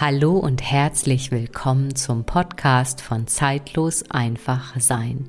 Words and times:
Hallo 0.00 0.38
und 0.38 0.62
herzlich 0.62 1.32
willkommen 1.32 1.96
zum 1.96 2.22
Podcast 2.22 3.02
von 3.02 3.26
Zeitlos 3.26 4.08
einfach 4.12 4.78
sein. 4.78 5.28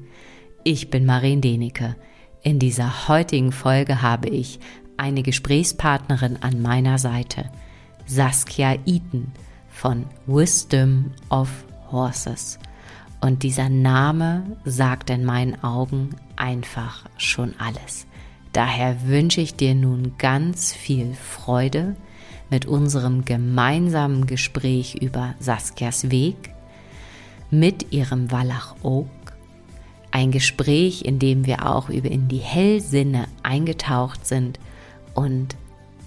Ich 0.64 0.92
bin 0.92 1.08
Marien 1.08 1.42
Denecke. 1.42 1.96
In 2.44 2.60
dieser 2.60 3.08
heutigen 3.08 3.52
Folge 3.52 4.04
habe 4.04 4.30
ich 4.30 4.60
eine 4.96 5.24
Gesprächspartnerin 5.24 6.44
an 6.44 6.62
meiner 6.62 7.00
Seite, 7.00 7.50
Saskia 8.06 8.76
Eaton 8.86 9.32
von 9.70 10.06
Wisdom 10.28 11.14
of 11.32 11.50
Horses. 11.92 12.60
Und 13.22 13.42
dieser 13.42 13.70
Name 13.70 14.56
sagt 14.66 15.10
in 15.10 15.26
meinen 15.26 15.64
Augen 15.64 16.12
einfach 16.36 17.06
schon 17.18 17.56
alles. 17.58 18.06
Daher 18.54 19.08
wünsche 19.08 19.42
ich 19.42 19.56
dir 19.56 19.74
nun 19.74 20.14
ganz 20.20 20.74
viel 20.74 21.16
Freude 21.16 21.96
mit 22.50 22.66
unserem 22.66 23.26
gemeinsamen 23.26 24.26
Gespräch 24.26 24.96
über 24.96 25.36
Saskias 25.40 26.12
Weg, 26.12 26.52
mit 27.52 27.92
ihrem 27.92 28.32
Wallach 28.32 28.76
Oak, 28.84 29.08
ein 30.12 30.32
Gespräch, 30.32 31.04
in 31.04 31.20
dem 31.20 31.46
wir 31.46 31.68
auch 31.68 31.90
über 31.90 32.10
in 32.10 32.28
die 32.28 32.38
Hellsinne 32.38 33.28
eingetaucht 33.44 34.26
sind 34.26 34.60
und 35.14 35.56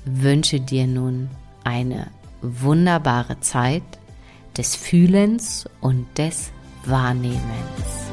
wünsche 0.04 0.60
dir 0.60 0.86
nun 0.86 1.30
eine 1.64 2.08
wunderbare 2.40 3.38
Zeit 3.40 3.82
des 4.56 4.74
Fühlens 4.74 5.68
und 5.80 6.06
des 6.18 6.50
Wahrnehmens. 6.84 8.12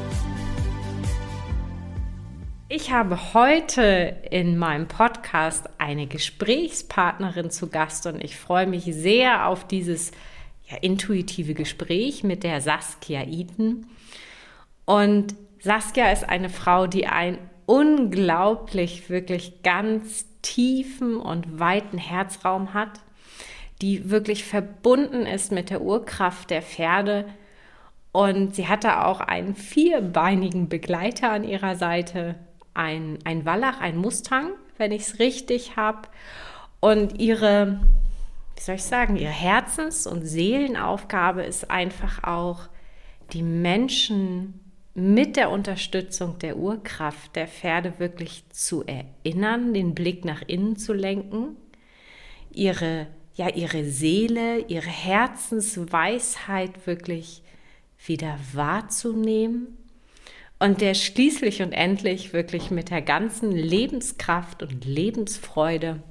Ich 2.72 2.92
habe 2.92 3.34
heute 3.34 4.14
in 4.30 4.56
meinem 4.56 4.86
Podcast 4.86 5.68
eine 5.78 6.06
Gesprächspartnerin 6.06 7.50
zu 7.50 7.68
Gast 7.68 8.06
und 8.06 8.22
ich 8.22 8.36
freue 8.36 8.68
mich 8.68 8.84
sehr 8.84 9.48
auf 9.48 9.66
dieses 9.66 10.12
ja, 10.68 10.76
intuitive 10.76 11.54
Gespräch 11.54 12.22
mit 12.22 12.44
der 12.44 12.60
Saskia 12.60 13.24
Eaton. 13.24 13.88
Und 14.84 15.34
Saskia 15.58 16.12
ist 16.12 16.28
eine 16.28 16.48
Frau, 16.48 16.86
die 16.86 17.08
einen 17.08 17.38
unglaublich, 17.66 19.10
wirklich 19.10 19.64
ganz 19.64 20.26
tiefen 20.40 21.16
und 21.16 21.58
weiten 21.58 21.98
Herzraum 21.98 22.72
hat, 22.72 23.00
die 23.82 24.10
wirklich 24.10 24.44
verbunden 24.44 25.26
ist 25.26 25.50
mit 25.50 25.70
der 25.70 25.82
Urkraft 25.82 26.50
der 26.50 26.62
Pferde. 26.62 27.24
Und 28.12 28.54
sie 28.54 28.68
hatte 28.68 29.04
auch 29.06 29.18
einen 29.18 29.56
vierbeinigen 29.56 30.68
Begleiter 30.68 31.32
an 31.32 31.42
ihrer 31.42 31.74
Seite, 31.74 32.36
ein, 32.74 33.18
ein 33.24 33.44
Wallach, 33.44 33.80
ein 33.80 33.96
Mustang, 33.96 34.52
wenn 34.76 34.92
ich 34.92 35.02
es 35.02 35.18
richtig 35.18 35.76
habe. 35.76 36.08
Und 36.80 37.20
ihre, 37.20 37.80
wie 38.56 38.62
soll 38.62 38.76
ich 38.76 38.84
sagen, 38.84 39.16
ihre 39.16 39.32
Herzens- 39.32 40.06
und 40.06 40.24
Seelenaufgabe 40.24 41.42
ist 41.42 41.70
einfach 41.70 42.24
auch, 42.24 42.68
die 43.32 43.42
Menschen 43.42 44.60
mit 44.94 45.36
der 45.36 45.50
Unterstützung 45.50 46.38
der 46.38 46.56
Urkraft 46.56 47.36
der 47.36 47.46
Pferde 47.46 47.98
wirklich 47.98 48.44
zu 48.50 48.84
erinnern, 48.84 49.72
den 49.72 49.94
Blick 49.94 50.24
nach 50.24 50.42
innen 50.46 50.76
zu 50.76 50.92
lenken, 50.92 51.56
ihre, 52.52 53.06
ja, 53.36 53.48
ihre 53.50 53.84
Seele, 53.84 54.58
ihre 54.66 54.88
Herzensweisheit 54.88 56.86
wirklich 56.86 57.42
wieder 58.04 58.36
wahrzunehmen 58.52 59.76
und 60.60 60.82
der 60.82 60.94
schließlich 60.94 61.62
und 61.62 61.72
endlich 61.72 62.32
wirklich 62.32 62.70
mit 62.70 62.90
der 62.90 63.02
ganzen 63.02 63.50
Lebenskraft 63.50 64.62
und 64.62 64.84
Lebensfreude 64.84 66.02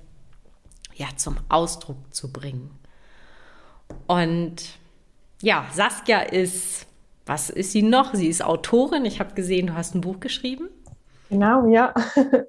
ja 0.96 1.08
zum 1.16 1.38
Ausdruck 1.48 1.98
zu 2.14 2.34
bringen. 2.34 2.72
Und 4.08 4.56
ja, 5.42 5.66
Saskia 5.72 6.22
ist, 6.22 6.88
was 7.26 7.50
ist 7.52 7.72
sie 7.72 7.84
noch? 7.84 8.16
Sie 8.16 8.28
ist 8.28 8.44
Autorin. 8.44 9.06
Ich 9.06 9.20
habe 9.20 9.36
gesehen, 9.36 9.68
du 9.68 9.76
hast 9.76 9.96
ein 9.96 10.02
Buch 10.02 10.20
geschrieben. 10.20 10.68
Genau, 11.30 11.68
ja. 11.68 11.94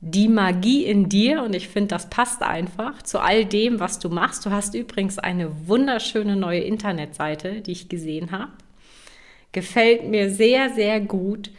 Die 0.00 0.28
Magie 0.28 0.84
in 0.84 1.08
dir 1.08 1.42
und 1.42 1.52
ich 1.56 1.66
finde, 1.66 1.88
das 1.88 2.08
passt 2.08 2.44
einfach 2.44 3.02
zu 3.02 3.18
all 3.18 3.44
dem, 3.44 3.80
was 3.80 3.98
du 3.98 4.08
machst. 4.08 4.46
Du 4.46 4.50
hast 4.50 4.74
übrigens 4.74 5.18
eine 5.18 5.66
wunderschöne 5.66 6.36
neue 6.36 6.60
Internetseite, 6.60 7.60
die 7.62 7.72
ich 7.72 7.88
gesehen 7.88 8.30
habe. 8.30 8.52
Gefällt 9.58 10.08
mir 10.08 10.30
sehr, 10.30 10.70
sehr 10.70 11.00
gut. 11.00 11.50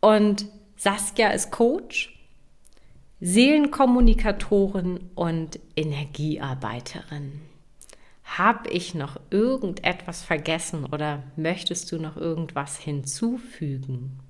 Und 0.00 0.46
Saskia 0.76 1.30
ist 1.30 1.50
Coach, 1.50 2.16
Seelenkommunikatorin 3.20 5.10
und 5.16 5.58
Energiearbeiterin. 5.74 7.40
Habe 8.22 8.70
ich 8.70 8.94
noch 8.94 9.18
irgendetwas 9.30 10.22
vergessen 10.22 10.84
oder 10.84 11.24
möchtest 11.34 11.90
du 11.90 11.98
noch 11.98 12.16
irgendwas 12.16 12.78
hinzufügen? 12.78 14.20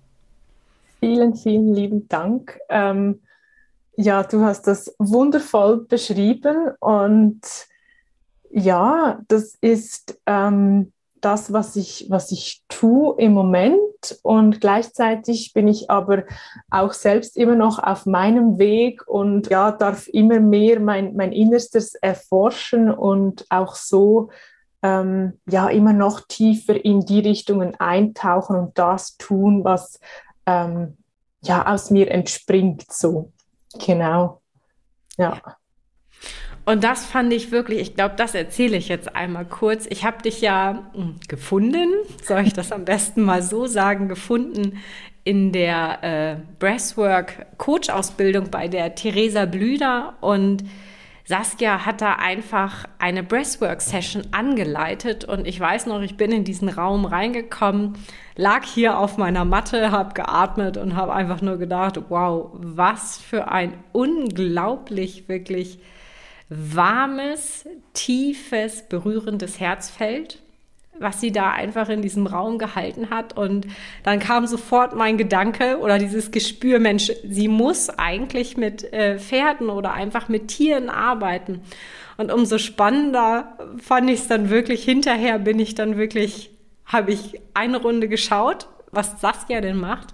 Vielen, 1.00 1.36
vielen 1.36 1.74
lieben 1.74 2.08
Dank. 2.08 2.58
Ähm, 2.70 3.20
ja, 3.98 4.22
du 4.22 4.40
hast 4.40 4.66
das 4.66 4.94
wundervoll 4.98 5.84
beschrieben 5.84 6.70
und 6.80 7.42
ja, 8.50 9.20
das 9.28 9.58
ist 9.60 10.18
ähm, 10.24 10.91
das, 11.24 11.52
was 11.52 11.76
ich, 11.76 12.06
was 12.10 12.32
ich 12.32 12.62
tue 12.68 13.14
im 13.18 13.32
Moment. 13.32 14.18
Und 14.22 14.60
gleichzeitig 14.60 15.52
bin 15.52 15.68
ich 15.68 15.90
aber 15.90 16.24
auch 16.70 16.92
selbst 16.92 17.36
immer 17.36 17.54
noch 17.54 17.78
auf 17.78 18.04
meinem 18.06 18.58
Weg 18.58 19.06
und 19.06 19.48
ja, 19.48 19.70
darf 19.72 20.08
immer 20.08 20.40
mehr 20.40 20.80
mein, 20.80 21.14
mein 21.14 21.32
Innerstes 21.32 21.94
erforschen 21.94 22.90
und 22.90 23.46
auch 23.48 23.74
so 23.74 24.30
ähm, 24.82 25.38
ja 25.48 25.68
immer 25.68 25.92
noch 25.92 26.22
tiefer 26.22 26.84
in 26.84 27.00
die 27.00 27.20
Richtungen 27.20 27.78
eintauchen 27.78 28.56
und 28.56 28.78
das 28.78 29.16
tun, 29.16 29.64
was 29.64 30.00
ähm, 30.46 30.96
ja 31.42 31.66
aus 31.72 31.90
mir 31.90 32.10
entspringt. 32.10 32.90
So, 32.92 33.32
genau. 33.78 34.40
ja. 35.16 35.40
Und 36.64 36.84
das 36.84 37.04
fand 37.04 37.32
ich 37.32 37.50
wirklich, 37.50 37.80
ich 37.80 37.94
glaube, 37.96 38.14
das 38.16 38.34
erzähle 38.34 38.76
ich 38.76 38.88
jetzt 38.88 39.16
einmal 39.16 39.44
kurz. 39.44 39.86
Ich 39.90 40.04
habe 40.04 40.22
dich 40.22 40.40
ja 40.40 40.90
hm, 40.94 41.16
gefunden, 41.26 41.88
soll 42.22 42.46
ich 42.46 42.52
das 42.52 42.70
am 42.70 42.84
besten 42.84 43.22
mal 43.22 43.42
so 43.42 43.66
sagen, 43.66 44.08
gefunden 44.08 44.78
in 45.24 45.52
der 45.52 46.02
äh, 46.02 46.36
Breathwork 46.58 47.46
Coach-Ausbildung 47.58 48.50
bei 48.50 48.68
der 48.68 48.94
Theresa 48.94 49.44
Blüder 49.44 50.14
und 50.20 50.64
Saskia 51.24 51.86
hat 51.86 52.00
da 52.00 52.14
einfach 52.14 52.86
eine 52.98 53.22
Breathwork-Session 53.22 54.24
angeleitet 54.32 55.24
und 55.24 55.46
ich 55.46 55.58
weiß 55.58 55.86
noch, 55.86 56.02
ich 56.02 56.16
bin 56.16 56.32
in 56.32 56.42
diesen 56.42 56.68
Raum 56.68 57.04
reingekommen, 57.04 57.96
lag 58.34 58.64
hier 58.64 58.98
auf 58.98 59.18
meiner 59.18 59.44
Matte, 59.44 59.92
habe 59.92 60.14
geatmet 60.14 60.76
und 60.76 60.96
habe 60.96 61.12
einfach 61.12 61.40
nur 61.40 61.58
gedacht, 61.58 62.00
wow, 62.08 62.50
was 62.54 63.18
für 63.18 63.52
ein 63.52 63.74
unglaublich 63.92 65.28
wirklich 65.28 65.78
warmes, 66.54 67.64
tiefes, 67.94 68.82
berührendes 68.88 69.58
Herzfeld, 69.60 70.38
was 70.98 71.20
sie 71.20 71.32
da 71.32 71.50
einfach 71.50 71.88
in 71.88 72.02
diesem 72.02 72.26
Raum 72.26 72.58
gehalten 72.58 73.10
hat. 73.10 73.36
Und 73.36 73.66
dann 74.02 74.18
kam 74.18 74.46
sofort 74.46 74.94
mein 74.94 75.16
Gedanke 75.16 75.78
oder 75.78 75.98
dieses 75.98 76.30
Gespür, 76.30 76.78
Mensch, 76.78 77.10
sie 77.24 77.48
muss 77.48 77.90
eigentlich 77.90 78.56
mit 78.56 78.92
äh, 78.92 79.18
Pferden 79.18 79.70
oder 79.70 79.92
einfach 79.92 80.28
mit 80.28 80.48
Tieren 80.48 80.90
arbeiten. 80.90 81.62
Und 82.18 82.30
umso 82.30 82.58
spannender 82.58 83.56
fand 83.78 84.10
ich 84.10 84.20
es 84.20 84.28
dann 84.28 84.50
wirklich, 84.50 84.84
hinterher 84.84 85.38
bin 85.38 85.58
ich 85.58 85.74
dann 85.74 85.96
wirklich, 85.96 86.50
habe 86.84 87.12
ich 87.12 87.40
eine 87.54 87.78
Runde 87.78 88.08
geschaut, 88.08 88.68
was 88.90 89.20
Saskia 89.20 89.60
denn 89.60 89.78
macht. 89.78 90.08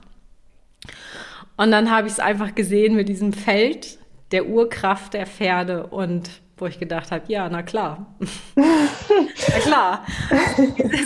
Und 1.57 1.73
dann 1.73 1.91
habe 1.91 2.07
ich 2.07 2.15
es 2.15 2.21
einfach 2.21 2.55
gesehen 2.55 2.95
mit 2.95 3.09
diesem 3.09 3.33
Feld 3.33 3.99
der 4.31 4.47
Urkraft 4.47 5.15
der 5.15 5.27
Pferde 5.27 5.87
und 5.87 6.31
wo 6.57 6.67
ich 6.67 6.79
gedacht 6.79 7.13
habe, 7.13 7.25
ja, 7.29 7.49
na 7.49 7.63
klar. 7.63 8.15
na 8.57 9.59
klar. 9.63 10.07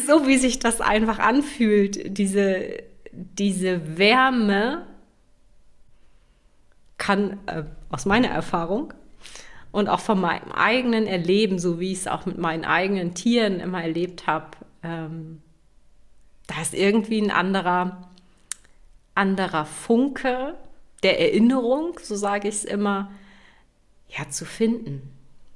so 0.07 0.27
wie 0.27 0.39
sich 0.39 0.59
das 0.59 0.81
einfach 0.81 1.19
anfühlt, 1.19 2.17
diese, 2.17 2.83
diese 3.13 3.99
Wärme 3.99 4.87
kann 6.97 7.39
äh, 7.47 7.65
aus 7.91 8.07
meiner 8.07 8.29
Erfahrung 8.29 8.95
und 9.73 9.89
auch 9.89 10.01
von 10.01 10.21
meinem 10.21 10.53
eigenen 10.53 11.07
Erleben, 11.07 11.59
so 11.59 11.81
wie 11.81 11.93
ich 11.93 11.99
es 11.99 12.07
auch 12.07 12.27
mit 12.27 12.39
meinen 12.39 12.65
eigenen 12.65 13.15
Tieren 13.15 13.61
immer 13.61 13.83
erlebt 13.83 14.27
habe, 14.27 14.49
ähm, 14.83 15.43
da 16.47 16.61
ist 16.61 16.75
irgendwie 16.75 17.21
ein 17.21 17.31
anderer, 17.31 18.09
anderer 19.15 19.65
Funke 19.65 20.55
der 21.03 21.21
Erinnerung, 21.21 21.99
so 22.01 22.15
sage 22.15 22.49
ich 22.49 22.55
es 22.57 22.65
immer, 22.65 23.11
ja, 24.17 24.29
zu 24.29 24.45
finden. 24.45 25.11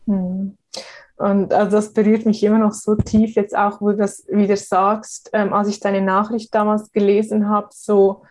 Hm. 0.07 0.57
Und 1.17 1.55
also 1.55 1.77
das 1.77 1.93
berührt 1.93 2.27
mich 2.27 2.43
immer 2.43 2.59
noch 2.59 2.73
so 2.73 2.95
tief, 2.95 3.35
jetzt 3.35 3.57
auch, 3.57 3.81
wo 3.81 3.91
du 3.91 3.97
das 3.97 4.27
wieder 4.29 4.57
sagst, 4.57 5.31
ähm, 5.33 5.53
als 5.55 5.69
ich 5.69 5.81
deine 5.81 6.03
Nachricht 6.03 6.55
damals 6.55 6.93
gelesen 6.93 7.49
habe, 7.49 7.69
so, 7.73 8.23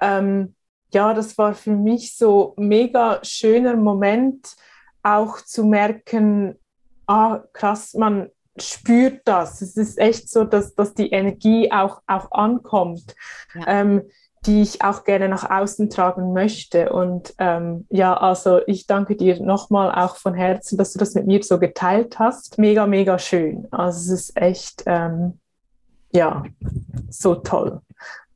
ähm, 0.00 0.54
ja, 0.92 1.14
das 1.14 1.38
war 1.38 1.54
für 1.54 1.70
mich 1.70 2.16
so 2.16 2.54
mega 2.58 3.20
schöner 3.22 3.76
Moment, 3.76 4.56
auch 5.02 5.40
zu 5.40 5.64
merken, 5.64 6.58
ah, 7.06 7.40
krass, 7.54 7.94
man 7.94 8.30
spürt 8.58 9.22
das. 9.24 9.62
Es 9.62 9.76
ist 9.76 9.98
echt 9.98 10.28
so, 10.28 10.44
dass, 10.44 10.74
dass 10.74 10.94
die 10.94 11.10
Energie 11.10 11.72
auch, 11.72 12.02
auch 12.06 12.30
ankommt, 12.32 13.14
ja. 13.54 13.64
ähm, 13.66 14.02
die 14.48 14.62
ich 14.62 14.82
auch 14.82 15.04
gerne 15.04 15.28
nach 15.28 15.48
außen 15.48 15.90
tragen 15.90 16.32
möchte. 16.32 16.90
Und 16.90 17.34
ähm, 17.38 17.86
ja, 17.90 18.16
also 18.16 18.60
ich 18.66 18.86
danke 18.86 19.14
dir 19.14 19.40
nochmal 19.42 19.92
auch 19.92 20.16
von 20.16 20.32
Herzen, 20.32 20.78
dass 20.78 20.94
du 20.94 20.98
das 20.98 21.14
mit 21.14 21.26
mir 21.26 21.42
so 21.42 21.58
geteilt 21.58 22.18
hast. 22.18 22.58
Mega, 22.58 22.86
mega 22.86 23.18
schön. 23.18 23.68
Also 23.70 24.14
es 24.14 24.20
ist 24.20 24.36
echt, 24.38 24.84
ähm, 24.86 25.38
ja, 26.10 26.44
so 27.10 27.34
toll. 27.34 27.82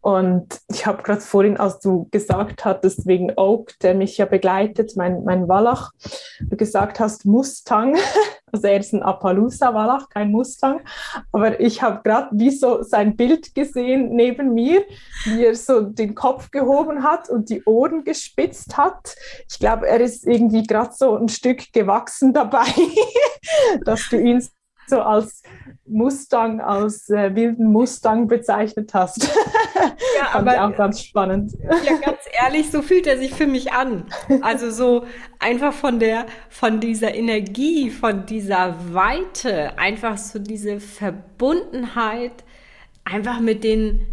Und 0.02 0.60
ich 0.68 0.84
habe 0.84 1.02
gerade 1.02 1.22
vorhin, 1.22 1.56
als 1.56 1.78
du 1.78 2.08
gesagt 2.10 2.66
hattest, 2.66 3.06
wegen 3.06 3.32
Oak, 3.36 3.78
der 3.80 3.94
mich 3.94 4.18
ja 4.18 4.26
begleitet, 4.26 4.96
mein, 4.96 5.24
mein 5.24 5.48
Wallach, 5.48 5.92
du 6.40 6.56
gesagt 6.56 7.00
hast 7.00 7.24
Mustang, 7.24 7.96
also 8.52 8.66
er 8.66 8.80
ist 8.80 8.92
ein 8.92 9.02
Appaloosa-Wallach, 9.02 10.10
kein 10.10 10.30
Mustang, 10.30 10.82
aber 11.32 11.58
ich 11.58 11.82
habe 11.82 12.02
gerade 12.04 12.28
wie 12.32 12.50
so 12.50 12.82
sein 12.82 13.16
Bild 13.16 13.54
gesehen 13.54 14.14
neben 14.14 14.52
mir, 14.52 14.84
wie 15.24 15.46
er 15.46 15.54
so 15.54 15.80
den 15.80 16.14
Kopf 16.14 16.50
gehoben 16.50 17.02
hat 17.02 17.30
und 17.30 17.48
die 17.48 17.64
Ohren 17.64 18.04
gespitzt 18.04 18.76
hat. 18.76 19.16
Ich 19.50 19.58
glaube, 19.58 19.88
er 19.88 20.00
ist 20.00 20.26
irgendwie 20.26 20.64
gerade 20.64 20.92
so 20.94 21.16
ein 21.16 21.28
Stück 21.28 21.72
gewachsen 21.72 22.34
dabei, 22.34 22.66
dass 23.84 24.08
du 24.10 24.20
ihn 24.20 24.46
so 24.86 25.00
als 25.00 25.42
Mustang, 25.86 26.60
als 26.60 27.08
äh, 27.10 27.34
wilden 27.34 27.72
Mustang 27.72 28.26
bezeichnet 28.28 28.92
hast. 28.94 29.28
Ja, 30.16 30.26
Fand 30.26 30.48
aber 30.48 30.64
auch 30.64 30.76
ganz 30.76 31.02
spannend. 31.02 31.54
Ja, 31.60 31.96
ganz 31.96 32.20
ehrlich, 32.40 32.70
so 32.70 32.82
fühlt 32.82 33.06
er 33.06 33.18
sich 33.18 33.34
für 33.34 33.48
mich 33.48 33.72
an. 33.72 34.04
Also 34.42 34.70
so 34.70 35.06
einfach 35.40 35.72
von 35.72 35.98
der, 35.98 36.26
von 36.50 36.78
dieser 36.78 37.12
Energie, 37.14 37.90
von 37.90 38.26
dieser 38.26 38.76
Weite, 38.92 39.76
einfach 39.78 40.18
so 40.18 40.38
diese 40.38 40.78
Verbundenheit, 40.78 42.44
einfach 43.04 43.40
mit 43.40 43.64
den, 43.64 44.06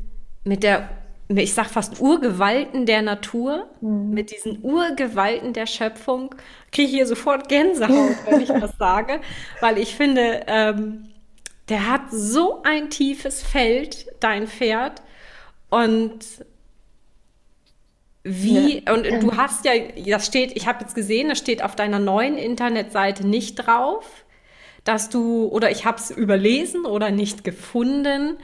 mit 0.43 0.63
der 0.63 0.89
ich 1.37 1.53
sag 1.53 1.67
fast 1.67 2.01
Urgewalten 2.01 2.85
der 2.85 3.01
Natur, 3.01 3.67
mhm. 3.81 4.09
mit 4.11 4.31
diesen 4.31 4.63
Urgewalten 4.63 5.53
der 5.53 5.67
Schöpfung, 5.67 6.33
kriege 6.71 6.87
ich 6.87 6.95
hier 6.95 7.05
sofort 7.05 7.47
Gänsehaut, 7.49 8.15
wenn 8.25 8.41
ich 8.41 8.49
das 8.49 8.75
sage, 8.79 9.21
weil 9.61 9.77
ich 9.77 9.95
finde, 9.95 10.43
ähm, 10.47 11.09
der 11.69 11.87
hat 11.87 12.01
so 12.09 12.63
ein 12.63 12.89
tiefes 12.89 13.43
Feld, 13.43 14.07
dein 14.19 14.47
Pferd, 14.47 15.03
und 15.69 16.25
wie, 18.23 18.83
ja. 18.83 18.93
und 18.93 19.05
du 19.21 19.37
hast 19.37 19.65
ja, 19.65 19.73
das 20.07 20.25
steht, 20.25 20.55
ich 20.55 20.67
habe 20.67 20.81
jetzt 20.81 20.95
gesehen, 20.95 21.29
das 21.29 21.37
steht 21.37 21.63
auf 21.63 21.75
deiner 21.75 21.99
neuen 21.99 22.37
Internetseite 22.37 23.25
nicht 23.25 23.55
drauf, 23.55 24.25
dass 24.83 25.09
du, 25.09 25.47
oder 25.47 25.69
ich 25.69 25.85
habe 25.85 25.97
es 25.97 26.09
überlesen 26.09 26.85
oder 26.85 27.11
nicht 27.11 27.43
gefunden, 27.43 28.37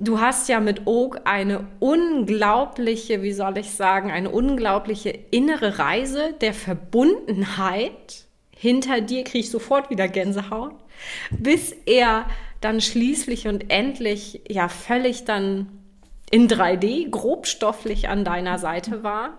du 0.00 0.20
hast 0.20 0.48
ja 0.48 0.60
mit 0.60 0.86
Oak 0.86 1.20
eine 1.24 1.66
unglaubliche, 1.80 3.22
wie 3.22 3.32
soll 3.32 3.58
ich 3.58 3.70
sagen, 3.70 4.10
eine 4.10 4.30
unglaubliche 4.30 5.10
innere 5.30 5.78
Reise 5.78 6.34
der 6.40 6.54
Verbundenheit. 6.54 8.26
Hinter 8.50 9.00
dir 9.00 9.24
kriege 9.24 9.40
ich 9.40 9.50
sofort 9.50 9.90
wieder 9.90 10.08
Gänsehaut, 10.08 10.74
bis 11.30 11.72
er 11.84 12.26
dann 12.60 12.80
schließlich 12.80 13.48
und 13.48 13.70
endlich 13.70 14.40
ja 14.48 14.68
völlig 14.68 15.24
dann 15.24 15.68
in 16.30 16.48
3D 16.48 17.10
grobstofflich 17.10 18.08
an 18.08 18.24
deiner 18.24 18.58
Seite 18.58 19.02
war. 19.02 19.38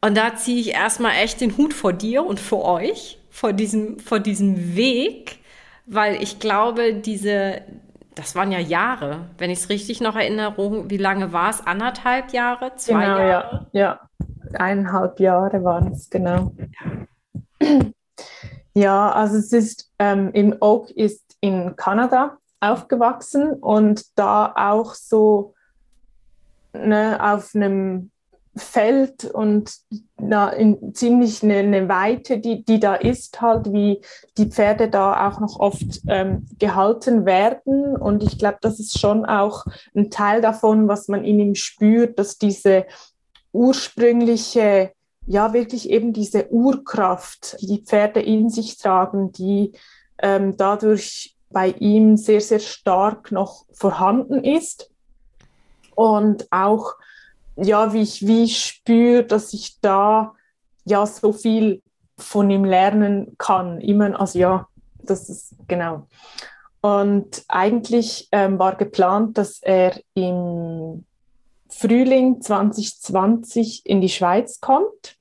Und 0.00 0.16
da 0.16 0.36
ziehe 0.36 0.60
ich 0.60 0.70
erstmal 0.70 1.16
echt 1.16 1.40
den 1.40 1.56
Hut 1.56 1.74
vor 1.74 1.92
dir 1.92 2.24
und 2.24 2.38
vor 2.38 2.64
euch, 2.64 3.18
vor 3.30 3.52
diesem, 3.52 3.98
vor 3.98 4.20
diesem 4.20 4.76
Weg, 4.76 5.38
weil 5.86 6.22
ich 6.22 6.38
glaube, 6.38 6.94
diese, 6.94 7.62
das 8.18 8.34
waren 8.34 8.50
ja 8.50 8.58
Jahre, 8.58 9.26
wenn 9.38 9.50
ich 9.50 9.60
es 9.60 9.68
richtig 9.68 10.00
noch 10.00 10.16
erinnere, 10.16 10.90
wie 10.90 10.96
lange 10.96 11.32
war 11.32 11.50
es? 11.50 11.64
Anderthalb 11.64 12.32
Jahre? 12.32 12.74
Zwei 12.74 13.04
genau, 13.04 13.18
Jahre? 13.18 13.66
Ja, 13.72 14.00
ja, 14.50 14.58
eineinhalb 14.58 15.20
Jahre 15.20 15.62
waren 15.62 15.92
es, 15.92 16.10
genau. 16.10 16.52
Ja. 17.60 17.80
ja, 18.74 19.12
also 19.12 19.36
es 19.36 19.52
ist, 19.52 19.92
ähm, 20.00 20.30
im 20.32 20.56
Oak 20.60 20.90
ist 20.90 21.36
in 21.40 21.76
Kanada 21.76 22.38
aufgewachsen 22.58 23.52
und 23.52 24.18
da 24.18 24.52
auch 24.56 24.94
so 24.94 25.54
ne, 26.72 27.18
auf 27.20 27.54
einem 27.54 28.10
Feld 28.58 29.24
und 29.24 29.72
na, 30.18 30.50
in 30.50 30.94
ziemlich 30.94 31.42
eine, 31.42 31.58
eine, 31.58 31.88
Weite, 31.88 32.38
die, 32.38 32.64
die 32.64 32.80
da 32.80 32.94
ist, 32.94 33.40
halt, 33.40 33.72
wie 33.72 34.00
die 34.36 34.46
Pferde 34.46 34.88
da 34.88 35.28
auch 35.28 35.40
noch 35.40 35.58
oft 35.60 36.00
ähm, 36.08 36.46
gehalten 36.58 37.24
werden. 37.24 37.96
Und 37.96 38.22
ich 38.22 38.38
glaube, 38.38 38.58
das 38.60 38.78
ist 38.80 38.98
schon 38.98 39.24
auch 39.24 39.64
ein 39.94 40.10
Teil 40.10 40.40
davon, 40.40 40.88
was 40.88 41.08
man 41.08 41.24
in 41.24 41.38
ihm 41.38 41.54
spürt, 41.54 42.18
dass 42.18 42.38
diese 42.38 42.86
ursprüngliche, 43.52 44.92
ja, 45.26 45.52
wirklich 45.52 45.90
eben 45.90 46.12
diese 46.12 46.50
Urkraft, 46.50 47.56
die 47.60 47.66
die 47.66 47.82
Pferde 47.84 48.20
in 48.20 48.50
sich 48.50 48.76
tragen, 48.78 49.32
die 49.32 49.72
ähm, 50.20 50.56
dadurch 50.56 51.36
bei 51.50 51.70
ihm 51.70 52.16
sehr, 52.16 52.40
sehr 52.40 52.60
stark 52.60 53.32
noch 53.32 53.64
vorhanden 53.72 54.44
ist 54.44 54.90
und 55.94 56.46
auch, 56.52 56.94
ja, 57.60 57.92
wie 57.92 58.02
ich, 58.02 58.26
wie 58.26 58.48
spüre, 58.48 59.24
dass 59.24 59.52
ich 59.52 59.80
da 59.80 60.34
ja 60.84 61.04
so 61.06 61.32
viel 61.32 61.82
von 62.16 62.50
ihm 62.50 62.64
lernen 62.64 63.34
kann. 63.38 63.80
Immer, 63.80 64.18
also 64.18 64.38
ja, 64.38 64.68
das 65.02 65.28
ist 65.28 65.54
genau. 65.66 66.06
Und 66.80 67.44
eigentlich 67.48 68.28
ähm, 68.32 68.58
war 68.58 68.76
geplant, 68.76 69.36
dass 69.36 69.60
er 69.60 69.98
im 70.14 71.04
Frühling 71.68 72.40
2020 72.40 73.84
in 73.84 74.00
die 74.00 74.08
Schweiz 74.08 74.60
kommt. 74.60 75.16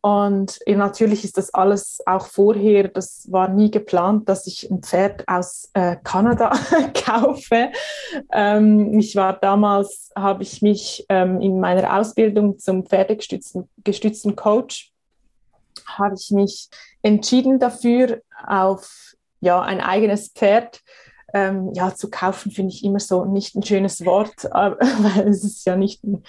Und 0.00 0.60
natürlich 0.66 1.24
ist 1.24 1.36
das 1.38 1.52
alles 1.52 2.00
auch 2.06 2.26
vorher, 2.26 2.88
das 2.88 3.26
war 3.30 3.48
nie 3.48 3.70
geplant, 3.70 4.28
dass 4.28 4.46
ich 4.46 4.70
ein 4.70 4.82
Pferd 4.82 5.26
aus 5.26 5.70
äh, 5.74 5.96
Kanada 6.04 6.52
kaufe. 7.04 7.70
Ähm, 8.32 8.98
ich 8.98 9.16
war 9.16 9.32
damals, 9.32 10.10
habe 10.14 10.44
ich 10.44 10.62
mich 10.62 11.04
ähm, 11.08 11.40
in 11.40 11.58
meiner 11.58 11.98
Ausbildung 11.98 12.58
zum 12.58 12.86
pferdegestützten 12.86 13.68
gestützten 13.82 14.36
Coach, 14.36 14.92
habe 15.86 16.14
ich 16.14 16.30
mich 16.30 16.68
entschieden 17.02 17.58
dafür, 17.58 18.20
auf 18.46 19.14
ja, 19.40 19.60
ein 19.60 19.80
eigenes 19.80 20.28
Pferd 20.28 20.80
ähm, 21.34 21.72
ja, 21.74 21.94
zu 21.94 22.08
kaufen, 22.08 22.50
finde 22.52 22.72
ich 22.72 22.84
immer 22.84 23.00
so 23.00 23.24
nicht 23.24 23.54
ein 23.54 23.62
schönes 23.62 24.04
Wort, 24.04 24.44
weil 24.52 25.28
es 25.28 25.44
ist 25.44 25.66
ja 25.66 25.76
nicht 25.76 26.04
ein 26.04 26.22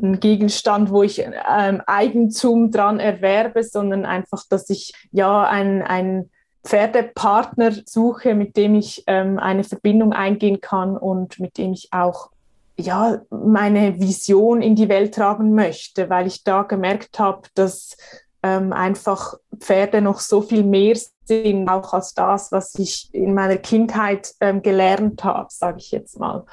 ein 0.00 0.20
Gegenstand, 0.20 0.90
wo 0.90 1.02
ich 1.02 1.20
ähm, 1.20 1.82
Eigentum 1.86 2.70
dran 2.70 3.00
erwerbe, 3.00 3.62
sondern 3.62 4.04
einfach, 4.04 4.44
dass 4.48 4.68
ich 4.70 4.92
ja 5.10 5.42
ein, 5.44 5.82
ein 5.82 6.30
Pferdepartner 6.64 7.72
suche, 7.86 8.34
mit 8.34 8.56
dem 8.56 8.74
ich 8.74 9.04
ähm, 9.06 9.38
eine 9.38 9.64
Verbindung 9.64 10.12
eingehen 10.12 10.60
kann 10.60 10.96
und 10.96 11.38
mit 11.38 11.58
dem 11.58 11.72
ich 11.72 11.92
auch 11.92 12.30
ja, 12.78 13.22
meine 13.30 14.00
Vision 14.00 14.60
in 14.60 14.76
die 14.76 14.88
Welt 14.88 15.14
tragen 15.14 15.54
möchte, 15.54 16.10
weil 16.10 16.26
ich 16.26 16.44
da 16.44 16.62
gemerkt 16.62 17.18
habe, 17.18 17.42
dass 17.54 17.96
ähm, 18.42 18.72
einfach 18.72 19.34
Pferde 19.58 20.02
noch 20.02 20.20
so 20.20 20.42
viel 20.42 20.62
mehr 20.62 20.96
sind, 21.24 21.68
auch 21.68 21.94
als 21.94 22.14
das, 22.14 22.52
was 22.52 22.74
ich 22.78 23.08
in 23.12 23.34
meiner 23.34 23.56
Kindheit 23.56 24.34
ähm, 24.40 24.62
gelernt 24.62 25.24
habe, 25.24 25.48
sage 25.50 25.78
ich 25.78 25.90
jetzt 25.90 26.18
mal. 26.18 26.44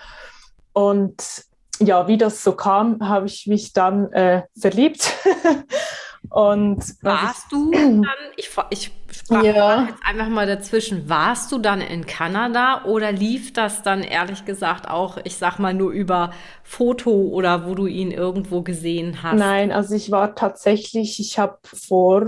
Und 0.71 1.45
ja, 1.79 2.07
wie 2.07 2.17
das 2.17 2.43
so 2.43 2.53
kam, 2.53 3.07
habe 3.07 3.25
ich 3.25 3.47
mich 3.47 3.73
dann 3.73 4.11
äh, 4.11 4.43
verliebt. 4.59 5.13
Und 6.29 6.81
warst 7.03 7.51
du 7.51 7.71
dann, 7.71 8.05
ich, 8.37 8.49
ich 8.69 8.91
sprach 9.11 9.43
ja. 9.43 9.83
jetzt 9.83 9.99
einfach 10.03 10.29
mal 10.29 10.47
dazwischen, 10.47 11.09
warst 11.09 11.51
du 11.51 11.57
dann 11.57 11.81
in 11.81 12.05
Kanada 12.05 12.85
oder 12.85 13.11
lief 13.11 13.53
das 13.53 13.83
dann 13.83 14.01
ehrlich 14.01 14.45
gesagt 14.45 14.87
auch, 14.87 15.17
ich 15.23 15.37
sag 15.37 15.59
mal, 15.59 15.73
nur 15.73 15.91
über 15.91 16.31
Foto 16.63 17.11
oder 17.11 17.67
wo 17.67 17.75
du 17.75 17.87
ihn 17.87 18.11
irgendwo 18.11 18.61
gesehen 18.61 19.21
hast? 19.21 19.37
Nein, 19.37 19.71
also 19.71 19.95
ich 19.95 20.11
war 20.11 20.33
tatsächlich, 20.33 21.19
ich 21.19 21.37
habe 21.37 21.59
vor, 21.63 22.21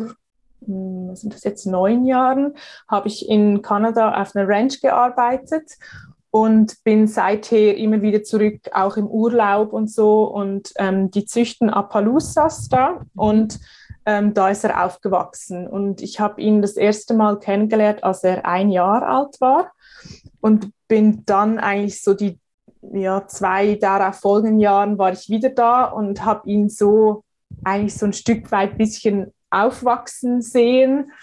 hm, 0.65 1.07
was 1.09 1.21
sind 1.21 1.33
das 1.33 1.43
jetzt, 1.43 1.65
neun 1.65 2.05
Jahren, 2.05 2.55
habe 2.87 3.07
ich 3.07 3.27
in 3.29 3.61
Kanada 3.61 4.21
auf 4.21 4.35
einer 4.35 4.47
Ranch 4.47 4.81
gearbeitet 4.81 5.71
und 6.35 6.83
bin 6.83 7.07
seither 7.07 7.77
immer 7.77 8.01
wieder 8.01 8.21
zurück, 8.21 8.59
auch 8.73 8.97
im 8.97 9.07
Urlaub 9.07 9.71
und 9.71 9.89
so. 9.89 10.25
Und 10.25 10.73
ähm, 10.75 11.09
die 11.09 11.23
züchten 11.23 11.69
Appaloosas 11.69 12.67
da 12.67 12.99
und 13.15 13.57
ähm, 14.05 14.33
da 14.33 14.49
ist 14.49 14.65
er 14.65 14.83
aufgewachsen. 14.83 15.65
Und 15.65 16.01
ich 16.01 16.19
habe 16.19 16.41
ihn 16.41 16.61
das 16.61 16.75
erste 16.75 17.13
Mal 17.13 17.39
kennengelernt, 17.39 18.03
als 18.03 18.25
er 18.25 18.45
ein 18.45 18.69
Jahr 18.69 19.07
alt 19.07 19.39
war 19.39 19.71
und 20.41 20.73
bin 20.89 21.23
dann 21.25 21.57
eigentlich 21.57 22.01
so 22.01 22.13
die 22.13 22.37
ja, 22.81 23.25
zwei 23.27 23.75
darauf 23.75 24.19
folgenden 24.19 24.59
Jahren 24.59 24.97
war 24.97 25.13
ich 25.13 25.29
wieder 25.29 25.51
da 25.51 25.85
und 25.85 26.25
habe 26.25 26.49
ihn 26.49 26.67
so 26.67 27.23
eigentlich 27.63 27.95
so 27.95 28.07
ein 28.07 28.13
Stück 28.13 28.51
weit 28.51 28.77
bisschen 28.77 29.33
aufwachsen 29.51 30.41
sehen 30.41 31.13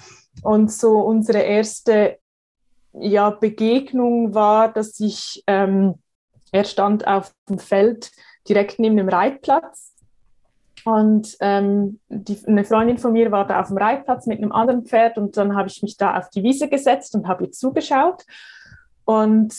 und 0.42 0.72
so 0.72 1.00
unsere 1.00 1.40
erste 1.40 2.16
ja, 2.92 3.30
Begegnung 3.30 4.34
war, 4.34 4.72
dass 4.72 5.00
ich, 5.00 5.42
ähm, 5.46 5.94
er 6.50 6.64
stand 6.64 7.06
auf 7.06 7.32
dem 7.48 7.58
Feld 7.58 8.10
direkt 8.48 8.78
neben 8.78 8.96
dem 8.96 9.08
Reitplatz 9.08 9.92
und 10.84 11.36
ähm, 11.40 12.00
die, 12.08 12.38
eine 12.46 12.64
Freundin 12.64 12.98
von 12.98 13.12
mir 13.12 13.30
war 13.30 13.46
da 13.46 13.60
auf 13.60 13.68
dem 13.68 13.78
Reitplatz 13.78 14.26
mit 14.26 14.38
einem 14.38 14.52
anderen 14.52 14.84
Pferd 14.84 15.16
und 15.16 15.36
dann 15.36 15.56
habe 15.56 15.68
ich 15.68 15.82
mich 15.82 15.96
da 15.96 16.18
auf 16.18 16.28
die 16.30 16.42
Wiese 16.42 16.68
gesetzt 16.68 17.14
und 17.14 17.28
habe 17.28 17.44
ihr 17.44 17.52
zugeschaut. 17.52 18.24
Und 19.04 19.54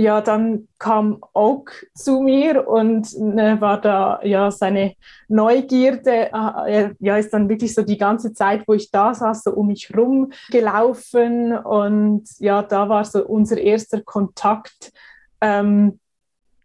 ja, 0.00 0.20
dann 0.20 0.68
kam 0.78 1.18
Oak 1.34 1.86
zu 1.92 2.20
mir 2.20 2.68
und 2.68 3.18
ne, 3.18 3.60
war 3.60 3.80
da 3.80 4.20
ja 4.22 4.48
seine 4.52 4.94
Neugierde. 5.26 6.30
Äh, 6.30 6.30
er 6.30 6.94
ja, 7.00 7.16
ist 7.16 7.34
dann 7.34 7.48
wirklich 7.48 7.74
so 7.74 7.82
die 7.82 7.98
ganze 7.98 8.32
Zeit, 8.32 8.62
wo 8.68 8.74
ich 8.74 8.92
da 8.92 9.12
saß, 9.12 9.42
so 9.42 9.50
um 9.50 9.66
mich 9.66 9.92
rum 9.96 10.32
gelaufen. 10.50 11.52
Und 11.52 12.28
ja, 12.38 12.62
da 12.62 12.88
war 12.88 13.04
so 13.04 13.26
unser 13.26 13.58
erster 13.58 14.00
Kontakt, 14.02 14.92
ähm, 15.40 15.98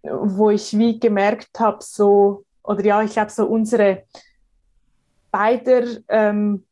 wo 0.04 0.52
ich 0.52 0.78
wie 0.78 1.00
gemerkt 1.00 1.60
habe, 1.60 1.80
so, 1.82 2.46
oder 2.64 2.86
ja, 2.86 3.02
ich 3.02 3.14
glaube, 3.14 3.32
so 3.32 3.48
unsere 3.48 4.04
beider 5.32 5.86
ähm, 6.08 6.66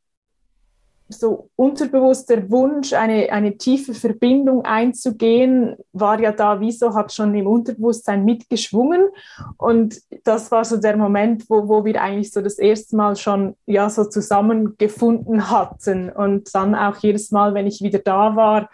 so 1.11 1.49
unterbewusster 1.55 2.49
Wunsch, 2.49 2.93
eine, 2.93 3.31
eine 3.31 3.57
tiefe 3.57 3.93
Verbindung 3.93 4.65
einzugehen, 4.65 5.75
war 5.93 6.19
ja 6.19 6.31
da, 6.31 6.59
wieso 6.59 6.93
hat 6.93 7.13
schon 7.13 7.35
im 7.35 7.47
Unterbewusstsein 7.47 8.25
mitgeschwungen. 8.25 9.09
Und 9.57 10.01
das 10.23 10.51
war 10.51 10.65
so 10.65 10.77
der 10.77 10.97
Moment, 10.97 11.49
wo, 11.49 11.67
wo 11.67 11.85
wir 11.85 12.01
eigentlich 12.01 12.31
so 12.31 12.41
das 12.41 12.57
erste 12.57 12.95
Mal 12.95 13.15
schon 13.15 13.55
ja 13.65 13.89
so 13.89 14.05
zusammengefunden 14.05 15.49
hatten. 15.49 16.09
Und 16.09 16.53
dann 16.55 16.75
auch 16.75 16.97
jedes 16.97 17.31
Mal, 17.31 17.53
wenn 17.53 17.67
ich 17.67 17.81
wieder 17.81 17.99
da 17.99 18.35
war, 18.35 18.69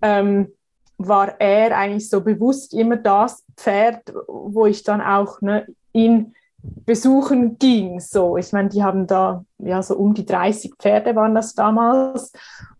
ähm, 0.00 0.48
war 0.98 1.40
er 1.40 1.76
eigentlich 1.76 2.08
so 2.08 2.20
bewusst 2.20 2.74
immer 2.74 2.96
das 2.96 3.44
Pferd, 3.56 4.12
wo 4.26 4.66
ich 4.66 4.82
dann 4.82 5.00
auch 5.00 5.40
ne, 5.40 5.66
ihn 5.92 6.34
besuchen 6.62 7.58
ging. 7.58 8.00
So, 8.00 8.36
ich 8.36 8.52
meine, 8.52 8.68
die 8.68 8.82
haben 8.82 9.06
da 9.06 9.44
ja 9.58 9.82
so 9.82 9.96
um 9.96 10.14
die 10.14 10.26
30 10.26 10.74
Pferde 10.78 11.14
waren 11.16 11.34
das 11.34 11.54
damals. 11.54 12.32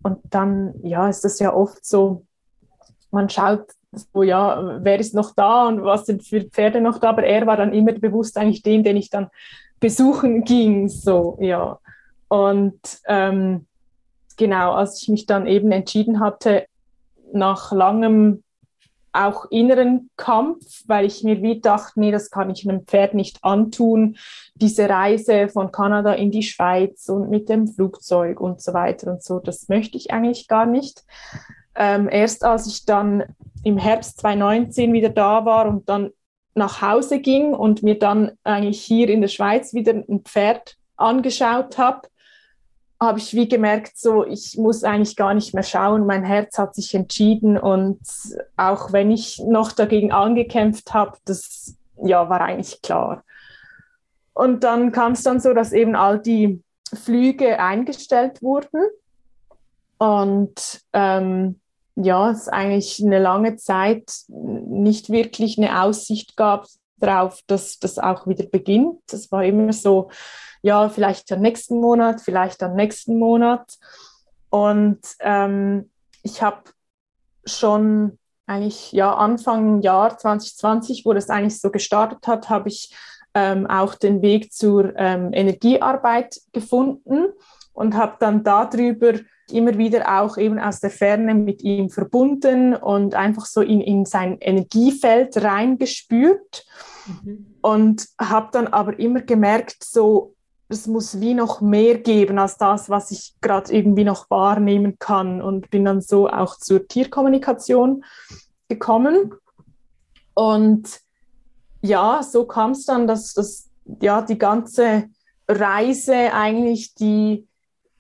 Und 0.03 0.19
dann, 0.31 0.75
ja, 0.83 1.09
ist 1.09 1.25
das 1.25 1.39
ja 1.39 1.53
oft 1.53 1.85
so, 1.85 2.25
man 3.11 3.29
schaut 3.29 3.73
so, 3.93 4.23
ja, 4.23 4.79
wer 4.83 4.99
ist 4.99 5.15
noch 5.15 5.35
da 5.35 5.69
und 5.69 5.85
was 5.85 6.07
sind 6.07 6.25
für 6.25 6.43
Pferde 6.43 6.81
noch 6.81 6.99
da, 6.99 7.11
aber 7.11 7.25
er 7.25 7.47
war 7.47 7.57
dann 7.57 7.75
immer 7.75 7.93
bewusst 7.93 8.39
eigentlich 8.39 8.63
den, 8.63 8.83
den 8.83 8.97
ich 8.97 9.11
dann 9.11 9.29
besuchen 9.81 10.45
ging. 10.45 10.89
So, 10.89 11.37
ja. 11.41 11.79
Und 12.29 12.81
ähm, 13.07 13.67
genau, 14.37 14.73
als 14.73 15.03
ich 15.03 15.09
mich 15.09 15.27
dann 15.27 15.47
eben 15.47 15.71
entschieden 15.73 16.21
hatte, 16.21 16.67
nach 17.35 17.73
langem 17.73 18.43
auch 19.13 19.47
inneren 19.51 20.11
Kampf, 20.17 20.83
weil 20.87 21.05
ich 21.07 21.23
mir 21.23 21.43
wie 21.43 21.61
dachte, 21.61 22.01
nee, 22.01 22.11
das 22.11 22.31
kann 22.31 22.51
ich 22.51 22.69
einem 22.69 22.87
Pferd 22.87 23.15
nicht 23.15 23.39
antun. 23.43 24.17
Diese 24.55 24.89
Reise 24.89 25.49
von 25.49 25.71
Kanada 25.71 26.15
in 26.15 26.31
die 26.31 26.43
Schweiz 26.43 27.09
und 27.09 27.29
mit 27.29 27.49
dem 27.49 27.69
Flugzeug 27.69 28.41
und 28.41 28.61
so 28.61 28.73
weiter 28.73 29.11
und 29.11 29.23
so, 29.23 29.39
das 29.39 29.69
möchte 29.69 29.97
ich 29.97 30.13
eigentlich 30.13 30.49
gar 30.49 30.67
nicht. 30.67 31.05
Ähm, 31.75 32.09
erst 32.11 32.45
als 32.45 32.67
ich 32.67 32.85
dann 32.85 33.25
im 33.65 33.79
Herbst 33.79 34.21
2019 34.21 34.93
wieder 34.93 35.11
da 35.11 35.45
war 35.45 35.67
und 35.67 35.89
dann 35.89 36.11
nach 36.55 36.83
Hause 36.83 37.21
ging 37.21 37.55
und 37.55 37.83
mir 37.83 37.99
dann 37.99 38.33
eigentlich 38.45 38.83
hier 38.83 39.09
in 39.09 39.21
der 39.21 39.29
Schweiz 39.29 39.73
wieder 39.73 39.93
ein 39.93 40.21
Pferd 40.21 40.77
angeschaut 40.97 41.79
habe, 41.79 42.09
habe 43.03 43.19
ich 43.19 43.35
wie 43.35 43.49
gemerkt, 43.49 43.99
so 43.99 44.25
ich 44.25 44.57
muss 44.57 44.85
eigentlich 44.85 45.17
gar 45.17 45.35
nicht 45.35 45.55
mehr 45.55 45.65
schauen. 45.65 46.07
Mein 46.07 46.25
Herz 46.25 46.57
hat 46.57 46.75
sich 46.75 46.95
entschieden 46.95 47.59
und 47.59 47.99
auch 48.57 48.93
wenn 48.93 49.11
ich 49.11 49.41
noch 49.45 49.73
dagegen 49.73 50.13
angekämpft 50.13 50.95
habe, 50.95 51.19
das 51.25 51.77
ja 52.03 52.29
war 52.29 52.41
eigentlich 52.41 52.81
klar. 52.81 53.25
Und 54.35 54.63
dann 54.63 54.93
kam 54.93 55.13
es 55.13 55.25
dann 55.25 55.41
so, 55.41 55.53
dass 55.53 55.73
eben 55.73 55.97
all 55.97 56.21
die 56.21 56.63
Flüge 56.95 57.59
eingestellt 57.59 58.41
wurden 58.41 58.81
und 59.99 60.81
ähm, 60.93 61.61
ja, 61.97 62.31
es 62.31 62.49
eigentlich 62.49 63.03
eine 63.05 63.19
lange 63.19 63.57
Zeit 63.57 64.13
nicht 64.29 65.11
wirklich 65.11 65.59
eine 65.59 65.83
Aussicht 65.83 66.37
gab 66.37 66.67
darauf, 66.99 67.41
dass 67.49 67.81
das 67.81 67.99
auch 67.99 68.27
wieder 68.27 68.45
beginnt. 68.45 69.01
Es 69.11 69.31
war 69.33 69.45
immer 69.45 69.73
so, 69.73 70.09
ja, 70.63 70.89
vielleicht 70.89 71.31
am 71.33 71.41
nächsten 71.41 71.81
Monat, 71.81 72.21
vielleicht 72.21 72.63
am 72.63 72.75
nächsten 72.75 73.19
Monat. 73.19 73.79
Und 74.49 75.01
ähm, 75.21 75.91
ich 76.23 76.43
habe 76.43 76.63
schon 77.45 78.19
eigentlich, 78.47 78.93
ja, 78.93 79.15
Anfang 79.15 79.83
Jahr 79.83 80.17
2020, 80.17 81.05
wo 81.05 81.13
das 81.13 81.31
eigentlich 81.31 81.61
so 81.61 81.71
gestartet 81.71 82.27
hat, 82.27 82.49
habe 82.49 82.69
ich 82.69 82.95
ähm, 83.35 83.67
auch 83.67 83.95
den 83.95 84.23
Weg 84.23 84.53
zur 84.53 84.97
ähm, 84.97 85.31
Energiearbeit 85.33 86.41
gefunden 86.53 87.27
und 87.73 87.95
habe 87.95 88.17
dann 88.21 88.45
darüber 88.45 89.15
immer 89.51 89.77
wieder 89.79 90.21
auch 90.21 90.37
eben 90.37 90.59
aus 90.59 90.81
der 90.81 90.91
Ferne 90.91 91.35
mit 91.35 91.63
ihm 91.63 91.91
verbunden 91.91 92.75
und 92.75 93.15
einfach 93.15 93.47
so 93.47 93.61
in, 93.61 93.81
in 93.81 94.05
sein 94.05 94.39
Energiefeld 94.41 95.43
reingespürt. 95.43 96.65
Mhm. 97.07 97.47
Und 97.61 98.09
habe 98.21 98.49
dann 98.53 98.69
aber 98.69 98.99
immer 98.99 99.21
gemerkt, 99.21 99.85
so 99.85 100.32
es 100.73 100.87
muss 100.87 101.21
wie 101.21 101.35
noch 101.35 101.61
mehr 101.61 101.99
geben 101.99 102.39
als 102.39 102.57
das, 102.57 102.89
was 102.91 103.11
ich 103.11 103.35
gerade 103.41 103.73
irgendwie 103.73 104.05
noch 104.05 104.31
wahrnehmen 104.31 104.99
kann 104.99 105.41
und 105.43 105.71
bin 105.71 105.85
dann 105.85 106.01
so 106.01 106.29
auch 106.29 106.57
zur 106.57 106.87
Tierkommunikation 106.89 108.05
gekommen. 108.69 109.35
Und 110.35 111.01
ja, 111.83 112.23
so 112.23 112.47
kam 112.47 112.73
es 112.73 112.87
dann, 112.87 113.07
dass 113.07 113.35
das, 113.35 113.69
ja, 114.01 114.23
die 114.23 114.39
ganze 114.39 115.09
Reise 115.49 116.33
eigentlich, 116.33 116.95
die, 116.95 117.47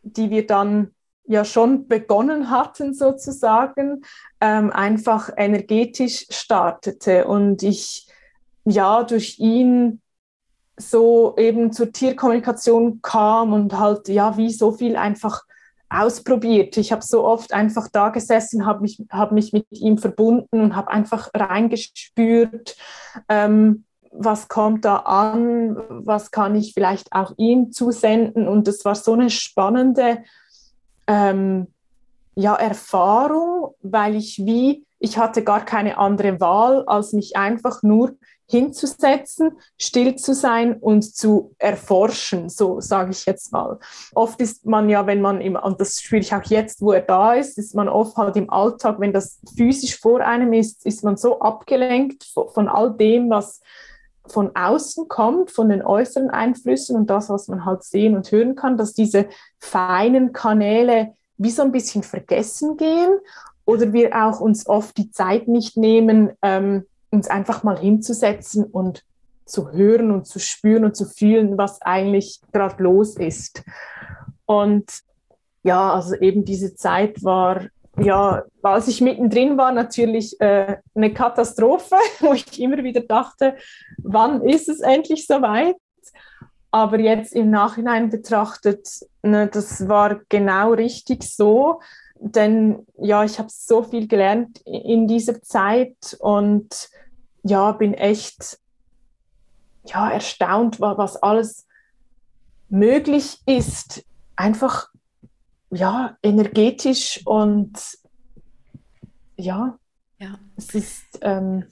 die 0.02 0.31
wir 0.31 0.47
dann 0.47 0.93
ja 1.25 1.45
schon 1.45 1.88
begonnen 1.88 2.50
hatten 2.50 2.95
sozusagen, 2.95 4.02
ähm, 4.41 4.71
einfach 4.71 5.31
energetisch 5.37 6.26
startete 6.31 7.26
und 7.26 7.62
ich 7.62 8.09
ja 8.64 9.02
durch 9.05 9.38
ihn 9.38 10.00
so 10.76 11.35
eben 11.37 11.73
zur 11.73 11.93
Tierkommunikation 11.93 13.00
kam 13.02 13.52
und 13.52 13.79
halt 13.79 14.09
ja 14.09 14.37
wie 14.37 14.50
so 14.50 14.73
viel 14.73 14.97
einfach 14.97 15.43
ausprobiert. 15.93 16.76
Ich 16.76 16.93
habe 16.93 17.02
so 17.02 17.25
oft 17.25 17.52
einfach 17.52 17.88
da 17.93 18.09
gesessen, 18.09 18.64
habe 18.64 18.81
mich, 18.81 19.02
hab 19.11 19.33
mich 19.33 19.52
mit 19.52 19.67
ihm 19.71 19.99
verbunden 19.99 20.61
und 20.61 20.75
habe 20.75 20.91
einfach 20.91 21.31
reingespürt, 21.35 22.76
ähm, 23.29 23.85
was 24.11 24.49
kommt 24.49 24.85
da 24.85 24.97
an, 24.97 25.76
was 25.88 26.31
kann 26.31 26.55
ich 26.55 26.75
vielleicht 26.75 27.12
auch 27.12 27.33
ihm 27.37 27.73
zusenden. 27.73 28.49
Und 28.49 28.69
das 28.69 28.85
war 28.85 28.95
so 28.95 29.12
eine 29.14 29.31
spannende 29.31 30.23
ähm, 31.07 31.69
ja, 32.35 32.55
Erfahrung, 32.55 33.75
weil 33.83 34.17
ich 34.17 34.38
wie, 34.45 34.87
ich 34.99 35.19
hatte 35.19 35.43
gar 35.43 35.64
keine 35.64 35.99
andere 35.99 36.41
Wahl, 36.41 36.85
als 36.87 37.12
mich 37.12 37.37
einfach 37.37 37.83
nur 37.83 38.17
hinzusetzen, 38.49 39.59
still 39.79 40.17
zu 40.17 40.35
sein 40.35 40.77
und 40.77 41.03
zu 41.15 41.55
erforschen, 41.59 42.49
so 42.49 42.81
sage 42.81 43.13
ich 43.13 43.25
jetzt 43.25 43.53
mal. 43.53 43.79
Oft 44.15 44.41
ist 44.41 44.67
man 44.67 44.89
ja, 44.89 45.07
wenn 45.07 45.21
man 45.21 45.41
im, 45.41 45.57
und 45.57 45.81
das 45.81 46.01
spüre 46.01 46.21
ich 46.21 46.35
auch 46.35 46.45
jetzt, 46.45 46.83
wo 46.83 46.93
er 46.93 47.01
da 47.01 47.35
ist, 47.35 47.59
ist 47.59 47.75
man 47.75 47.89
oft 47.89 48.17
halt 48.17 48.37
im 48.37 48.51
Alltag, 48.51 49.01
wenn 49.01 49.13
das 49.13 49.41
physisch 49.57 49.99
vor 49.99 50.21
einem 50.21 50.53
ist, 50.53 50.85
ist 50.85 51.03
man 51.03 51.17
so 51.17 51.41
abgelenkt 51.41 52.25
von, 52.53 52.69
all 52.69 52.95
dem, 52.95 53.31
was 53.31 53.61
von 54.27 54.55
außen 54.55 55.09
kommt, 55.09 55.51
von 55.51 55.69
den 55.69 55.83
äußeren 55.83 56.31
Einflüssen 56.31 56.97
und 56.97 57.11
das, 57.11 57.29
was 57.29 57.49
man 57.49 57.65
halt 57.65 57.83
sehen 57.83 58.15
und 58.15 58.31
hören 58.31 58.55
kann, 58.55 58.77
dass 58.77 58.93
diese 58.93 59.27
feinen 59.59 60.33
Kanäle 60.33 61.15
wie 61.39 61.51
so 61.51 61.63
ein 61.63 61.73
bisschen 61.73 62.03
vergessen 62.03 62.77
gehen 62.77 63.19
oder 63.65 63.93
wir 63.93 64.15
auch 64.15 64.41
uns 64.41 64.67
oft 64.67 64.97
die 64.97 65.11
Zeit 65.11 65.49
nicht 65.49 65.77
nehmen, 65.77 66.33
ähm, 66.43 66.85
uns 67.12 67.28
einfach 67.28 67.62
mal 67.62 67.78
hinzusetzen 67.78 68.64
und 68.64 69.04
zu 69.45 69.71
hören 69.71 70.11
und 70.11 70.26
zu 70.26 70.38
spüren 70.38 70.85
und 70.85 70.97
zu 70.97 71.04
fühlen, 71.04 71.59
was 71.59 71.81
eigentlich 71.83 72.40
gerade 72.52 72.83
los 72.83 73.16
ist. 73.16 73.62
Und 74.47 74.90
ja, 75.62 75.92
also 75.92 76.16
eben 76.16 76.45
diese 76.45 76.75
Zeit 76.75 77.23
war, 77.23 77.66
ja, 77.99 78.45
als 78.62 78.88
ich 78.88 79.00
mittendrin 79.00 79.59
war, 79.59 79.73
natürlich 79.73 80.40
äh, 80.40 80.78
eine 80.95 81.12
Katastrophe, 81.12 81.97
wo 82.21 82.33
ich 82.33 82.59
immer 82.61 82.83
wieder 82.83 83.02
dachte, 83.02 83.57
wann 83.99 84.42
ist 84.42 84.69
es 84.69 84.81
endlich 84.81 85.26
soweit? 85.26 85.76
Aber 86.71 86.99
jetzt 86.99 87.35
im 87.35 87.50
Nachhinein 87.50 88.09
betrachtet, 88.09 88.88
ne, 89.23 89.47
das 89.47 89.87
war 89.88 90.21
genau 90.31 90.73
richtig 90.73 91.23
so, 91.23 91.81
denn 92.23 92.87
ja, 92.99 93.25
ich 93.25 93.38
habe 93.38 93.49
so 93.50 93.83
viel 93.83 94.07
gelernt 94.07 94.61
in 94.64 95.09
dieser 95.09 95.43
Zeit 95.43 96.17
und 96.21 96.88
ja, 97.43 97.73
bin 97.73 97.95
echt 97.95 98.59
ja, 99.87 100.11
erstaunt, 100.11 100.81
was 100.81 101.17
alles 101.17 101.67
möglich 102.69 103.41
ist, 103.45 104.05
einfach 104.37 104.88
ja, 105.71 106.17
energetisch 106.23 107.21
und 107.25 107.73
ja, 109.37 109.76
ja. 110.19 110.38
es 110.57 110.75
ist, 110.75 111.19
ähm, 111.23 111.64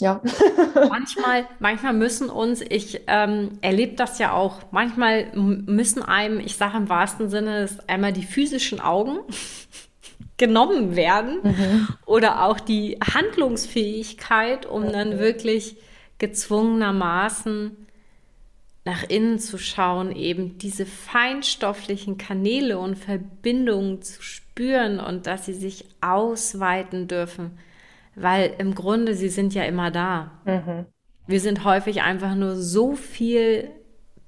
ja. 0.00 0.20
manchmal, 0.88 1.46
manchmal 1.60 1.92
müssen 1.92 2.28
uns, 2.28 2.60
ich 2.60 3.02
ähm, 3.06 3.58
erlebe 3.60 3.94
das 3.94 4.18
ja 4.18 4.32
auch, 4.32 4.60
manchmal 4.70 5.26
müssen 5.34 6.02
einem, 6.02 6.40
ich 6.40 6.56
sage 6.56 6.76
im 6.76 6.88
wahrsten 6.88 7.30
Sinne, 7.30 7.68
einmal 7.86 8.12
die 8.12 8.24
physischen 8.24 8.80
Augen 8.80 9.18
genommen 10.36 10.96
werden 10.96 11.38
mhm. 11.42 11.88
oder 12.06 12.44
auch 12.44 12.58
die 12.58 12.98
Handlungsfähigkeit, 13.00 14.66
um 14.66 14.90
dann 14.90 15.18
wirklich 15.18 15.76
gezwungenermaßen 16.18 17.76
nach 18.84 19.02
innen 19.04 19.38
zu 19.38 19.58
schauen, 19.58 20.14
eben 20.14 20.58
diese 20.58 20.84
feinstofflichen 20.84 22.18
Kanäle 22.18 22.78
und 22.78 22.96
Verbindungen 22.96 24.02
zu 24.02 24.22
spüren 24.22 25.00
und 25.00 25.26
dass 25.26 25.46
sie 25.46 25.54
sich 25.54 25.86
ausweiten 26.02 27.08
dürfen, 27.08 27.58
weil 28.16 28.54
im 28.58 28.74
Grunde 28.74 29.14
sie 29.14 29.28
sind 29.28 29.54
ja 29.54 29.64
immer 29.64 29.90
da. 29.90 30.32
Mhm. 30.44 30.86
Wir 31.26 31.40
sind 31.40 31.64
häufig 31.64 32.02
einfach 32.02 32.34
nur 32.34 32.56
so 32.56 32.94
viel 32.94 33.70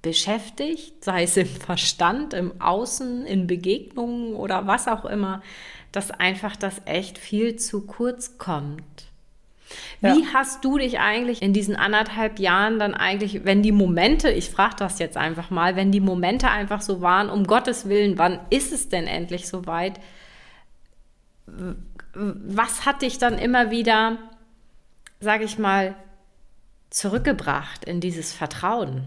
beschäftigt, 0.02 1.04
sei 1.04 1.24
es 1.24 1.36
im 1.36 1.46
Verstand, 1.46 2.32
im 2.32 2.60
Außen, 2.60 3.26
in 3.26 3.46
Begegnungen 3.46 4.34
oder 4.34 4.66
was 4.66 4.88
auch 4.88 5.04
immer, 5.04 5.42
dass 5.92 6.10
einfach 6.10 6.56
das 6.56 6.80
echt 6.84 7.18
viel 7.18 7.56
zu 7.56 7.86
kurz 7.86 8.38
kommt. 8.38 9.06
Wie 10.00 10.20
ja. 10.20 10.26
hast 10.32 10.64
du 10.64 10.78
dich 10.78 11.00
eigentlich 11.00 11.42
in 11.42 11.52
diesen 11.52 11.74
anderthalb 11.74 12.38
Jahren 12.38 12.78
dann 12.78 12.94
eigentlich, 12.94 13.44
wenn 13.44 13.62
die 13.62 13.72
Momente, 13.72 14.30
ich 14.30 14.50
frage 14.50 14.76
das 14.78 14.98
jetzt 14.98 15.16
einfach 15.16 15.50
mal, 15.50 15.74
wenn 15.74 15.90
die 15.90 16.00
Momente 16.00 16.50
einfach 16.50 16.82
so 16.82 17.00
waren, 17.00 17.28
um 17.28 17.44
Gottes 17.44 17.88
Willen, 17.88 18.18
wann 18.18 18.38
ist 18.50 18.72
es 18.72 18.88
denn 18.88 19.06
endlich 19.06 19.48
soweit? 19.48 19.98
Was 22.16 22.86
hat 22.86 23.02
dich 23.02 23.18
dann 23.18 23.38
immer 23.38 23.70
wieder, 23.70 24.18
sage 25.20 25.44
ich 25.44 25.58
mal, 25.58 25.94
zurückgebracht 26.90 27.84
in 27.84 28.00
dieses 28.00 28.32
Vertrauen 28.32 29.04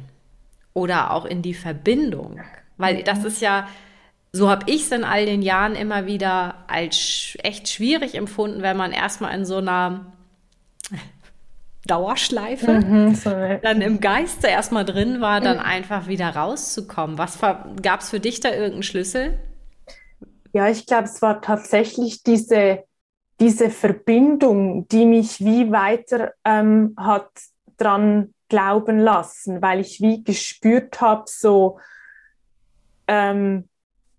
oder 0.74 1.12
auch 1.12 1.26
in 1.26 1.42
die 1.42 1.56
Verbindung? 1.56 2.40
Weil 2.78 3.04
das 3.04 3.24
ist 3.24 3.42
ja, 3.42 3.68
so 4.32 4.50
habe 4.50 4.70
ich 4.70 4.84
es 4.84 4.92
in 4.92 5.04
all 5.04 5.26
den 5.26 5.42
Jahren 5.42 5.76
immer 5.76 6.06
wieder 6.06 6.64
als 6.68 7.36
echt 7.44 7.68
schwierig 7.68 8.16
empfunden, 8.16 8.62
wenn 8.62 8.78
man 8.78 8.92
erstmal 8.92 9.36
in 9.36 9.46
so 9.46 9.58
einer 9.58 10.14
Dauerschleife, 11.88 12.74
mhm, 12.74 13.20
dann 13.64 13.82
im 13.82 14.00
Geiste 14.00 14.48
erstmal 14.48 14.86
drin 14.86 15.20
war, 15.20 15.42
dann 15.42 15.58
mhm. 15.58 15.64
einfach 15.64 16.08
wieder 16.08 16.30
rauszukommen. 16.30 17.18
Was 17.18 17.40
gab 17.40 18.02
es 18.02 18.12
für 18.12 18.20
dich 18.20 18.40
da 18.40 18.50
irgendeinen 18.50 18.84
Schlüssel? 18.84 19.40
Ja, 20.54 20.68
ich 20.70 20.86
glaube, 20.86 21.06
es 21.06 21.22
war 21.22 21.42
tatsächlich 21.42 22.24
diese, 22.24 22.84
diese 23.40 23.70
Verbindung, 23.70 24.88
die 24.90 25.06
mich 25.06 25.40
wie 25.40 25.72
weiter 25.72 26.34
ähm, 26.44 26.94
hat 26.98 27.30
dran 27.78 28.34
glauben 28.50 29.00
lassen, 29.00 29.62
weil 29.62 29.80
ich 29.80 30.02
wie 30.02 30.24
gespürt 30.24 31.00
habe, 31.02 31.24
so, 31.28 31.80
ähm, 33.08 33.70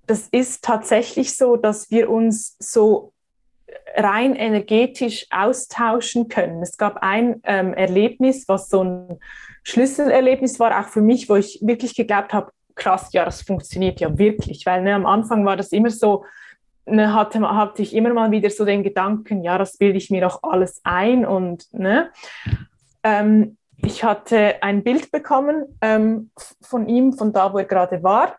das 0.07 0.29
ist 0.29 0.65
tatsächlich 0.65 1.37
so, 1.37 1.57
dass 1.57 1.91
wir 1.91 2.11
uns 2.11 2.57
so 2.59 3.13
rein 3.95 4.35
energetisch 4.35 5.27
austauschen 5.31 6.29
können. 6.29 6.63
Es 6.63 6.77
gab 6.77 6.99
ein 7.03 7.41
ähm, 7.45 7.75
Erlebnis, 7.75 8.49
was 8.49 8.69
so 8.69 8.83
ein 8.83 9.19
Schlüsselerlebnis 9.63 10.59
war, 10.59 10.81
auch 10.81 10.89
für 10.89 11.03
mich, 11.03 11.29
wo 11.29 11.37
ich 11.37 11.59
wirklich 11.63 11.95
geglaubt 11.95 12.33
habe, 12.33 12.53
krass, 12.75 13.13
ja, 13.13 13.25
das 13.25 13.43
funktioniert 13.43 14.01
ja 14.01 14.17
wirklich, 14.17 14.65
weil 14.65 14.83
ne, 14.83 14.95
am 14.95 15.07
Anfang 15.07 15.45
war 15.45 15.57
das 15.57 15.73
immer 15.73 15.91
so, 15.91 16.25
ne, 16.91 17.15
hatte, 17.15 17.41
hatte 17.41 17.83
ich 17.83 17.95
immer 17.95 18.13
mal 18.13 18.31
wieder 18.31 18.51
so 18.51 18.65
den 18.65 18.83
Gedanken, 18.83 19.43
ja, 19.43 19.59
das 19.59 19.77
bilde 19.77 19.99
ich 19.99 20.11
mir 20.11 20.21
doch 20.21 20.43
alles 20.43 20.81
ein 20.85 21.25
und 21.25 21.73
ne. 21.73 22.11
Ähm, 23.03 23.57
ich 23.77 24.05
hatte 24.05 24.63
ein 24.63 24.83
Bild 24.83 25.11
bekommen 25.11 25.79
ähm, 25.81 26.31
von 26.61 26.87
ihm, 26.87 27.13
von 27.15 27.33
da, 27.33 27.53
wo 27.53 27.59
er 27.59 27.65
gerade 27.65 28.03
war 28.03 28.37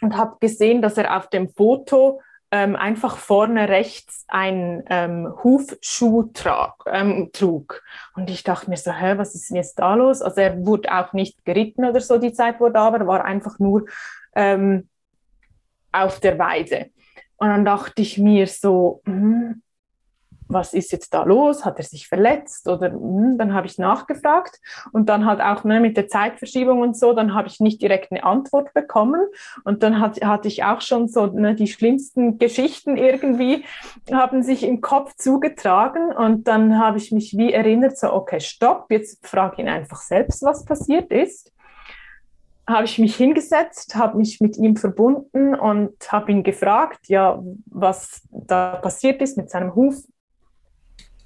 und 0.00 0.16
habe 0.16 0.36
gesehen, 0.40 0.82
dass 0.82 0.96
er 0.96 1.16
auf 1.16 1.28
dem 1.28 1.48
Foto 1.48 2.20
ähm, 2.50 2.76
einfach 2.76 3.18
vorne 3.18 3.68
rechts 3.68 4.24
ein 4.28 4.82
ähm, 4.88 5.34
Hufschuh 5.44 6.30
trag, 6.32 6.74
ähm, 6.86 7.30
trug. 7.32 7.82
Und 8.16 8.30
ich 8.30 8.42
dachte 8.42 8.70
mir 8.70 8.76
so, 8.76 8.90
hä, 8.90 9.18
was 9.18 9.34
ist 9.34 9.50
denn 9.50 9.56
jetzt 9.56 9.78
da 9.78 9.94
los? 9.94 10.22
Also 10.22 10.40
er 10.40 10.64
wurde 10.64 10.92
auch 10.92 11.12
nicht 11.12 11.44
geritten 11.44 11.84
oder 11.84 12.00
so 12.00 12.18
die 12.18 12.32
Zeit, 12.32 12.58
wo 12.58 12.66
er 12.66 12.72
da 12.72 12.92
war, 12.92 13.06
war 13.06 13.24
einfach 13.24 13.58
nur 13.58 13.84
ähm, 14.34 14.88
auf 15.92 16.20
der 16.20 16.38
Weide. 16.38 16.90
Und 17.38 17.48
dann 17.48 17.64
dachte 17.64 18.02
ich 18.02 18.18
mir 18.18 18.46
so, 18.46 19.00
hm, 19.04 19.62
was 20.48 20.72
ist 20.72 20.92
jetzt 20.92 21.12
da 21.14 21.22
los? 21.24 21.64
Hat 21.64 21.78
er 21.78 21.84
sich 21.84 22.08
verletzt? 22.08 22.68
Oder 22.68 22.90
hm, 22.90 23.36
dann 23.38 23.52
habe 23.54 23.66
ich 23.66 23.78
nachgefragt 23.78 24.58
und 24.92 25.08
dann 25.08 25.26
halt 25.26 25.40
auch 25.40 25.64
ne, 25.64 25.80
mit 25.80 25.96
der 25.96 26.08
Zeitverschiebung 26.08 26.80
und 26.80 26.96
so, 26.96 27.12
dann 27.12 27.34
habe 27.34 27.48
ich 27.48 27.60
nicht 27.60 27.80
direkt 27.82 28.10
eine 28.10 28.24
Antwort 28.24 28.72
bekommen 28.74 29.20
und 29.64 29.82
dann 29.82 30.00
hat, 30.00 30.20
hatte 30.24 30.48
ich 30.48 30.64
auch 30.64 30.80
schon 30.80 31.08
so 31.08 31.26
ne, 31.26 31.54
die 31.54 31.66
schlimmsten 31.68 32.38
Geschichten 32.38 32.96
irgendwie 32.96 33.64
haben 34.10 34.42
sich 34.42 34.62
im 34.64 34.80
Kopf 34.80 35.14
zugetragen 35.16 36.12
und 36.12 36.48
dann 36.48 36.78
habe 36.78 36.98
ich 36.98 37.12
mich 37.12 37.36
wie 37.36 37.52
erinnert, 37.52 37.98
so 37.98 38.12
okay, 38.12 38.40
stopp, 38.40 38.86
jetzt 38.90 39.26
frage 39.26 39.62
ihn 39.62 39.68
einfach 39.68 40.00
selbst, 40.00 40.42
was 40.42 40.64
passiert 40.64 41.10
ist 41.10 41.52
habe 42.68 42.84
ich 42.84 42.98
mich 42.98 43.16
hingesetzt, 43.16 43.96
habe 43.96 44.18
mich 44.18 44.40
mit 44.40 44.56
ihm 44.56 44.76
verbunden 44.76 45.54
und 45.54 46.12
habe 46.12 46.30
ihn 46.30 46.42
gefragt, 46.42 47.08
ja, 47.08 47.42
was 47.66 48.22
da 48.30 48.76
passiert 48.76 49.22
ist 49.22 49.36
mit 49.36 49.50
seinem 49.50 49.74
Huf, 49.74 49.96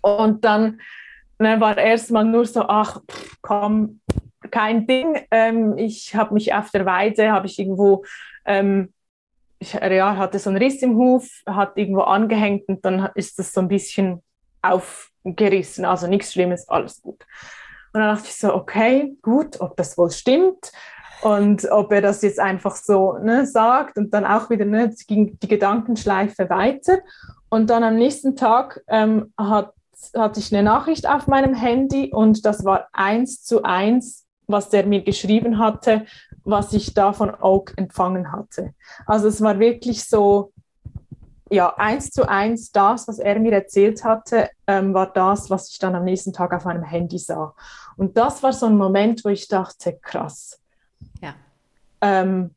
und 0.02 0.44
dann 0.44 0.80
ne, 1.38 1.60
war 1.60 1.78
erstmal 1.78 2.24
nur 2.24 2.44
so, 2.44 2.62
ach, 2.62 3.00
pff, 3.10 3.36
komm, 3.40 4.00
kein 4.50 4.86
Ding. 4.86 5.18
Ähm, 5.30 5.78
ich 5.78 6.14
habe 6.14 6.34
mich 6.34 6.52
auf 6.52 6.70
der 6.70 6.84
Weide, 6.84 7.32
habe 7.32 7.46
ich 7.46 7.58
irgendwo, 7.58 8.04
ähm, 8.44 8.92
ich 9.58 9.72
ja, 9.74 10.16
hatte 10.16 10.40
so 10.40 10.50
einen 10.50 10.58
Riss 10.58 10.82
im 10.82 10.96
Huf, 10.96 11.28
hat 11.46 11.78
irgendwo 11.78 12.02
angehängt 12.02 12.64
und 12.66 12.84
dann 12.84 13.08
ist 13.14 13.38
das 13.38 13.52
so 13.52 13.60
ein 13.60 13.68
bisschen 13.68 14.22
aufgerissen. 14.60 15.84
Also 15.84 16.08
nichts 16.08 16.32
Schlimmes, 16.32 16.68
alles 16.68 17.00
gut. 17.00 17.24
Und 17.92 18.00
dann 18.00 18.16
dachte 18.16 18.26
ich 18.26 18.36
so, 18.36 18.52
okay, 18.52 19.16
gut, 19.22 19.60
ob 19.60 19.76
das 19.76 19.96
wohl 19.96 20.10
stimmt 20.10 20.72
und 21.22 21.70
ob 21.70 21.92
er 21.92 22.02
das 22.02 22.22
jetzt 22.22 22.40
einfach 22.40 22.76
so 22.76 23.18
ne, 23.18 23.46
sagt 23.46 23.96
und 23.96 24.12
dann 24.12 24.24
auch 24.24 24.50
wieder 24.50 24.64
ne, 24.64 24.94
ging 25.06 25.38
die 25.40 25.48
Gedankenschleife 25.48 26.50
weiter. 26.50 26.98
Und 27.48 27.70
dann 27.70 27.84
am 27.84 27.96
nächsten 27.96 28.34
Tag 28.34 28.82
ähm, 28.88 29.32
hat 29.36 29.72
hatte 30.16 30.40
ich 30.40 30.52
eine 30.52 30.62
Nachricht 30.62 31.08
auf 31.08 31.26
meinem 31.26 31.54
Handy 31.54 32.10
und 32.12 32.44
das 32.44 32.64
war 32.64 32.88
eins 32.92 33.42
zu 33.44 33.62
eins, 33.62 34.26
was 34.46 34.68
der 34.68 34.86
mir 34.86 35.02
geschrieben 35.02 35.58
hatte, 35.58 36.06
was 36.44 36.72
ich 36.72 36.94
da 36.94 37.12
von 37.12 37.32
Oak 37.40 37.74
empfangen 37.76 38.32
hatte. 38.32 38.74
Also 39.06 39.28
es 39.28 39.40
war 39.40 39.58
wirklich 39.58 40.04
so, 40.04 40.52
ja, 41.50 41.74
eins 41.76 42.10
zu 42.10 42.28
eins 42.28 42.72
das, 42.72 43.06
was 43.08 43.18
er 43.18 43.38
mir 43.38 43.52
erzählt 43.52 44.04
hatte, 44.04 44.50
ähm, 44.66 44.94
war 44.94 45.12
das, 45.12 45.50
was 45.50 45.70
ich 45.70 45.78
dann 45.78 45.94
am 45.94 46.04
nächsten 46.04 46.32
Tag 46.32 46.52
auf 46.52 46.64
meinem 46.64 46.82
Handy 46.82 47.18
sah. 47.18 47.54
Und 47.96 48.16
das 48.16 48.42
war 48.42 48.52
so 48.52 48.66
ein 48.66 48.76
Moment, 48.76 49.24
wo 49.24 49.28
ich 49.28 49.48
dachte, 49.48 49.98
krass. 50.02 50.61
Ähm, 52.02 52.54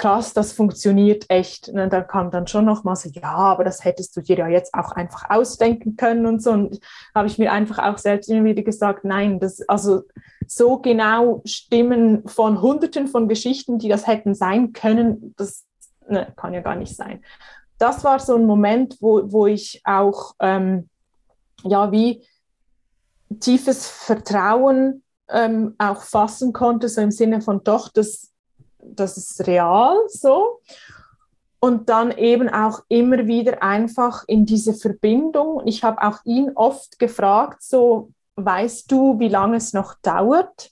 krass, 0.00 0.32
das 0.32 0.52
funktioniert 0.52 1.26
echt. 1.28 1.68
Und 1.68 1.76
dann 1.76 2.06
kam 2.06 2.30
dann 2.30 2.46
schon 2.46 2.64
noch 2.64 2.84
mal 2.84 2.96
so, 2.96 3.10
ja, 3.10 3.34
aber 3.34 3.64
das 3.64 3.84
hättest 3.84 4.16
du 4.16 4.22
dir 4.22 4.38
ja 4.38 4.48
jetzt 4.48 4.72
auch 4.72 4.92
einfach 4.92 5.28
ausdenken 5.28 5.96
können 5.96 6.24
und 6.24 6.42
so. 6.42 6.52
Und 6.52 6.80
habe 7.14 7.26
ich 7.26 7.38
mir 7.38 7.52
einfach 7.52 7.78
auch 7.78 7.98
selbst 7.98 8.30
immer 8.30 8.44
wieder 8.44 8.62
gesagt, 8.62 9.04
nein, 9.04 9.40
das, 9.40 9.60
also 9.68 10.04
so 10.46 10.78
genau 10.78 11.42
Stimmen 11.44 12.26
von 12.26 12.62
Hunderten 12.62 13.08
von 13.08 13.28
Geschichten, 13.28 13.78
die 13.78 13.88
das 13.88 14.06
hätten 14.06 14.34
sein 14.34 14.72
können, 14.72 15.34
das 15.36 15.66
ne, 16.08 16.32
kann 16.34 16.54
ja 16.54 16.60
gar 16.60 16.76
nicht 16.76 16.96
sein. 16.96 17.22
Das 17.78 18.02
war 18.02 18.20
so 18.20 18.36
ein 18.36 18.46
Moment, 18.46 18.96
wo, 19.00 19.30
wo 19.30 19.46
ich 19.46 19.82
auch, 19.84 20.34
ähm, 20.40 20.88
ja, 21.62 21.92
wie 21.92 22.26
tiefes 23.38 23.86
Vertrauen 23.86 25.02
ähm, 25.32 25.74
auch 25.78 26.02
fassen 26.02 26.52
konnte, 26.52 26.88
so 26.88 27.00
im 27.00 27.10
Sinne 27.10 27.40
von 27.40 27.62
doch, 27.64 27.88
das 27.88 28.30
das 28.82 29.16
ist 29.16 29.46
real 29.46 29.96
so. 30.08 30.60
Und 31.60 31.90
dann 31.90 32.10
eben 32.12 32.48
auch 32.48 32.80
immer 32.88 33.26
wieder 33.26 33.62
einfach 33.62 34.24
in 34.26 34.46
diese 34.46 34.72
Verbindung. 34.72 35.62
Ich 35.66 35.84
habe 35.84 36.02
auch 36.02 36.18
ihn 36.24 36.52
oft 36.54 36.98
gefragt, 36.98 37.62
so, 37.62 38.10
weißt 38.36 38.90
du, 38.90 39.18
wie 39.18 39.28
lange 39.28 39.58
es 39.58 39.74
noch 39.74 39.94
dauert? 40.00 40.70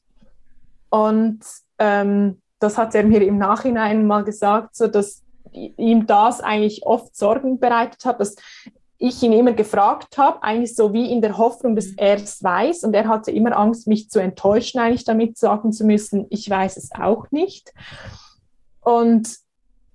Und 0.89 1.41
ähm, 1.79 2.41
das 2.59 2.79
hat 2.79 2.95
er 2.95 3.05
mir 3.05 3.21
im 3.23 3.37
Nachhinein 3.37 4.07
mal 4.07 4.25
gesagt, 4.25 4.77
so 4.77 4.87
dass 4.89 5.23
ihm 5.53 6.07
das 6.07 6.41
eigentlich 6.41 6.87
oft 6.87 7.15
Sorgen 7.15 7.59
bereitet 7.59 8.07
hat, 8.07 8.19
dass 8.19 8.37
ich 8.99 9.23
ihn 9.23 9.33
immer 9.33 9.53
gefragt 9.53 10.19
habe, 10.19 10.43
eigentlich 10.43 10.75
so 10.75 10.93
wie 10.93 11.11
in 11.11 11.23
der 11.23 11.39
Hoffnung, 11.39 11.77
dass 11.77 11.87
mhm. 11.87 11.99
er 11.99 12.17
es 12.17 12.43
weiß. 12.43 12.83
Und 12.85 12.95
er 12.95 13.09
hatte 13.09 13.31
immer 13.31 13.57
Angst, 13.57 13.87
mich 13.87 14.11
zu 14.11 14.19
enttäuschen, 14.21 14.81
eigentlich 14.81 15.05
damit 15.05 15.39
sagen 15.39 15.73
zu 15.73 15.85
müssen, 15.85 16.27
ich 16.31 16.49
weiß 16.51 16.77
es 16.77 16.91
auch 16.93 17.31
nicht. 17.31 17.73
Und 18.81 19.29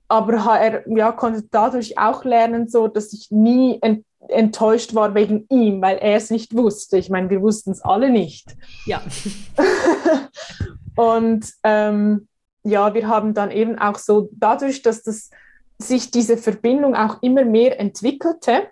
aber 0.08 0.34
er 0.60 0.84
ja, 0.88 1.12
konnte 1.12 1.44
dadurch 1.50 1.98
auch 1.98 2.24
lernen, 2.24 2.68
so, 2.68 2.88
dass 2.88 3.14
ich 3.14 3.32
nie 3.32 3.80
ent 3.82 4.06
enttäuscht 4.30 4.96
war 4.96 5.16
wegen 5.16 5.46
ihm, 5.50 5.82
weil 5.82 5.98
er 5.98 6.16
es 6.16 6.30
nicht 6.30 6.56
wusste. 6.56 6.98
Ich 6.98 7.10
meine, 7.10 7.30
wir 7.30 7.42
wussten 7.42 7.72
es 7.72 7.82
alle 7.82 8.10
nicht. 8.10 8.56
Ja. 8.86 9.02
und 10.96 11.46
ähm, 11.64 12.30
ja, 12.64 12.94
wir 12.94 13.10
haben 13.10 13.34
dann 13.34 13.52
eben 13.52 13.78
auch 13.78 13.98
so 13.98 14.30
dadurch, 14.32 14.82
dass 14.82 15.04
das 15.04 15.30
sich 15.78 16.10
diese 16.10 16.38
Verbindung 16.38 16.96
auch 16.96 17.22
immer 17.22 17.44
mehr 17.44 17.82
entwickelte, 17.82 18.68